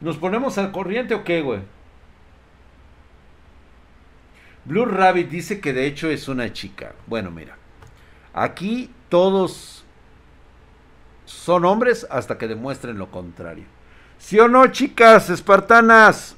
¿Nos 0.00 0.16
ponemos 0.18 0.58
al 0.58 0.70
corriente 0.70 1.14
o 1.14 1.24
qué, 1.24 1.40
güey? 1.40 1.60
Blue 4.64 4.84
Rabbit 4.84 5.28
dice 5.28 5.60
que 5.60 5.72
de 5.72 5.86
hecho 5.86 6.08
es 6.08 6.28
una 6.28 6.52
chica. 6.52 6.92
Bueno, 7.06 7.30
mira. 7.30 7.56
Aquí 8.32 8.90
todos 9.08 9.84
son 11.24 11.64
hombres 11.64 12.06
hasta 12.10 12.38
que 12.38 12.48
demuestren 12.48 12.98
lo 12.98 13.10
contrario. 13.10 13.64
¿Sí 14.18 14.38
o 14.38 14.48
no, 14.48 14.66
chicas 14.68 15.30
espartanas? 15.30 16.36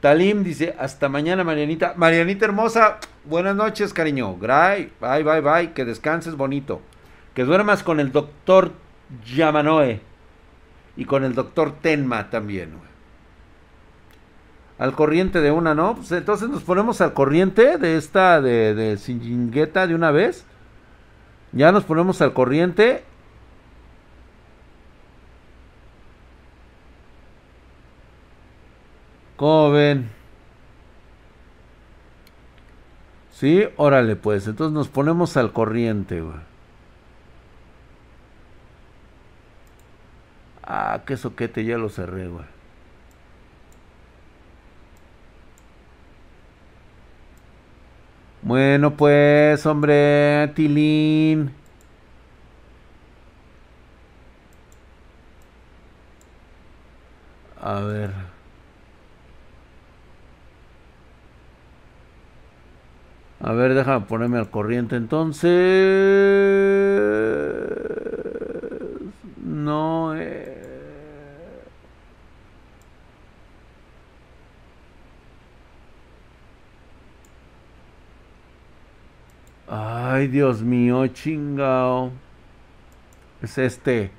Talim 0.00 0.44
dice, 0.44 0.76
hasta 0.78 1.08
mañana, 1.08 1.42
Marianita. 1.42 1.94
Marianita 1.96 2.44
hermosa, 2.44 2.98
buenas 3.24 3.56
noches, 3.56 3.92
cariño. 3.92 4.34
Bye, 4.34 4.92
bye, 5.00 5.22
bye, 5.24 5.40
bye. 5.40 5.72
Que 5.72 5.84
descanses 5.84 6.36
bonito. 6.36 6.80
Que 7.34 7.44
duermas 7.44 7.82
con 7.82 7.98
el 7.98 8.12
doctor 8.12 8.72
Yamanoe. 9.24 10.00
Y 10.96 11.04
con 11.04 11.24
el 11.24 11.34
doctor 11.34 11.74
Tenma 11.80 12.30
también, 12.30 12.70
Al 14.78 14.92
corriente 14.92 15.40
de 15.40 15.50
una, 15.50 15.74
¿no? 15.74 15.96
Pues 15.96 16.12
entonces 16.12 16.48
nos 16.48 16.62
ponemos 16.62 17.00
al 17.00 17.12
corriente 17.12 17.78
de 17.78 17.96
esta, 17.96 18.40
de, 18.40 18.74
de 18.74 18.96
Sinjingueta 18.98 19.86
de 19.86 19.94
una 19.94 20.12
vez. 20.12 20.44
Ya 21.52 21.72
nos 21.72 21.84
ponemos 21.84 22.20
al 22.22 22.32
corriente 22.32 23.02
¿Cómo 29.38 29.70
ven? 29.70 30.10
Sí, 33.32 33.64
órale 33.76 34.16
pues, 34.16 34.48
entonces 34.48 34.74
nos 34.74 34.88
ponemos 34.88 35.36
al 35.36 35.52
corriente, 35.52 36.20
güey. 36.20 36.36
Ah, 40.64 41.02
qué 41.06 41.16
soquete, 41.16 41.64
ya 41.64 41.78
lo 41.78 41.88
cerré, 41.88 42.28
güey. 42.28 42.44
Bueno, 48.42 48.96
pues, 48.96 49.64
hombre, 49.66 50.48
Tilín. 50.54 51.52
A 57.60 57.80
ver. 57.80 58.37
A 63.40 63.52
ver, 63.52 63.74
déjame 63.74 64.06
ponerme 64.06 64.38
al 64.38 64.50
corriente 64.50 64.96
entonces. 64.96 65.50
No. 69.44 70.14
Eh... 70.16 70.56
Ay, 79.68 80.28
Dios 80.28 80.62
mío, 80.62 81.06
chingao. 81.08 82.10
Es 83.42 83.56
este. 83.58 84.10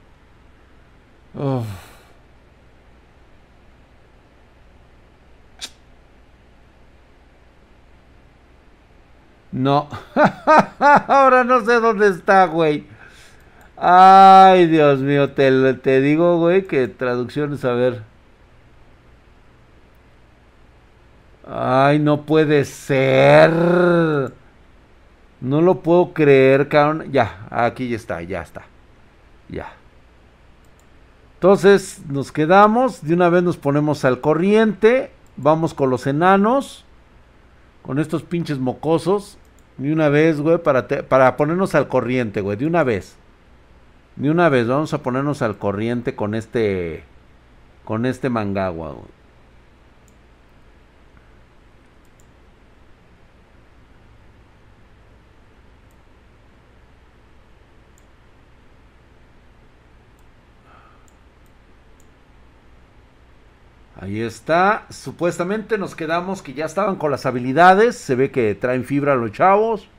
No. 9.52 9.88
Ahora 10.80 11.44
no 11.44 11.64
sé 11.66 11.80
dónde 11.80 12.10
está, 12.10 12.46
güey. 12.46 12.86
Ay, 13.78 14.68
Dios 14.68 15.00
mío, 15.00 15.32
te, 15.32 15.74
te 15.76 16.02
digo, 16.02 16.38
güey, 16.38 16.66
que 16.66 16.88
traducciones, 16.88 17.64
a 17.66 17.74
ver. 17.74 18.04
Ay, 21.48 21.98
no 22.00 22.26
puede 22.26 22.66
ser. 22.66 23.52
No 25.42 25.62
lo 25.62 25.82
puedo 25.82 26.14
creer, 26.14 26.68
cabrón. 26.68 27.12
Ya, 27.12 27.48
aquí 27.50 27.90
ya 27.90 27.96
está, 27.96 28.22
ya 28.22 28.42
está. 28.42 28.64
Ya. 29.48 29.74
Entonces, 31.36 32.02
nos 32.08 32.32
quedamos. 32.32 33.02
De 33.02 33.14
una 33.14 33.30
vez 33.30 33.42
nos 33.44 33.58
ponemos 33.58 34.06
al 34.06 34.22
corriente. 34.22 35.12
Vamos 35.38 35.74
con 35.74 35.90
los 35.90 36.06
enanos. 36.06 36.86
Con 37.90 37.98
estos 37.98 38.22
pinches 38.22 38.60
mocosos. 38.60 39.40
Ni 39.80 39.90
una 39.90 40.10
vez, 40.10 40.40
güey, 40.40 40.60
para, 40.60 40.88
para 40.88 41.36
ponernos 41.36 41.74
al 41.74 41.88
corriente, 41.88 42.40
güey, 42.40 42.56
de 42.56 42.68
una 42.68 42.84
vez. 42.84 43.16
Ni 44.16 44.30
una 44.30 44.48
vez, 44.48 44.68
vamos 44.68 44.94
a 44.94 45.02
ponernos 45.02 45.42
al 45.42 45.58
corriente 45.58 46.16
con 46.16 46.36
este, 46.36 47.04
con 47.86 48.06
este 48.06 48.30
mangagua, 48.30 48.92
güey. 48.92 49.19
Ahí 64.02 64.22
está. 64.22 64.86
Supuestamente 64.90 65.78
nos 65.78 65.94
quedamos 65.94 66.42
que 66.42 66.54
ya 66.54 66.66
estaban 66.66 66.96
con 66.96 67.12
las 67.12 67.26
habilidades. 67.26 67.98
Se 67.98 68.16
ve 68.16 68.32
que 68.32 68.56
traen 68.56 68.86
fibra 68.86 69.16
los 69.16 69.34
chavos. 69.34 69.90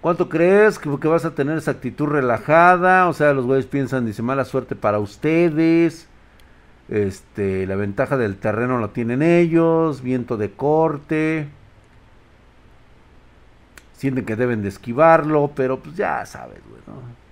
¿Cuánto 0.00 0.28
crees 0.28 0.78
que, 0.78 0.88
vas 0.88 1.24
a 1.24 1.34
tener 1.34 1.58
esa 1.58 1.72
actitud 1.72 2.06
relajada? 2.06 3.08
O 3.08 3.12
sea, 3.12 3.32
los 3.32 3.44
güeyes 3.44 3.66
piensan, 3.66 4.06
dice, 4.06 4.22
mala 4.22 4.44
suerte 4.44 4.76
para 4.76 5.00
ustedes. 5.00 6.06
Este, 6.88 7.66
la 7.66 7.74
ventaja 7.74 8.16
del 8.16 8.36
terreno 8.36 8.78
lo 8.78 8.90
tienen 8.90 9.20
ellos. 9.20 10.00
Viento 10.02 10.36
de 10.36 10.52
corte. 10.52 11.48
Sienten 13.94 14.24
que 14.24 14.36
deben 14.36 14.62
de 14.62 14.68
esquivarlo, 14.68 15.50
pero 15.56 15.80
pues 15.80 15.96
ya 15.96 16.24
sabes, 16.24 16.60
güey, 16.68 16.82
¿no? 16.86 17.25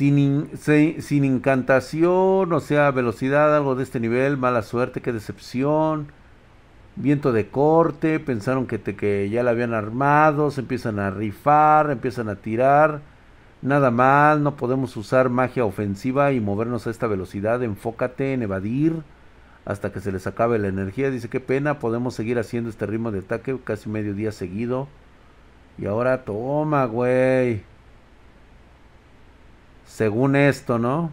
Sin, 0.00 0.48
sin 0.56 1.24
incantación, 1.24 2.50
o 2.54 2.60
sea, 2.60 2.90
velocidad, 2.90 3.54
algo 3.54 3.74
de 3.74 3.82
este 3.82 4.00
nivel, 4.00 4.38
mala 4.38 4.62
suerte, 4.62 5.02
qué 5.02 5.12
decepción. 5.12 6.06
Viento 6.96 7.32
de 7.32 7.48
corte, 7.48 8.18
pensaron 8.18 8.66
que, 8.66 8.80
que 8.80 9.28
ya 9.28 9.42
la 9.42 9.50
habían 9.50 9.74
armado, 9.74 10.50
se 10.50 10.62
empiezan 10.62 10.98
a 11.00 11.10
rifar, 11.10 11.90
empiezan 11.90 12.30
a 12.30 12.36
tirar. 12.36 13.02
Nada 13.60 13.90
mal, 13.90 14.42
no 14.42 14.56
podemos 14.56 14.96
usar 14.96 15.28
magia 15.28 15.66
ofensiva 15.66 16.32
y 16.32 16.40
movernos 16.40 16.86
a 16.86 16.90
esta 16.90 17.06
velocidad. 17.06 17.62
Enfócate 17.62 18.32
en 18.32 18.42
evadir 18.42 19.02
hasta 19.66 19.92
que 19.92 20.00
se 20.00 20.12
les 20.12 20.26
acabe 20.26 20.58
la 20.58 20.68
energía. 20.68 21.10
Dice, 21.10 21.28
qué 21.28 21.40
pena, 21.40 21.78
podemos 21.78 22.14
seguir 22.14 22.38
haciendo 22.38 22.70
este 22.70 22.86
ritmo 22.86 23.10
de 23.10 23.18
ataque 23.18 23.58
casi 23.62 23.90
medio 23.90 24.14
día 24.14 24.32
seguido. 24.32 24.88
Y 25.76 25.84
ahora 25.84 26.24
toma, 26.24 26.86
güey. 26.86 27.64
Según 29.90 30.36
esto, 30.36 30.78
¿no? 30.78 31.10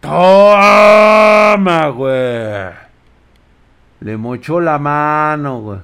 Toma, 0.00 1.88
güey. 1.88 2.72
Le 4.00 4.16
mochó 4.16 4.60
la 4.60 4.78
mano, 4.78 5.60
güey. 5.60 5.80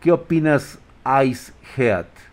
¿Qué 0.00 0.10
opinas, 0.10 0.78
Ice 1.24 1.52
Head? 1.76 2.31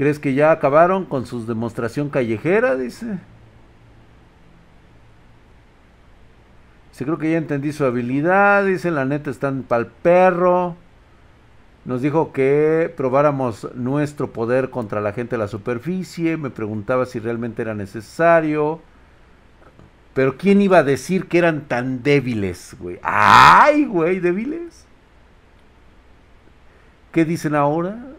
¿Crees 0.00 0.18
que 0.18 0.32
ya 0.32 0.50
acabaron 0.50 1.04
con 1.04 1.26
su 1.26 1.44
demostración 1.44 2.08
callejera? 2.08 2.74
Dice. 2.74 3.18
Dice, 6.90 7.04
creo 7.04 7.18
que 7.18 7.30
ya 7.30 7.36
entendí 7.36 7.70
su 7.70 7.84
habilidad. 7.84 8.64
Dice, 8.64 8.90
la 8.90 9.04
neta 9.04 9.28
están 9.28 9.62
pa'l 9.62 9.88
perro. 9.88 10.74
Nos 11.84 12.00
dijo 12.00 12.32
que 12.32 12.90
probáramos 12.96 13.68
nuestro 13.74 14.32
poder 14.32 14.70
contra 14.70 15.02
la 15.02 15.12
gente 15.12 15.36
de 15.36 15.42
la 15.42 15.48
superficie. 15.48 16.38
Me 16.38 16.48
preguntaba 16.48 17.04
si 17.04 17.18
realmente 17.18 17.60
era 17.60 17.74
necesario. 17.74 18.80
Pero 20.14 20.38
¿quién 20.38 20.62
iba 20.62 20.78
a 20.78 20.82
decir 20.82 21.26
que 21.26 21.36
eran 21.36 21.68
tan 21.68 22.02
débiles, 22.02 22.74
güey? 22.80 22.98
¡Ay, 23.02 23.84
güey, 23.84 24.18
débiles! 24.18 24.86
¿Qué 27.12 27.26
dicen 27.26 27.54
ahora? 27.54 28.14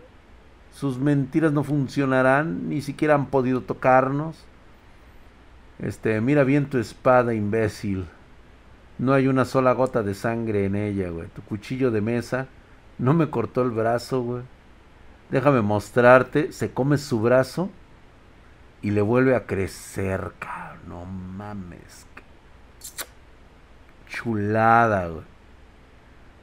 Sus 0.81 0.97
mentiras 0.97 1.53
no 1.53 1.63
funcionarán, 1.63 2.67
ni 2.67 2.81
siquiera 2.81 3.13
han 3.13 3.27
podido 3.27 3.61
tocarnos. 3.61 4.35
Este, 5.77 6.19
mira 6.21 6.43
bien 6.43 6.71
tu 6.71 6.79
espada, 6.79 7.35
imbécil. 7.35 8.07
No 8.97 9.13
hay 9.13 9.27
una 9.27 9.45
sola 9.45 9.73
gota 9.73 10.01
de 10.01 10.15
sangre 10.15 10.65
en 10.65 10.75
ella, 10.75 11.11
güey. 11.11 11.27
Tu 11.27 11.43
cuchillo 11.43 11.91
de 11.91 12.01
mesa 12.01 12.47
no 12.97 13.13
me 13.13 13.29
cortó 13.29 13.61
el 13.61 13.69
brazo, 13.69 14.23
güey. 14.23 14.41
Déjame 15.29 15.61
mostrarte. 15.61 16.51
Se 16.51 16.71
come 16.71 16.97
su 16.97 17.21
brazo 17.21 17.69
y 18.81 18.89
le 18.89 19.03
vuelve 19.03 19.35
a 19.35 19.45
crecer, 19.45 20.31
cabrón. 20.39 20.79
No 20.87 21.05
mames. 21.05 22.07
Chulada, 24.07 25.09
güey. 25.09 25.30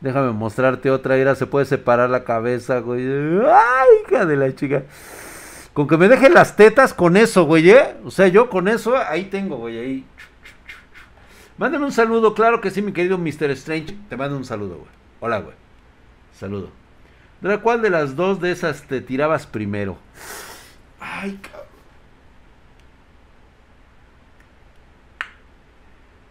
Déjame 0.01 0.33
mostrarte 0.33 0.91
otra. 0.91 1.17
Mira, 1.17 1.35
se 1.35 1.47
puede 1.47 1.67
separar 1.67 2.11
la 2.11 2.25
cabeza, 2.25 2.79
güey. 2.79 3.03
¡Ay, 3.03 3.89
hija 4.07 4.27
de 4.27 4.37
la 4.37 4.55
chica! 4.55 4.85
Con 5.73 5.89
que 5.89 5.97
me 5.97 6.09
dejen 6.09 6.35
las 6.35 6.57
tetas 6.57 6.95
con 6.95 7.17
eso, 7.17 7.45
güey, 7.45 7.71
¿eh? 7.71 7.97
O 8.05 8.11
sea, 8.11 8.29
yo 8.29 8.49
con 8.49 8.69
eso, 8.69 8.97
ahí 8.97 9.25
tengo, 9.25 9.57
güey, 9.57 9.79
ahí. 9.79 10.07
Mándame 11.57 11.85
un 11.85 11.93
saludo, 11.93 12.35
claro 12.35 12.61
que 12.61 12.71
sí, 12.71 12.83
mi 12.83 12.93
querido 12.93 13.19
Mr. 13.19 13.51
Strange. 13.51 13.97
Te 14.09 14.17
mando 14.17 14.37
un 14.37 14.45
saludo, 14.45 14.77
güey. 14.77 14.91
Hola, 15.21 15.41
güey. 15.41 15.55
Saludo. 16.33 16.71
¿De 17.41 17.59
cuál 17.59 17.83
de 17.83 17.91
las 17.91 18.17
dos 18.17 18.41
de 18.41 18.53
esas 18.53 18.83
te 18.83 19.01
tirabas 19.01 19.47
primero? 19.47 19.99
Ay, 21.01 21.39
cabrón. 21.43 21.67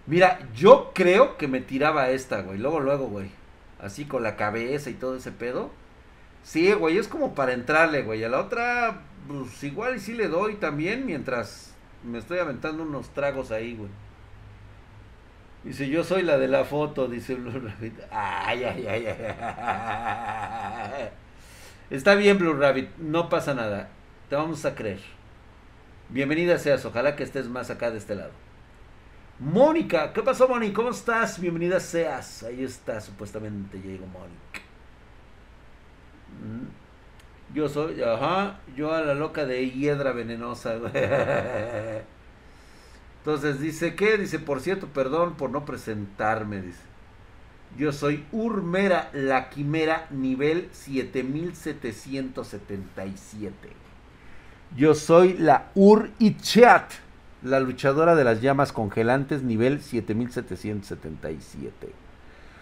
Mira, 0.06 0.40
yo 0.56 0.92
creo 0.94 1.38
que 1.38 1.50
me 1.50 1.60
tiraba 1.60 2.10
esta, 2.10 2.42
güey. 2.42 2.58
Luego, 2.58 2.80
luego, 2.80 3.08
güey 3.08 3.30
así 3.80 4.06
con 4.06 4.24
la 4.24 4.36
cabeza 4.36 4.90
y 4.90 4.94
todo 4.94 5.16
ese 5.16 5.32
pedo. 5.32 5.72
Sí, 6.44 6.72
güey, 6.74 6.98
es 6.98 7.08
como 7.08 7.36
para 7.36 7.54
entrarle, 7.54 8.04
güey. 8.04 8.24
A 8.24 8.30
la 8.30 8.40
otra, 8.40 9.02
pues 9.28 9.64
igual 9.64 9.98
y 9.98 10.00
sí 10.00 10.14
le 10.14 10.28
doy 10.28 10.56
también 10.56 11.06
mientras 11.06 11.74
me 12.04 12.20
estoy 12.20 12.40
aventando 12.40 12.84
unos 12.84 13.10
tragos 13.10 13.52
ahí, 13.52 13.76
güey. 13.76 13.90
Dice, 15.64 15.90
yo 15.90 16.04
soy 16.04 16.22
la 16.22 16.38
de 16.38 16.48
la 16.48 16.64
foto, 16.64 17.08
dice 17.08 17.36
Blue 17.36 17.52
Rabbit. 17.52 18.00
Ay, 18.12 18.64
ay, 18.64 18.88
ay, 18.88 19.06
ay. 19.08 21.10
Está 21.90 22.16
bien, 22.16 22.38
Blue 22.38 22.54
Rabbit, 22.54 22.96
no 22.98 23.28
pasa 23.28 23.54
nada. 23.54 23.90
Te 24.30 24.36
vamos 24.36 24.64
a 24.66 24.76
creer. 24.76 25.00
Bienvenida 26.10 26.58
seas, 26.58 26.86
ojalá 26.86 27.18
que 27.18 27.24
estés 27.24 27.50
más 27.50 27.70
acá 27.70 27.92
de 27.92 27.98
este 27.98 28.16
lado. 28.16 28.32
Mónica, 29.40 30.12
¿qué 30.14 30.24
pasó, 30.24 30.48
Mónica? 30.48 30.74
¿Cómo 30.74 30.90
estás? 30.90 31.40
Bienvenida 31.40 31.80
seas. 31.80 32.42
Ahí 32.42 32.64
está, 32.64 33.00
supuestamente 33.00 33.78
llegó 33.78 34.08
Mónica. 34.08 34.62
Mm. 36.42 36.66
Yo 37.54 37.70
soy, 37.70 38.02
ajá, 38.02 38.62
yo 38.76 38.92
a 38.92 39.02
la 39.02 39.14
loca 39.14 39.46
de 39.46 39.70
hiedra 39.70 40.12
venenosa. 40.12 40.74
Entonces 43.20 43.60
dice, 43.60 43.94
¿qué? 43.96 44.18
Dice, 44.18 44.40
por 44.40 44.60
cierto, 44.60 44.88
perdón 44.88 45.36
por 45.36 45.52
no 45.52 45.66
presentarme, 45.66 46.64
dice. 46.64 46.82
Yo 47.78 47.92
soy 47.92 48.26
Urmera, 48.32 49.12
la 49.14 49.52
quimera, 49.52 50.08
nivel 50.10 50.68
7777. 50.72 53.70
Yo 54.76 54.96
soy 54.96 55.38
la 55.38 55.70
Ur 55.76 56.10
Chat 56.42 56.92
la 57.44 57.60
luchadora 57.60 58.16
de 58.16 58.24
las 58.24 58.42
llamas 58.42 58.72
congelantes, 58.72 59.44
nivel 59.44 59.82
7777. 59.82 61.88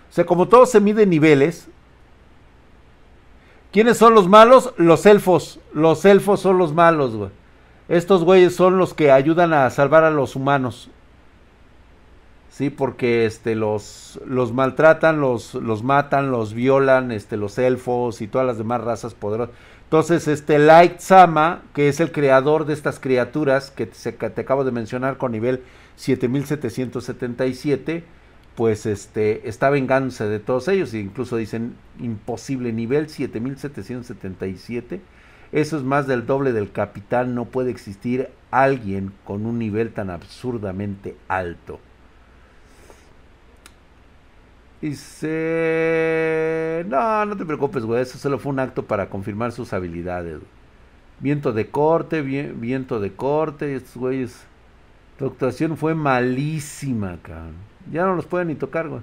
O 0.09 0.13
sea, 0.13 0.25
como 0.25 0.47
todo 0.47 0.65
se 0.65 0.79
mide 0.79 1.05
niveles, 1.05 1.67
¿quiénes 3.71 3.97
son 3.97 4.15
los 4.15 4.27
malos? 4.27 4.73
Los 4.77 5.05
elfos. 5.05 5.59
Los 5.73 6.05
elfos 6.05 6.39
son 6.39 6.57
los 6.57 6.73
malos, 6.73 7.15
güey. 7.15 7.29
Estos 7.87 8.23
güeyes 8.23 8.55
son 8.55 8.77
los 8.77 8.93
que 8.93 9.11
ayudan 9.11 9.53
a 9.53 9.69
salvar 9.69 10.03
a 10.03 10.11
los 10.11 10.35
humanos. 10.35 10.89
Sí, 12.49 12.69
porque 12.69 13.25
este 13.25 13.53
los 13.53 14.19
los 14.25 14.53
maltratan, 14.53 15.19
los 15.19 15.55
los 15.55 15.83
matan, 15.83 16.31
los 16.31 16.53
violan, 16.53 17.11
este 17.11 17.35
los 17.35 17.57
elfos 17.57 18.21
y 18.21 18.27
todas 18.27 18.47
las 18.47 18.57
demás 18.57 18.81
razas 18.81 19.13
poderosas. 19.13 19.53
Entonces, 19.95 20.27
este 20.27 20.59
Light 20.59 20.99
Sama, 20.99 21.63
que 21.73 21.87
es 21.87 22.01
el 22.01 22.11
creador 22.11 22.65
de 22.65 22.73
estas 22.73 22.99
criaturas 22.99 23.71
que 23.71 23.85
te, 23.85 24.41
acabo 24.41 24.65
de 24.65 24.73
mencionar 24.73 25.15
con 25.15 25.31
nivel 25.31 25.61
7777, 25.95 28.03
pues 28.55 28.85
este 28.87 29.47
está 29.47 29.69
vengándose 29.69 30.25
de 30.25 30.39
todos 30.39 30.67
ellos 30.67 30.93
e 30.93 30.99
incluso 30.99 31.37
dicen 31.37 31.77
imposible 31.97 32.73
nivel 32.73 33.07
7777. 33.07 34.99
Eso 35.53 35.77
es 35.77 35.83
más 35.83 36.07
del 36.07 36.25
doble 36.25 36.51
del 36.51 36.73
capitán, 36.73 37.33
no 37.33 37.45
puede 37.45 37.71
existir 37.71 38.27
alguien 38.51 39.13
con 39.23 39.45
un 39.45 39.57
nivel 39.57 39.93
tan 39.93 40.09
absurdamente 40.09 41.15
alto. 41.29 41.79
Dice, 44.81 46.45
no, 46.87 47.25
no 47.25 47.35
te 47.37 47.45
preocupes, 47.45 47.83
güey, 47.85 48.01
eso 48.01 48.17
solo 48.17 48.37
fue 48.37 48.51
un 48.51 48.59
acto 48.59 48.83
para 48.85 49.09
confirmar 49.09 49.51
sus 49.51 49.73
habilidades. 49.73 50.39
Viento 51.19 51.53
de 51.53 51.69
corte, 51.71 52.21
viento 52.21 52.99
de 52.99 53.13
corte, 53.13 53.75
estos 53.75 53.95
güeyes, 53.97 54.45
tu 55.17 55.25
actuación 55.27 55.77
fue 55.77 55.95
malísima, 55.95 57.17
cabrón. 57.21 57.53
Ya 57.91 58.05
no 58.05 58.15
los 58.15 58.25
pueden 58.25 58.49
ni 58.49 58.55
tocar, 58.55 58.89
güey. 58.89 59.01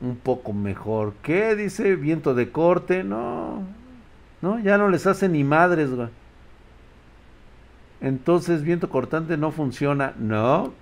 Un 0.00 0.16
poco 0.16 0.52
mejor. 0.52 1.14
¿Qué 1.22 1.56
dice? 1.56 1.96
Viento 1.96 2.34
de 2.34 2.50
corte, 2.50 3.02
no. 3.02 3.62
No, 4.42 4.58
ya 4.58 4.76
no 4.76 4.90
les 4.90 5.06
hace 5.06 5.28
ni 5.28 5.42
madres, 5.44 5.90
güey. 5.90 6.08
Entonces, 8.02 8.62
viento 8.62 8.90
cortante 8.90 9.38
no 9.38 9.50
funciona. 9.50 10.12
No, 10.18 10.74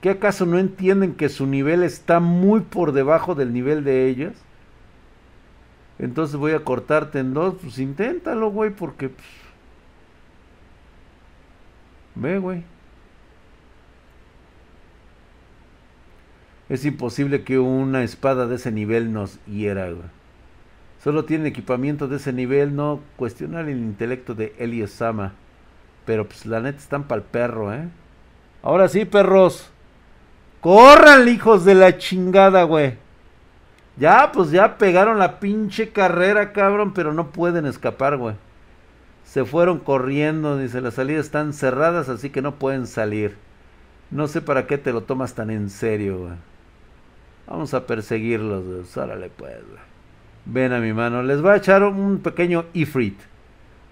¿Qué 0.00 0.10
acaso 0.10 0.46
no 0.46 0.58
entienden 0.58 1.14
que 1.14 1.28
su 1.28 1.46
nivel 1.46 1.82
está 1.82 2.20
muy 2.20 2.60
por 2.60 2.92
debajo 2.92 3.34
del 3.34 3.52
nivel 3.52 3.84
de 3.84 4.08
ellas? 4.08 4.34
Entonces 5.98 6.36
voy 6.36 6.52
a 6.52 6.64
cortarte 6.64 7.18
en 7.18 7.34
dos. 7.34 7.54
Pues 7.60 7.78
inténtalo, 7.78 8.50
güey, 8.50 8.70
porque... 8.70 9.08
Pues, 9.08 9.26
ve, 12.14 12.38
güey. 12.38 12.64
Es 16.68 16.84
imposible 16.84 17.44
que 17.44 17.58
una 17.58 18.02
espada 18.02 18.46
de 18.46 18.56
ese 18.56 18.72
nivel 18.72 19.12
nos 19.12 19.38
hiera, 19.46 19.90
güey. 19.90 20.16
Solo 21.02 21.24
tienen 21.24 21.46
equipamiento 21.46 22.08
de 22.08 22.16
ese 22.16 22.32
nivel, 22.32 22.74
no 22.74 23.00
cuestionar 23.16 23.68
el 23.68 23.78
intelecto 23.78 24.34
de 24.34 24.54
Eli 24.58 24.84
Sama. 24.88 25.34
Pero 26.04 26.26
pues 26.26 26.46
la 26.46 26.60
neta 26.60 26.78
están 26.78 27.04
para 27.04 27.20
el 27.20 27.26
perro, 27.26 27.72
¿eh? 27.72 27.88
Ahora 28.62 28.88
sí, 28.88 29.04
perros. 29.04 29.70
Corran, 30.66 31.28
hijos 31.28 31.64
de 31.64 31.76
la 31.76 31.96
chingada, 31.96 32.64
güey. 32.64 32.94
Ya, 33.98 34.32
pues 34.32 34.50
ya 34.50 34.78
pegaron 34.78 35.16
la 35.16 35.38
pinche 35.38 35.90
carrera, 35.90 36.52
cabrón, 36.52 36.92
pero 36.92 37.12
no 37.12 37.30
pueden 37.30 37.66
escapar, 37.66 38.16
güey. 38.16 38.34
Se 39.22 39.44
fueron 39.44 39.78
corriendo, 39.78 40.58
dice, 40.58 40.80
las 40.80 40.94
salidas 40.94 41.26
están 41.26 41.52
cerradas, 41.52 42.08
así 42.08 42.30
que 42.30 42.42
no 42.42 42.56
pueden 42.56 42.88
salir. 42.88 43.36
No 44.10 44.26
sé 44.26 44.40
para 44.40 44.66
qué 44.66 44.76
te 44.76 44.92
lo 44.92 45.02
tomas 45.04 45.34
tan 45.36 45.50
en 45.50 45.70
serio, 45.70 46.18
güey. 46.18 46.34
Vamos 47.46 47.72
a 47.72 47.86
perseguirlos, 47.86 48.64
güey. 48.64 49.06
Órale, 49.06 49.30
pues, 49.30 49.62
güey. 49.68 49.80
Ven 50.46 50.72
a 50.72 50.80
mi 50.80 50.92
mano. 50.92 51.22
Les 51.22 51.40
voy 51.42 51.52
a 51.52 51.58
echar 51.58 51.84
un 51.84 52.18
pequeño 52.18 52.64
Ifrit. 52.72 53.20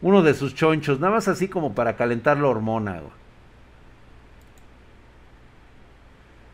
Uno 0.02 0.22
de 0.22 0.34
sus 0.34 0.56
chonchos. 0.56 0.98
Nada 0.98 1.14
más 1.14 1.28
así 1.28 1.46
como 1.46 1.72
para 1.72 1.94
calentar 1.94 2.36
la 2.36 2.48
hormona, 2.48 2.94
güey. 2.94 3.23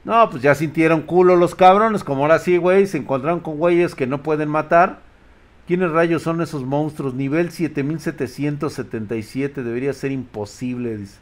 No, 0.05 0.31
pues 0.31 0.43
ya 0.43 0.55
sintieron 0.55 1.03
culo 1.03 1.37
los 1.37 1.55
cabrones. 1.55 2.03
Como 2.05 2.23
ahora 2.23 2.39
sí, 2.39 2.57
güey. 2.57 2.87
Se 2.87 2.97
encontraron 2.99 3.41
con 3.41 3.59
güeyes 3.59 3.95
que 3.95 4.07
no 4.07 4.23
pueden 4.23 4.49
matar. 4.49 5.01
¿Quiénes 5.67 5.91
rayos 5.91 6.23
son 6.23 6.41
esos 6.41 6.65
monstruos? 6.65 7.13
Nivel 7.15 7.51
7777. 7.51 9.63
Debería 9.63 9.93
ser 9.93 10.13
imposible, 10.13 10.97
dice. 10.97 11.19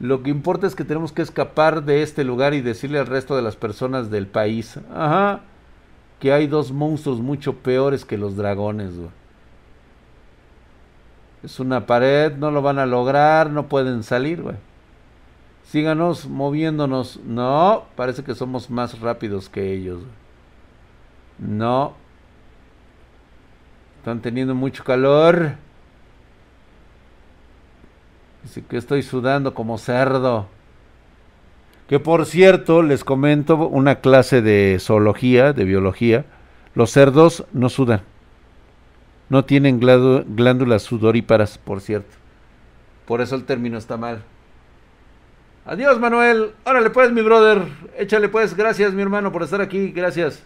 Lo 0.00 0.22
que 0.22 0.30
importa 0.30 0.68
es 0.68 0.76
que 0.76 0.84
tenemos 0.84 1.10
que 1.12 1.22
escapar 1.22 1.82
de 1.82 2.02
este 2.02 2.22
lugar 2.22 2.54
y 2.54 2.60
decirle 2.60 3.00
al 3.00 3.06
resto 3.06 3.34
de 3.36 3.42
las 3.42 3.56
personas 3.56 4.10
del 4.10 4.28
país. 4.28 4.78
Ajá. 4.94 5.40
Que 6.20 6.32
hay 6.32 6.46
dos 6.46 6.70
monstruos 6.72 7.20
mucho 7.20 7.56
peores 7.56 8.04
que 8.04 8.16
los 8.16 8.36
dragones, 8.36 8.96
güey. 8.96 9.10
Es 11.42 11.58
una 11.60 11.86
pared, 11.86 12.36
no 12.36 12.50
lo 12.50 12.62
van 12.62 12.78
a 12.78 12.86
lograr, 12.86 13.50
no 13.50 13.68
pueden 13.68 14.02
salir, 14.02 14.42
güey. 14.42 14.56
Síganos 15.70 16.26
moviéndonos. 16.26 17.20
No, 17.24 17.84
parece 17.94 18.24
que 18.24 18.34
somos 18.34 18.70
más 18.70 18.98
rápidos 19.00 19.50
que 19.50 19.74
ellos. 19.74 20.00
No. 21.38 21.92
Están 23.98 24.22
teniendo 24.22 24.54
mucho 24.54 24.82
calor. 24.82 25.56
Dice 28.42 28.64
que 28.64 28.78
estoy 28.78 29.02
sudando 29.02 29.52
como 29.52 29.76
cerdo. 29.76 30.46
Que 31.86 32.00
por 32.00 32.24
cierto, 32.24 32.82
les 32.82 33.04
comento 33.04 33.56
una 33.56 33.96
clase 33.96 34.40
de 34.40 34.78
zoología, 34.80 35.52
de 35.52 35.64
biología. 35.64 36.24
Los 36.74 36.92
cerdos 36.92 37.44
no 37.52 37.68
sudan. 37.68 38.00
No 39.28 39.44
tienen 39.44 39.80
glándulas 39.80 40.82
sudoríparas, 40.84 41.58
por 41.58 41.82
cierto. 41.82 42.16
Por 43.04 43.20
eso 43.20 43.34
el 43.34 43.44
término 43.44 43.76
está 43.76 43.98
mal. 43.98 44.22
Adiós, 45.68 46.00
Manuel. 46.00 46.54
Órale, 46.64 46.88
pues, 46.88 47.12
mi 47.12 47.20
brother. 47.20 47.62
Échale, 47.98 48.30
pues. 48.30 48.56
Gracias, 48.56 48.94
mi 48.94 49.02
hermano, 49.02 49.30
por 49.30 49.42
estar 49.42 49.60
aquí. 49.60 49.90
Gracias. 49.90 50.42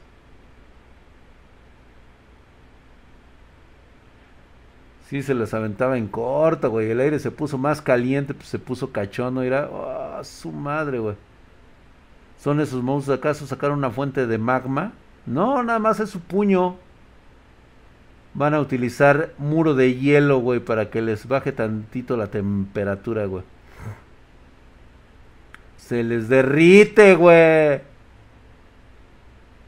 Sí, 5.09 5.23
se 5.23 5.35
las 5.35 5.55
aventaba 5.55 5.97
en 5.97 6.09
corta, 6.09 6.67
güey. 6.67 6.91
El 6.91 6.99
aire 6.99 7.21
se 7.21 7.31
puso 7.31 7.57
más 7.57 7.81
caliente, 7.81 8.35
pues 8.35 8.49
se 8.49 8.59
puso 8.59 8.91
cachondo. 8.91 9.43
Era, 9.43 9.69
oh, 9.71 10.25
su 10.25 10.51
madre, 10.51 10.99
güey. 10.99 11.15
¿Son 12.41 12.59
esos 12.61 12.83
monstruos 12.83 13.17
acaso 13.17 13.47
sacaron 13.47 13.79
una 13.79 13.91
fuente 13.91 14.27
de 14.27 14.39
magma? 14.39 14.91
No, 15.25 15.63
nada 15.63 15.79
más 15.79 16.01
es 16.01 16.11
su 16.11 16.19
puño. 16.19 16.75
Van 18.35 18.55
a 18.55 18.61
utilizar 18.61 19.35
muro 19.39 19.75
de 19.75 19.95
hielo, 19.95 20.39
güey, 20.39 20.59
para 20.59 20.91
que 20.91 21.01
les 21.01 21.29
baje 21.29 21.53
tantito 21.53 22.17
la 22.17 22.27
temperatura, 22.27 23.27
güey. 23.27 23.45
Se 25.87 26.05
les 26.05 26.29
derrite, 26.29 27.17
güey. 27.17 27.81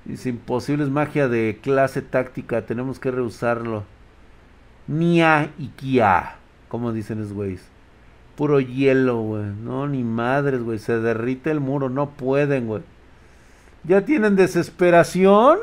Es 0.09 0.27
imposible, 0.27 0.85
es 0.85 0.91
magia 0.91 1.29
de 1.29 1.59
clase 1.61 2.03
táctica. 2.03 2.67
Tenemos 2.67 2.99
que 2.99 3.11
rehusarlo. 3.11 3.85
Nia 4.87 5.51
y 5.59 5.69
Kia. 5.69 6.37
Como 6.69 6.93
dicen 6.93 7.21
esos 7.21 7.33
güeyes. 7.33 7.63
Puro 8.37 8.61
hielo, 8.61 9.21
güey. 9.23 9.45
No, 9.63 9.89
ni 9.89 10.05
madres, 10.05 10.63
güey. 10.63 10.79
Se 10.79 11.01
derrite 11.01 11.51
el 11.51 11.61
muro. 11.61 11.89
No 11.89 12.11
pueden, 12.11 12.67
güey. 12.69 12.83
¿Ya 13.83 14.05
tienen 14.05 14.37
desesperación? 14.37 15.59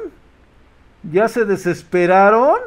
¿Ya 1.11 1.27
se 1.27 1.45
desesperaron? 1.45 2.59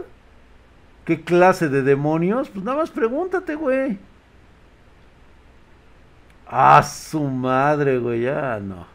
¿Qué 1.04 1.22
clase 1.22 1.68
de 1.68 1.82
demonios? 1.82 2.48
Pues 2.48 2.64
nada 2.64 2.78
más 2.78 2.90
pregúntate, 2.90 3.54
güey. 3.54 3.98
Ah, 6.46 6.82
su 6.82 7.20
madre, 7.22 7.98
güey. 7.98 8.22
Ya 8.22 8.60
no. 8.60 8.86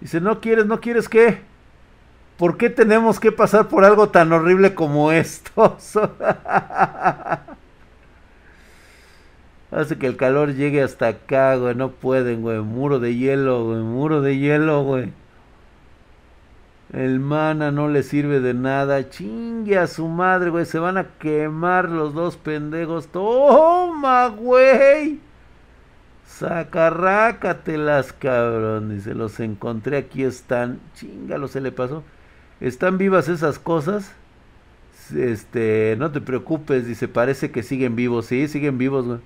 Dice, 0.00 0.20
¿no 0.20 0.40
quieres, 0.40 0.66
no 0.66 0.80
quieres 0.80 1.08
qué? 1.08 1.40
¿Por 2.36 2.58
qué 2.58 2.68
tenemos 2.68 3.18
que 3.18 3.32
pasar 3.32 3.68
por 3.68 3.84
algo 3.84 4.10
tan 4.10 4.32
horrible 4.32 4.74
como 4.74 5.10
esto? 5.10 5.78
Hace 9.70 9.98
que 9.98 10.06
el 10.06 10.16
calor 10.16 10.54
llegue 10.54 10.82
hasta 10.82 11.08
acá, 11.08 11.56
güey. 11.56 11.74
No 11.74 11.90
pueden, 11.90 12.42
güey. 12.42 12.60
Muro 12.60 12.98
de 12.98 13.14
hielo, 13.16 13.64
güey. 13.64 13.80
Muro 13.80 14.20
de 14.20 14.38
hielo, 14.38 14.82
güey. 14.84 15.12
El 16.92 17.20
mana 17.20 17.72
no 17.72 17.88
le 17.88 18.02
sirve 18.02 18.40
de 18.40 18.54
nada. 18.54 19.08
Chingue 19.10 19.78
a 19.78 19.86
su 19.86 20.06
madre, 20.06 20.50
güey. 20.50 20.66
Se 20.66 20.78
van 20.78 20.98
a 20.98 21.04
quemar 21.18 21.88
los 21.88 22.14
dos 22.14 22.36
pendejos. 22.36 23.08
Toma, 23.08 24.28
güey. 24.28 25.20
Sacarrácatelas, 26.38 28.12
cabrón. 28.12 28.94
Dice, 28.94 29.14
los 29.14 29.40
encontré, 29.40 29.96
aquí 29.96 30.22
están. 30.22 30.80
Chingalo, 30.94 31.48
se 31.48 31.62
le 31.62 31.72
pasó. 31.72 32.02
¿Están 32.60 32.98
vivas 32.98 33.28
esas 33.28 33.58
cosas? 33.58 34.12
Este, 35.14 35.96
no 35.98 36.10
te 36.12 36.20
preocupes, 36.20 36.86
dice, 36.86 37.08
parece 37.08 37.50
que 37.50 37.62
siguen 37.62 37.96
vivos. 37.96 38.26
Sí, 38.26 38.48
siguen 38.48 38.76
vivos, 38.76 39.06
güey. 39.06 39.20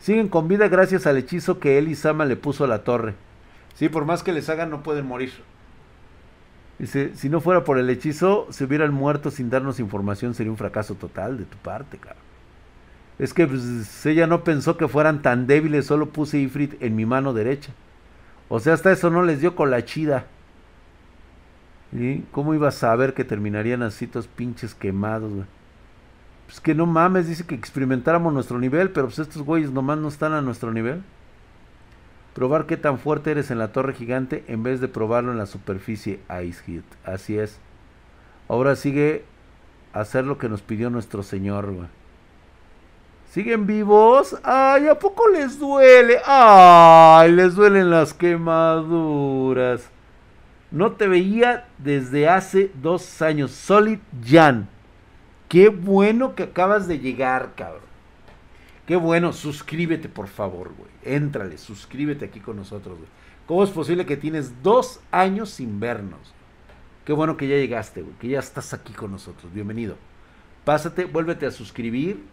Siguen 0.00 0.28
con 0.28 0.48
vida 0.48 0.68
gracias 0.68 1.06
al 1.06 1.18
hechizo 1.18 1.60
que 1.60 1.78
él 1.78 1.88
y 1.88 1.94
Sama 1.94 2.24
le 2.24 2.36
puso 2.36 2.64
a 2.64 2.68
la 2.68 2.82
torre. 2.82 3.14
Sí, 3.74 3.88
por 3.88 4.04
más 4.04 4.22
que 4.22 4.32
les 4.32 4.48
hagan, 4.48 4.70
no 4.70 4.82
pueden 4.82 5.06
morir. 5.06 5.32
Dice, 6.80 7.12
si 7.14 7.28
no 7.28 7.40
fuera 7.40 7.62
por 7.62 7.78
el 7.78 7.90
hechizo, 7.90 8.48
se 8.50 8.64
hubieran 8.64 8.92
muerto 8.92 9.30
sin 9.30 9.50
darnos 9.50 9.78
información, 9.78 10.34
sería 10.34 10.50
un 10.50 10.58
fracaso 10.58 10.94
total 10.94 11.38
de 11.38 11.44
tu 11.44 11.58
parte, 11.58 11.98
cabrón. 11.98 12.29
Es 13.20 13.34
que 13.34 13.46
pues, 13.46 14.06
ella 14.06 14.26
no 14.26 14.44
pensó 14.44 14.78
que 14.78 14.88
fueran 14.88 15.20
tan 15.20 15.46
débiles, 15.46 15.84
solo 15.84 16.08
puse 16.08 16.38
Ifrit 16.38 16.82
en 16.82 16.96
mi 16.96 17.04
mano 17.04 17.34
derecha. 17.34 17.70
O 18.48 18.60
sea, 18.60 18.72
hasta 18.72 18.90
eso 18.90 19.10
no 19.10 19.22
les 19.22 19.42
dio 19.42 19.54
con 19.54 19.70
la 19.70 19.84
chida. 19.84 20.24
¿Y 21.92 22.20
cómo 22.32 22.54
iba 22.54 22.68
a 22.68 22.72
saber 22.72 23.12
que 23.12 23.24
terminarían 23.24 23.82
así 23.82 24.06
todos 24.06 24.26
pinches 24.26 24.74
quemados, 24.74 25.30
güey? 25.34 25.44
Pues 26.46 26.60
que 26.60 26.74
no 26.74 26.86
mames, 26.86 27.28
dice 27.28 27.44
que 27.44 27.54
experimentáramos 27.54 28.32
nuestro 28.32 28.58
nivel, 28.58 28.90
pero 28.90 29.08
pues 29.08 29.18
estos 29.18 29.42
güeyes 29.42 29.70
nomás 29.70 29.98
no 29.98 30.08
están 30.08 30.32
a 30.32 30.40
nuestro 30.40 30.72
nivel. 30.72 31.02
Probar 32.32 32.64
qué 32.64 32.78
tan 32.78 32.98
fuerte 32.98 33.32
eres 33.32 33.50
en 33.50 33.58
la 33.58 33.70
torre 33.70 33.92
gigante 33.92 34.44
en 34.48 34.62
vez 34.62 34.80
de 34.80 34.88
probarlo 34.88 35.30
en 35.30 35.36
la 35.36 35.46
superficie 35.46 36.20
Ice 36.42 36.62
Hit. 36.64 36.84
Así 37.04 37.36
es. 37.36 37.58
Ahora 38.48 38.76
sigue 38.76 39.24
hacer 39.92 40.24
lo 40.24 40.38
que 40.38 40.48
nos 40.48 40.62
pidió 40.62 40.88
nuestro 40.88 41.22
Señor, 41.22 41.70
güey. 41.70 41.99
¿Siguen 43.30 43.64
vivos? 43.64 44.36
Ay, 44.42 44.88
¿a 44.88 44.98
poco 44.98 45.28
les 45.28 45.56
duele? 45.56 46.18
Ay, 46.26 47.30
les 47.30 47.54
duelen 47.54 47.88
las 47.88 48.12
quemaduras. 48.12 49.88
No 50.72 50.92
te 50.92 51.06
veía 51.06 51.68
desde 51.78 52.28
hace 52.28 52.72
dos 52.82 53.22
años. 53.22 53.52
Solid 53.52 54.00
Jan. 54.24 54.68
Qué 55.48 55.68
bueno 55.68 56.34
que 56.34 56.42
acabas 56.42 56.88
de 56.88 56.98
llegar, 56.98 57.52
cabrón. 57.54 57.88
Qué 58.84 58.96
bueno. 58.96 59.32
Suscríbete, 59.32 60.08
por 60.08 60.26
favor, 60.26 60.72
güey. 60.76 60.90
Éntrale, 61.04 61.56
suscríbete 61.56 62.24
aquí 62.24 62.40
con 62.40 62.56
nosotros, 62.56 62.98
güey. 62.98 63.08
¿Cómo 63.46 63.62
es 63.62 63.70
posible 63.70 64.06
que 64.06 64.16
tienes 64.16 64.60
dos 64.64 64.98
años 65.12 65.50
sin 65.50 65.78
vernos? 65.78 66.34
Qué 67.04 67.12
bueno 67.12 67.36
que 67.36 67.46
ya 67.46 67.54
llegaste, 67.54 68.02
güey. 68.02 68.16
Que 68.16 68.26
ya 68.26 68.40
estás 68.40 68.74
aquí 68.74 68.92
con 68.92 69.12
nosotros. 69.12 69.52
Bienvenido. 69.52 69.94
Pásate, 70.64 71.04
vuélvete 71.04 71.46
a 71.46 71.52
suscribir. 71.52 72.24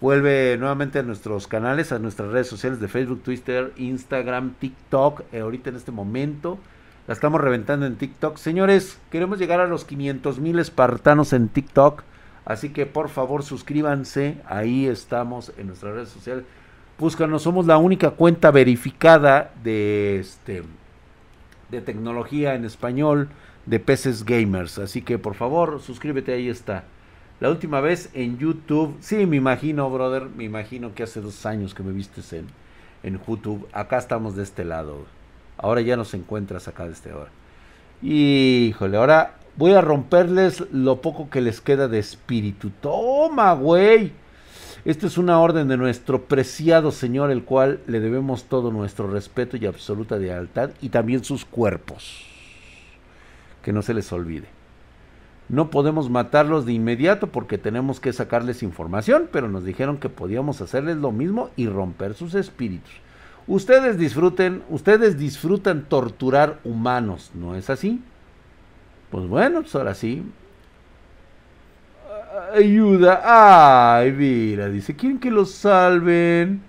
Vuelve 0.00 0.56
nuevamente 0.58 0.98
a 0.98 1.02
nuestros 1.02 1.46
canales, 1.46 1.92
a 1.92 1.98
nuestras 1.98 2.30
redes 2.30 2.46
sociales 2.46 2.80
de 2.80 2.88
Facebook, 2.88 3.22
Twitter, 3.22 3.72
Instagram, 3.76 4.54
TikTok. 4.58 5.24
Eh, 5.30 5.40
ahorita 5.40 5.68
en 5.68 5.76
este 5.76 5.92
momento 5.92 6.58
la 7.06 7.12
estamos 7.12 7.38
reventando 7.38 7.84
en 7.84 7.96
TikTok. 7.96 8.38
Señores, 8.38 8.98
queremos 9.10 9.38
llegar 9.38 9.60
a 9.60 9.66
los 9.66 9.84
500 9.84 10.38
mil 10.38 10.58
espartanos 10.58 11.34
en 11.34 11.48
TikTok. 11.48 12.02
Así 12.46 12.70
que 12.70 12.86
por 12.86 13.10
favor 13.10 13.42
suscríbanse. 13.42 14.38
Ahí 14.46 14.86
estamos 14.86 15.52
en 15.58 15.66
nuestras 15.66 15.92
redes 15.92 16.08
sociales. 16.08 16.44
Búscanos, 16.98 17.42
somos 17.42 17.66
la 17.66 17.76
única 17.76 18.10
cuenta 18.12 18.50
verificada 18.50 19.52
de 19.62 20.18
este 20.18 20.62
de 21.70 21.80
tecnología 21.82 22.54
en 22.54 22.64
español 22.64 23.28
de 23.66 23.80
peces 23.80 24.24
gamers. 24.24 24.78
Así 24.78 25.02
que 25.02 25.18
por 25.18 25.34
favor, 25.34 25.80
suscríbete, 25.80 26.32
ahí 26.32 26.48
está. 26.48 26.84
La 27.40 27.48
última 27.48 27.80
vez 27.80 28.10
en 28.12 28.36
YouTube, 28.36 28.98
sí, 29.00 29.24
me 29.24 29.38
imagino, 29.38 29.88
brother, 29.88 30.28
me 30.36 30.44
imagino 30.44 30.94
que 30.94 31.04
hace 31.04 31.22
dos 31.22 31.46
años 31.46 31.72
que 31.72 31.82
me 31.82 31.90
vistes 31.90 32.34
en, 32.34 32.48
en 33.02 33.18
YouTube. 33.26 33.66
Acá 33.72 33.96
estamos 33.96 34.36
de 34.36 34.42
este 34.42 34.62
lado. 34.62 35.06
Ahora 35.56 35.80
ya 35.80 35.96
nos 35.96 36.12
encuentras 36.12 36.68
acá 36.68 36.84
de 36.84 36.92
este 36.92 37.14
hora. 37.14 37.30
Híjole, 38.02 38.98
ahora 38.98 39.36
voy 39.56 39.72
a 39.72 39.80
romperles 39.80 40.64
lo 40.70 41.00
poco 41.00 41.30
que 41.30 41.40
les 41.40 41.62
queda 41.62 41.88
de 41.88 41.98
espíritu. 41.98 42.72
Toma, 42.82 43.54
güey. 43.54 44.12
Esto 44.84 45.06
es 45.06 45.16
una 45.16 45.40
orden 45.40 45.66
de 45.66 45.78
nuestro 45.78 46.26
preciado 46.26 46.92
Señor, 46.92 47.30
el 47.30 47.44
cual 47.44 47.80
le 47.86 48.00
debemos 48.00 48.44
todo 48.44 48.70
nuestro 48.70 49.10
respeto 49.10 49.56
y 49.56 49.64
absoluta 49.64 50.18
lealtad, 50.18 50.72
y 50.82 50.90
también 50.90 51.24
sus 51.24 51.46
cuerpos. 51.46 52.22
Que 53.62 53.72
no 53.72 53.80
se 53.80 53.94
les 53.94 54.12
olvide. 54.12 54.59
No 55.50 55.68
podemos 55.68 56.08
matarlos 56.10 56.64
de 56.64 56.72
inmediato 56.72 57.26
porque 57.26 57.58
tenemos 57.58 57.98
que 57.98 58.12
sacarles 58.12 58.62
información, 58.62 59.28
pero 59.32 59.48
nos 59.48 59.64
dijeron 59.64 59.98
que 59.98 60.08
podíamos 60.08 60.60
hacerles 60.60 60.98
lo 60.98 61.10
mismo 61.10 61.50
y 61.56 61.66
romper 61.66 62.14
sus 62.14 62.36
espíritus. 62.36 62.92
Ustedes 63.48 63.98
disfruten, 63.98 64.62
ustedes 64.68 65.18
disfrutan 65.18 65.86
torturar 65.88 66.60
humanos, 66.62 67.32
¿no 67.34 67.56
es 67.56 67.68
así? 67.68 68.00
Pues 69.10 69.26
bueno, 69.26 69.62
pues 69.62 69.74
ahora 69.74 69.94
sí, 69.94 70.22
ayuda. 72.54 73.96
Ay, 73.96 74.12
mira, 74.12 74.68
dice, 74.68 74.94
quieren 74.94 75.18
que 75.18 75.32
los 75.32 75.50
salven. 75.50 76.62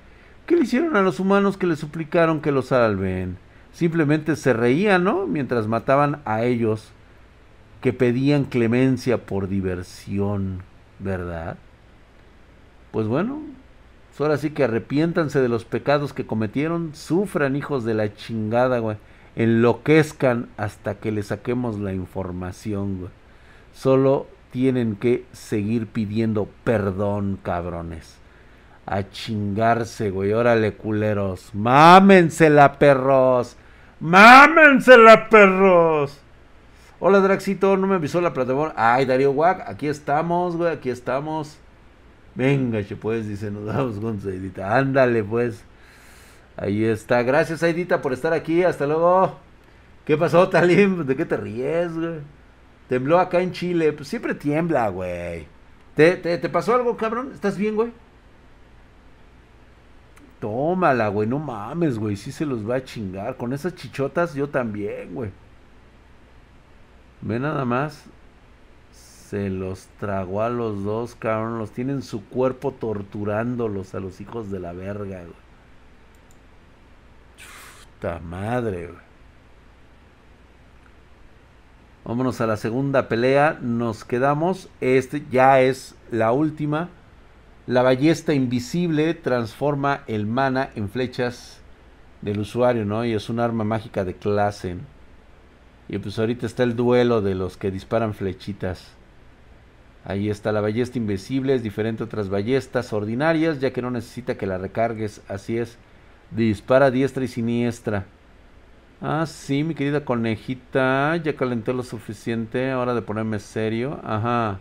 ¿Qué 0.48 0.56
le 0.56 0.64
hicieron 0.64 0.96
a 0.96 1.04
los 1.04 1.20
humanos 1.20 1.56
que 1.56 1.68
le 1.68 1.76
suplicaron 1.76 2.42
que 2.42 2.52
los 2.52 2.68
salven? 2.70 3.38
Simplemente 3.74 4.36
se 4.36 4.54
reían, 4.54 5.04
¿no? 5.04 5.28
Mientras 5.28 5.68
mataban 5.68 6.22
a 6.26 6.44
ellos 6.44 6.92
que 7.82 7.94
pedían 7.94 8.46
clemencia 8.46 9.26
por 9.26 9.48
diversión, 9.48 10.62
¿verdad? 11.00 11.58
Pues 12.92 13.08
bueno, 13.08 13.42
pues 14.10 14.22
ahora 14.22 14.38
sí 14.38 14.52
que 14.52 14.66
arrepiéntanse 14.66 15.40
de 15.40 15.50
los 15.50 15.66
pecados 15.66 16.14
que 16.14 16.26
cometieron, 16.26 16.94
sufran 16.94 17.56
hijos 17.56 17.84
de 17.84 17.94
la 17.94 18.14
chingada, 18.14 18.80
güey, 18.80 18.98
enloquezcan 19.36 20.50
hasta 20.58 20.96
que 20.96 21.12
le 21.12 21.24
saquemos 21.24 21.80
la 21.80 21.94
información, 21.94 23.00
güey. 23.00 23.12
Solo 23.74 24.28
tienen 24.52 24.96
que 24.98 25.26
seguir 25.32 25.88
pidiendo 25.88 26.50
perdón, 26.64 27.40
cabrones. 27.42 28.18
A 28.86 29.10
chingarse, 29.10 30.10
güey. 30.10 30.34
Órale, 30.34 30.74
culeros. 30.74 31.52
Mámensela, 31.54 32.78
perros. 32.78 33.56
Mámensela, 34.00 35.30
perros. 35.30 36.20
Hola, 37.04 37.20
Draxito. 37.20 37.78
No 37.78 37.88
me 37.88 37.96
avisó 37.96 38.22
la 38.22 38.32
plataforma. 38.32 38.76
Ay, 38.78 39.06
Darío 39.06 39.32
Wack. 39.32 39.68
Aquí 39.68 39.88
estamos, 39.88 40.56
güey. 40.56 40.72
Aquí 40.72 40.92
estamos. 40.92 41.58
Venga, 42.36 42.86
che, 42.86 42.96
pues, 42.96 43.28
dice, 43.28 43.50
nos 43.50 43.66
damos 43.66 44.00
con 44.00 44.20
Aidita. 44.24 44.78
Ándale, 44.78 45.24
pues. 45.24 45.64
Ahí 46.56 46.86
está. 46.86 47.24
Gracias, 47.24 47.64
Aidita, 47.64 48.04
por 48.04 48.14
estar 48.14 48.34
aquí. 48.34 48.62
Hasta 48.62 48.86
luego. 48.86 49.36
¿Qué 50.06 50.16
pasó, 50.16 50.48
Talim? 50.52 51.04
¿De 51.08 51.16
qué 51.16 51.26
te 51.26 51.38
ríes, 51.38 51.92
güey? 51.92 52.20
Tembló 52.88 53.20
acá 53.20 53.42
en 53.42 53.52
Chile. 53.52 53.94
Pues 53.94 54.08
siempre 54.08 54.36
tiembla, 54.36 54.88
güey. 54.90 55.48
¿Te, 55.96 56.18
te, 56.18 56.50
pasó 56.50 56.76
algo, 56.76 56.98
cabrón? 56.98 57.32
¿Estás 57.34 57.58
bien, 57.58 57.76
güey? 57.76 57.92
Tómala, 60.40 61.08
güey. 61.08 61.28
No 61.28 61.40
mames, 61.40 61.98
güey. 61.98 62.16
Sí 62.16 62.32
se 62.32 62.46
los 62.46 62.70
va 62.70 62.76
a 62.76 62.84
chingar. 62.84 63.38
Con 63.38 63.54
esas 63.54 63.74
chichotas 63.74 64.36
yo 64.36 64.50
también, 64.50 65.16
güey. 65.16 65.32
Ve 67.22 67.40
nada 67.40 67.66
más. 67.66 68.04
Se 68.92 69.50
los 69.50 69.88
tragó 70.00 70.42
a 70.42 70.50
los 70.50 70.84
dos, 70.84 71.16
cabrón. 71.16 71.60
Los 71.60 71.72
tienen 71.72 72.02
su 72.02 72.26
cuerpo 72.26 72.72
torturándolos 72.72 73.96
a 73.96 74.00
los 74.00 74.20
hijos 74.20 74.52
de 74.52 74.60
la 74.60 74.74
verga, 74.74 75.22
güey. 75.22 75.52
Madre. 78.24 78.90
Vámonos 82.04 82.42
a 82.42 82.48
la 82.48 82.58
segunda 82.58 83.08
pelea. 83.08 83.60
Nos 83.62 84.04
quedamos. 84.04 84.70
Este 84.82 85.24
ya 85.30 85.62
es 85.62 85.96
la 86.10 86.32
última. 86.32 86.90
La 87.68 87.84
ballesta 87.84 88.34
invisible 88.34 89.14
transforma 89.14 90.02
el 90.08 90.26
mana 90.26 90.72
en 90.76 90.90
flechas 90.90 91.60
del 92.22 92.40
usuario, 92.40 92.86
¿no? 92.86 93.06
Y 93.06 93.14
es 93.14 93.30
un 93.30 93.40
arma 93.40 93.64
mágica 93.64 94.04
de 94.04 94.16
clase. 94.16 94.78
Y 95.92 95.98
pues 95.98 96.18
ahorita 96.18 96.46
está 96.46 96.64
el 96.64 96.78
duelo 96.78 97.22
de 97.22 97.36
los 97.36 97.58
que 97.58 97.70
disparan 97.70 98.14
flechitas. 98.14 98.94
Ahí 100.06 100.30
está 100.30 100.54
la 100.54 100.62
ballesta 100.62 100.98
invisible, 100.98 101.54
es 101.54 101.64
diferente 101.64 102.02
a 102.02 102.06
otras 102.06 102.30
ballestas 102.30 102.94
ordinarias, 102.94 103.60
ya 103.60 103.72
que 103.74 103.82
no 103.82 103.92
necesita 103.92 104.38
que 104.38 104.48
la 104.48 104.58
recargues. 104.58 105.22
Así 105.28 105.58
es. 105.58 105.78
Dispara 106.32 106.92
diestra 106.92 107.26
y 107.26 107.28
siniestra. 107.28 108.06
Ah, 109.02 109.26
sí, 109.28 109.66
mi 109.66 109.76
querida 109.76 110.06
conejita. 110.06 111.18
Ya 111.18 111.36
calenté 111.36 111.74
lo 111.74 111.84
suficiente. 111.84 112.72
Ahora 112.72 112.94
de 112.94 113.02
ponerme 113.02 113.40
serio. 113.40 114.00
Ajá. 114.02 114.60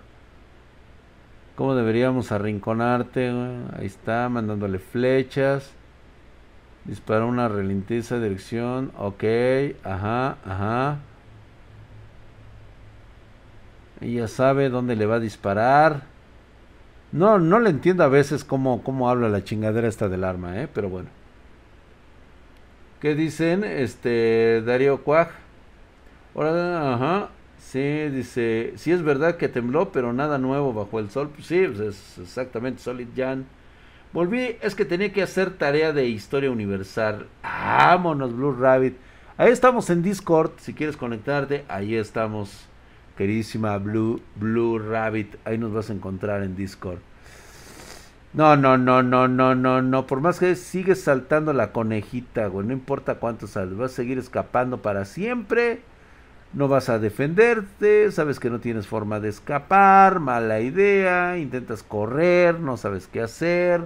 ¿Cómo 1.55 1.77
deberíamos 1.77 2.33
arrinconarte? 2.33 3.31
Ahí 3.79 3.87
está, 3.87 4.29
mandándole 4.29 4.81
flechas. 4.81 5.71
Dispara 6.85 7.25
una 7.25 7.47
relintiza 7.47 8.19
dirección. 8.19 8.91
Ok. 8.99 9.23
Ajá, 9.85 10.39
ajá. 10.45 10.99
Ella 14.01 14.29
sabe 14.29 14.69
dónde 14.71 14.97
le 14.97 15.07
va 15.07 15.17
a 15.17 15.21
disparar. 15.21 16.03
No, 17.13 17.39
no 17.39 17.59
le 17.61 17.71
entiendo 17.71 18.05
a 18.05 18.09
veces 18.09 18.45
cómo, 18.45 18.83
cómo 18.83 19.11
habla 19.11 19.29
la 19.29 19.45
chingadera 19.45 19.89
esta 19.89 20.09
del 20.09 20.25
arma, 20.25 20.61
¿eh? 20.61 20.69
Pero 20.73 20.89
bueno. 20.89 21.09
¿Qué 23.01 23.15
dicen? 23.15 23.65
Este, 23.65 24.63
Darío 24.63 25.03
Cuaj. 25.03 25.29
Ahora, 26.35 26.95
ajá. 26.95 27.29
Sí, 27.59 28.09
dice, 28.09 28.73
sí 28.77 28.91
es 28.91 29.03
verdad 29.03 29.37
que 29.37 29.49
tembló, 29.49 29.93
pero 29.93 30.13
nada 30.13 30.39
nuevo 30.39 30.73
bajo 30.73 30.99
el 30.99 31.11
sol. 31.11 31.31
Pues 31.35 31.47
sí, 31.47 31.67
pues 31.67 31.81
es 31.81 32.19
exactamente 32.19 32.83
Solid 32.83 33.09
Jan. 33.17 33.47
Volví, 34.13 34.57
es 34.61 34.75
que 34.75 34.85
tenía 34.85 35.13
que 35.13 35.23
hacer 35.23 35.51
tarea 35.51 35.93
de 35.93 36.09
historia 36.09 36.51
universal. 36.51 37.27
Vámonos, 37.43 38.35
Blue 38.35 38.57
Rabbit. 38.59 38.97
Ahí 39.37 39.53
estamos 39.53 39.89
en 39.89 40.03
Discord, 40.03 40.53
si 40.59 40.75
quieres 40.75 40.97
conectarte, 40.97 41.65
ahí 41.69 41.95
estamos, 41.95 42.67
queridísima 43.21 43.77
Blue, 43.77 44.23
Blue 44.37 44.79
Rabbit. 44.79 45.37
Ahí 45.45 45.59
nos 45.59 45.75
vas 45.75 45.91
a 45.91 45.93
encontrar 45.93 46.43
en 46.43 46.57
Discord. 46.57 47.01
No, 48.33 48.57
no, 48.57 48.79
no, 48.79 49.03
no, 49.03 49.29
no, 49.29 49.55
no, 49.55 49.83
no. 49.83 50.07
Por 50.07 50.23
más 50.23 50.39
que 50.39 50.57
sigues 50.57 51.03
saltando 51.03 51.53
la 51.53 51.71
conejita, 51.71 52.47
güey. 52.47 52.67
No 52.67 52.73
importa 52.73 53.17
cuánto 53.17 53.47
sales. 53.47 53.77
Vas 53.77 53.93
a 53.93 53.97
seguir 53.97 54.17
escapando 54.17 54.81
para 54.81 55.05
siempre. 55.05 55.83
No 56.55 56.67
vas 56.67 56.89
a 56.89 56.99
defenderte. 56.99 58.11
Sabes 58.11 58.41
que 58.41 58.49
no 58.49 58.59
tienes 58.59 58.87
forma 58.87 59.21
de 59.21 59.29
escapar. 59.29 60.19
Mala 60.19 60.61
idea. 60.61 61.37
Intentas 61.37 61.83
correr. 61.83 62.59
No 62.59 62.79
sabes 62.79 63.07
qué 63.07 63.21
hacer. 63.21 63.83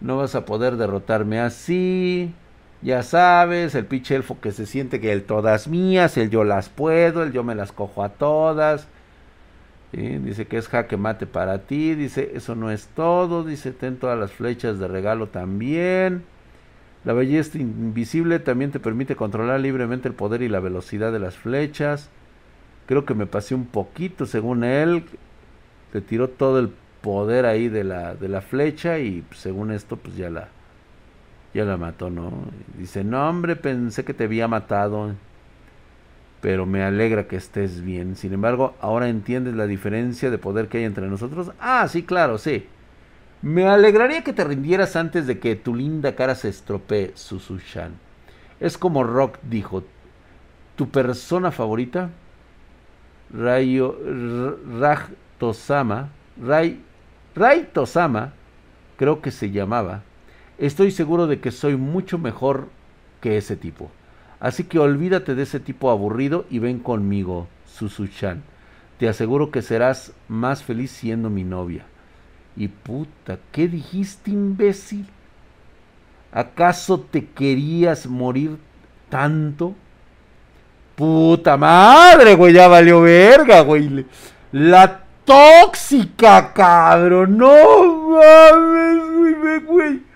No 0.00 0.16
vas 0.16 0.34
a 0.34 0.46
poder 0.46 0.78
derrotarme 0.78 1.38
así. 1.38 2.32
Ya 2.82 3.02
sabes, 3.02 3.74
el 3.74 3.86
pinche 3.86 4.14
elfo 4.14 4.40
que 4.40 4.52
se 4.52 4.66
siente 4.66 5.00
que 5.00 5.12
el 5.12 5.24
todas 5.24 5.68
mías, 5.68 6.16
el 6.16 6.30
yo 6.30 6.44
las 6.44 6.68
puedo, 6.68 7.22
el 7.24 7.32
yo 7.32 7.42
me 7.42 7.54
las 7.54 7.72
cojo 7.72 8.04
a 8.04 8.10
todas 8.10 8.88
Dice 9.92 10.46
que 10.46 10.58
es 10.58 10.68
jaque 10.68 10.96
mate 10.96 11.26
para 11.26 11.58
ti. 11.66 11.94
Dice, 11.94 12.32
eso 12.34 12.54
no 12.54 12.70
es 12.70 12.88
todo. 12.88 13.44
Dice, 13.44 13.72
ten 13.72 13.96
todas 13.96 14.18
las 14.18 14.32
flechas 14.32 14.78
de 14.78 14.88
regalo 14.88 15.28
también. 15.28 16.24
La 17.04 17.12
belleza 17.14 17.58
invisible 17.58 18.38
también 18.38 18.70
te 18.70 18.80
permite 18.80 19.16
controlar 19.16 19.60
libremente 19.60 20.08
el 20.08 20.14
poder 20.14 20.42
y 20.42 20.48
la 20.48 20.60
velocidad 20.60 21.12
de 21.12 21.20
las 21.20 21.36
flechas. 21.36 22.10
Creo 22.86 23.04
que 23.04 23.14
me 23.14 23.26
pasé 23.26 23.54
un 23.54 23.66
poquito, 23.66 24.26
según 24.26 24.64
él. 24.64 25.04
Te 25.92 26.00
tiró 26.02 26.28
todo 26.28 26.58
el 26.58 26.70
poder 27.00 27.46
ahí 27.46 27.68
de 27.68 27.84
la, 27.84 28.14
de 28.14 28.28
la 28.28 28.42
flecha 28.42 28.98
y 28.98 29.22
pues, 29.22 29.40
según 29.40 29.70
esto, 29.72 29.96
pues 29.96 30.16
ya 30.16 30.28
la, 30.28 30.48
ya 31.54 31.64
la 31.64 31.76
mató, 31.76 32.10
¿no? 32.10 32.30
Dice, 32.76 33.04
no 33.04 33.28
hombre, 33.28 33.56
pensé 33.56 34.04
que 34.04 34.14
te 34.14 34.24
había 34.24 34.48
matado 34.48 35.14
pero 36.40 36.66
me 36.66 36.82
alegra 36.82 37.26
que 37.26 37.36
estés 37.36 37.82
bien. 37.82 38.16
Sin 38.16 38.32
embargo, 38.32 38.74
ahora 38.80 39.08
entiendes 39.08 39.54
la 39.54 39.66
diferencia 39.66 40.30
de 40.30 40.38
poder 40.38 40.68
que 40.68 40.78
hay 40.78 40.84
entre 40.84 41.08
nosotros. 41.08 41.50
Ah, 41.60 41.86
sí, 41.88 42.02
claro, 42.02 42.38
sí. 42.38 42.66
Me 43.42 43.66
alegraría 43.66 44.24
que 44.24 44.32
te 44.32 44.44
rindieras 44.44 44.96
antes 44.96 45.26
de 45.26 45.38
que 45.38 45.56
tu 45.56 45.74
linda 45.74 46.14
cara 46.14 46.34
se 46.34 46.48
estropee, 46.48 47.12
Susushan. 47.14 47.92
Es 48.60 48.78
como 48.78 49.04
Rock 49.04 49.38
dijo, 49.42 49.84
tu 50.76 50.88
persona 50.90 51.50
favorita, 51.50 52.10
Rayo, 53.32 53.96
Raj 54.80 55.10
Tosama, 55.38 56.08
Ray, 56.40 56.82
Ray 57.34 57.68
Tosama, 57.72 58.32
creo 58.96 59.20
que 59.20 59.30
se 59.30 59.50
llamaba. 59.50 60.02
Estoy 60.58 60.90
seguro 60.90 61.26
de 61.26 61.40
que 61.40 61.52
soy 61.52 61.76
mucho 61.76 62.18
mejor 62.18 62.68
que 63.20 63.38
ese 63.38 63.56
tipo. 63.56 63.90
Así 64.40 64.64
que 64.64 64.78
olvídate 64.78 65.34
de 65.34 65.42
ese 65.44 65.60
tipo 65.60 65.90
aburrido 65.90 66.44
y 66.50 66.58
ven 66.58 66.78
conmigo, 66.78 67.48
Susuchan. 67.66 68.42
Te 68.98 69.08
aseguro 69.08 69.50
que 69.50 69.62
serás 69.62 70.12
más 70.28 70.62
feliz 70.62 70.90
siendo 70.90 71.30
mi 71.30 71.44
novia. 71.44 71.86
Y 72.56 72.68
puta, 72.68 73.38
¿qué 73.52 73.68
dijiste, 73.68 74.32
imbécil? 74.32 75.06
¿Acaso 76.32 77.00
te 77.00 77.24
querías 77.26 78.06
morir 78.06 78.58
tanto? 79.08 79.74
Puta 80.96 81.56
madre, 81.56 82.34
güey, 82.34 82.52
ya 82.52 82.66
valió 82.66 83.02
verga, 83.02 83.60
güey. 83.60 84.04
La 84.50 85.04
tóxica, 85.24 86.52
cabrón. 86.52 87.38
No 87.38 88.10
mames, 88.10 89.64
güey. 89.64 90.07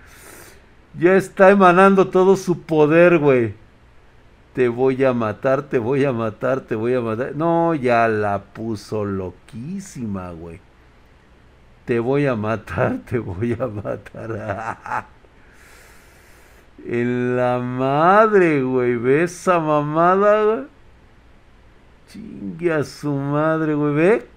Ya 0.99 1.15
está 1.15 1.49
emanando 1.49 2.07
todo 2.09 2.35
su 2.35 2.61
poder, 2.61 3.17
güey. 3.17 3.53
Te 4.53 4.67
voy 4.67 5.03
a 5.03 5.13
matar, 5.13 5.63
te 5.63 5.79
voy 5.79 6.05
a 6.05 6.13
matar, 6.13 6.61
te 6.61 6.75
voy 6.75 6.93
a 6.93 7.01
matar. 7.01 7.35
No, 7.35 7.73
ya 7.73 8.07
la 8.07 8.39
puso 8.39 9.03
loquísima, 9.03 10.31
güey. 10.31 10.59
Te 11.85 11.99
voy 11.99 12.27
a 12.27 12.35
matar, 12.35 12.99
te 13.09 13.17
voy 13.17 13.57
a 13.59 13.67
matar. 13.67 15.07
En 16.85 17.37
la 17.37 17.59
madre, 17.59 18.61
güey. 18.61 18.97
¿Ves 18.97 19.31
esa 19.31 19.59
mamada, 19.59 20.43
güey? 20.43 20.63
Chingue 22.09 22.73
a 22.73 22.83
su 22.83 23.13
madre, 23.13 23.73
güey. 23.73 23.93
¿Ve? 23.93 24.27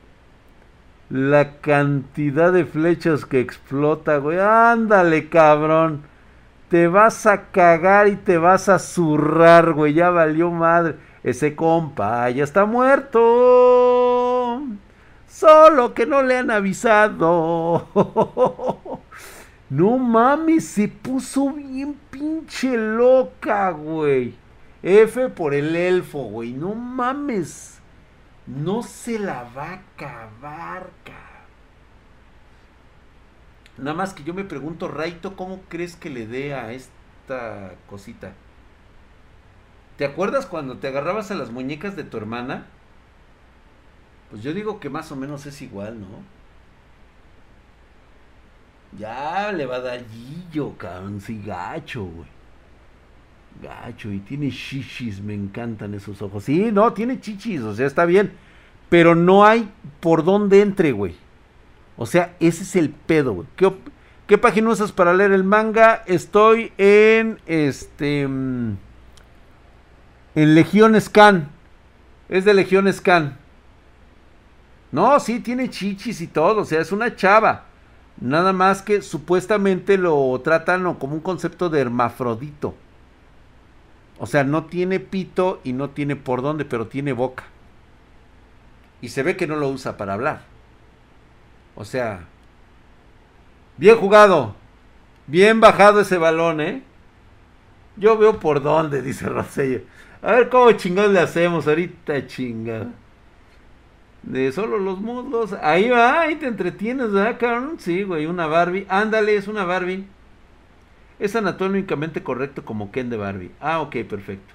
La 1.11 1.57
cantidad 1.57 2.53
de 2.53 2.65
flechas 2.65 3.25
que 3.25 3.41
explota, 3.41 4.19
güey. 4.19 4.39
Ándale, 4.39 5.29
cabrón. 5.29 6.03
Te 6.69 6.89
vas 6.89 7.27
a 7.27 7.51
cagar 7.53 8.09
y 8.09 8.17
te 8.17 8.39
vas 8.39 8.69
a 8.69 8.79
zurrar, 8.81 9.73
güey. 9.73 9.95
Ya 9.95 10.11
valió 10.11 10.51
madre. 10.51 10.97
Ese 11.23 11.55
compa 11.55 12.29
ya 12.31 12.45
está 12.45 12.65
muerto. 12.65 14.63
Solo 15.29 15.95
que 15.95 16.07
no 16.07 16.23
le 16.23 16.39
han 16.39 16.51
avisado. 16.51 17.89
no 19.71 19.99
mames, 19.99 20.67
se 20.67 20.89
puso 20.89 21.53
bien 21.53 21.97
pinche 22.11 22.77
loca, 22.77 23.71
güey. 23.71 24.35
F 24.83 25.29
por 25.31 25.55
el 25.55 25.77
elfo, 25.77 26.25
güey. 26.25 26.53
No 26.53 26.75
mames. 26.75 27.81
No 28.47 28.83
se 28.83 29.19
la 29.19 29.45
va 29.57 29.71
a 29.71 29.75
acabar. 29.75 30.91
Nada 33.79 33.95
más 33.95 34.15
que 34.15 34.25
yo 34.25 34.33
me 34.33 34.45
pregunto, 34.45 34.89
Raito, 34.89 35.37
¿cómo 35.37 35.61
crees 35.69 35.97
que 35.97 36.09
le 36.09 36.27
dé 36.27 36.55
a 36.55 36.73
esta 36.73 37.75
cosita? 37.89 38.33
¿Te 39.99 40.05
acuerdas 40.05 40.47
cuando 40.47 40.79
te 40.79 40.89
agarrabas 40.89 41.31
a 41.31 41.35
las 41.35 41.51
muñecas 41.51 41.97
de 41.97 42.05
tu 42.05 42.17
hermana? 42.17 42.67
Pues 44.31 44.43
yo 44.43 44.55
digo 44.55 44.81
que 44.81 44.91
más 44.91 45.13
o 45.13 45.17
menos 45.17 45.47
es 45.47 45.61
igual, 45.63 46.01
¿no? 46.01 46.07
Ya 48.99 49.53
le 49.53 49.67
va 49.67 49.77
a 49.77 49.81
dar 49.81 50.05
guillo, 50.09 50.77
cabrón, 50.79 51.21
sí, 51.21 51.43
gacho, 51.45 52.05
güey. 52.05 52.29
Gacho, 53.63 54.11
y 54.11 54.21
tiene 54.21 54.51
chichis, 54.51 55.21
me 55.21 55.35
encantan 55.35 55.95
esos 55.95 56.21
ojos. 56.23 56.45
Sí, 56.45 56.71
no, 56.73 56.93
tiene 56.93 57.21
chichis, 57.21 57.61
o 57.63 57.75
sea, 57.75 57.87
está 57.87 58.05
bien. 58.05 58.33
Pero 58.89 59.15
no 59.15 59.45
hay 59.45 59.71
por 60.01 60.25
dónde 60.25 60.61
entre, 60.61 60.93
güey. 60.93 61.15
O 61.97 62.07
sea, 62.07 62.37
ese 62.41 62.63
es 62.63 62.77
el 62.77 62.91
pedo, 62.91 63.33
güey. 63.33 63.49
¿Qué, 64.27 64.39
página 64.39 64.71
usas 64.71 64.93
para 64.93 65.15
leer 65.15 65.33
el 65.33 65.45
manga? 65.45 66.03
Estoy 66.07 66.73
en 66.77 67.39
este. 67.47 68.27
Mm, 68.29 68.77
en 70.35 70.55
Legión 70.55 71.01
Scan. 71.01 71.49
Es 72.29 72.45
de 72.45 72.55
Legión 72.55 72.93
Scan. 72.93 73.39
No, 74.93 75.19
sí, 75.21 75.41
tiene 75.41 75.71
chichis 75.71 76.21
y 76.21 76.27
todo. 76.27 76.63
O 76.63 76.65
sea, 76.65 76.81
es 76.81 76.93
una 76.93 77.17
chava. 77.17 77.65
Nada 78.21 78.53
más 78.53 78.83
que 78.83 79.03
supuestamente 79.03 79.99
lo 79.99 80.41
tratan 80.43 80.95
como 80.95 81.15
un 81.15 81.21
concepto 81.21 81.69
de 81.69 81.81
hermafrodito. 81.81 82.75
O 84.19 84.27
sea, 84.27 84.45
no 84.45 84.65
tiene 84.65 85.01
pito 85.01 85.61
y 85.65 85.73
no 85.73 85.91
tiene 85.91 86.17
por 86.17 86.43
dónde, 86.43 86.65
pero 86.65 86.87
tiene 86.87 87.13
boca. 87.13 87.45
Y 89.03 89.11
se 89.11 89.23
ve 89.23 89.37
que 89.37 89.47
no 89.47 89.57
lo 89.57 89.69
usa 89.69 89.97
para 89.97 90.15
hablar. 90.15 90.56
O 91.77 91.85
sea, 91.85 92.27
bien 93.77 93.97
jugado. 93.97 94.55
Bien 95.27 95.61
bajado 95.61 96.01
ese 96.01 96.19
balón, 96.19 96.61
¿eh? 96.61 96.83
Yo 97.97 98.17
veo 98.19 98.41
por 98.41 98.63
dónde, 98.63 99.03
dice 99.03 99.29
Rosello. 99.29 99.83
A 100.23 100.33
ver 100.33 100.49
cómo 100.49 100.73
chingados 100.73 101.13
le 101.13 101.21
hacemos 101.21 101.69
ahorita, 101.69 102.27
chingada. 102.27 102.89
De 104.23 104.51
solo 104.51 104.79
los 104.79 105.01
muslos. 105.01 105.53
Ahí 105.63 105.89
va, 105.89 106.21
ahí 106.21 106.37
te 106.37 106.47
entretienes, 106.47 107.13
¿verdad, 107.13 107.39
cabrón? 107.39 107.77
Sí, 107.79 108.03
güey, 108.03 108.27
una 108.27 108.47
Barbie. 108.47 108.87
Ándale, 108.89 109.37
es 109.37 109.47
una 109.47 109.65
Barbie. 109.65 110.07
Es 111.19 111.37
anatómicamente 111.37 112.23
correcto 112.23 112.65
como 112.65 112.91
Ken 112.91 113.09
de 113.11 113.17
Barbie. 113.17 113.53
Ah, 113.61 113.81
ok, 113.81 113.97
perfecto. 114.09 114.55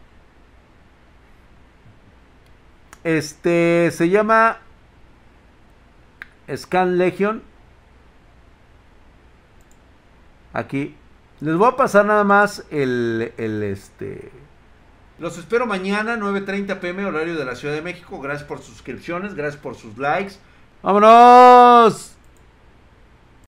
Este 3.04 3.90
se 3.92 4.10
llama 4.10 4.60
Scan 6.56 6.98
Legion. 6.98 7.44
Aquí. 10.54 10.96
Les 11.40 11.56
voy 11.56 11.70
a 11.70 11.76
pasar 11.76 12.06
nada 12.06 12.24
más 12.24 12.66
el, 12.70 13.34
el 13.38 13.64
este. 13.64 14.32
Los 15.18 15.38
espero 15.38 15.66
mañana, 15.66 16.18
9.30 16.18 16.80
pm, 16.80 17.06
horario 17.06 17.36
de 17.36 17.46
la 17.46 17.56
Ciudad 17.56 17.74
de 17.74 17.82
México. 17.82 18.20
Gracias 18.20 18.48
por 18.48 18.60
sus 18.60 18.68
suscripciones, 18.68 19.34
gracias 19.36 19.62
por 19.62 19.76
sus 19.76 19.98
likes. 19.98 20.34
¡Vámonos! 20.84 22.16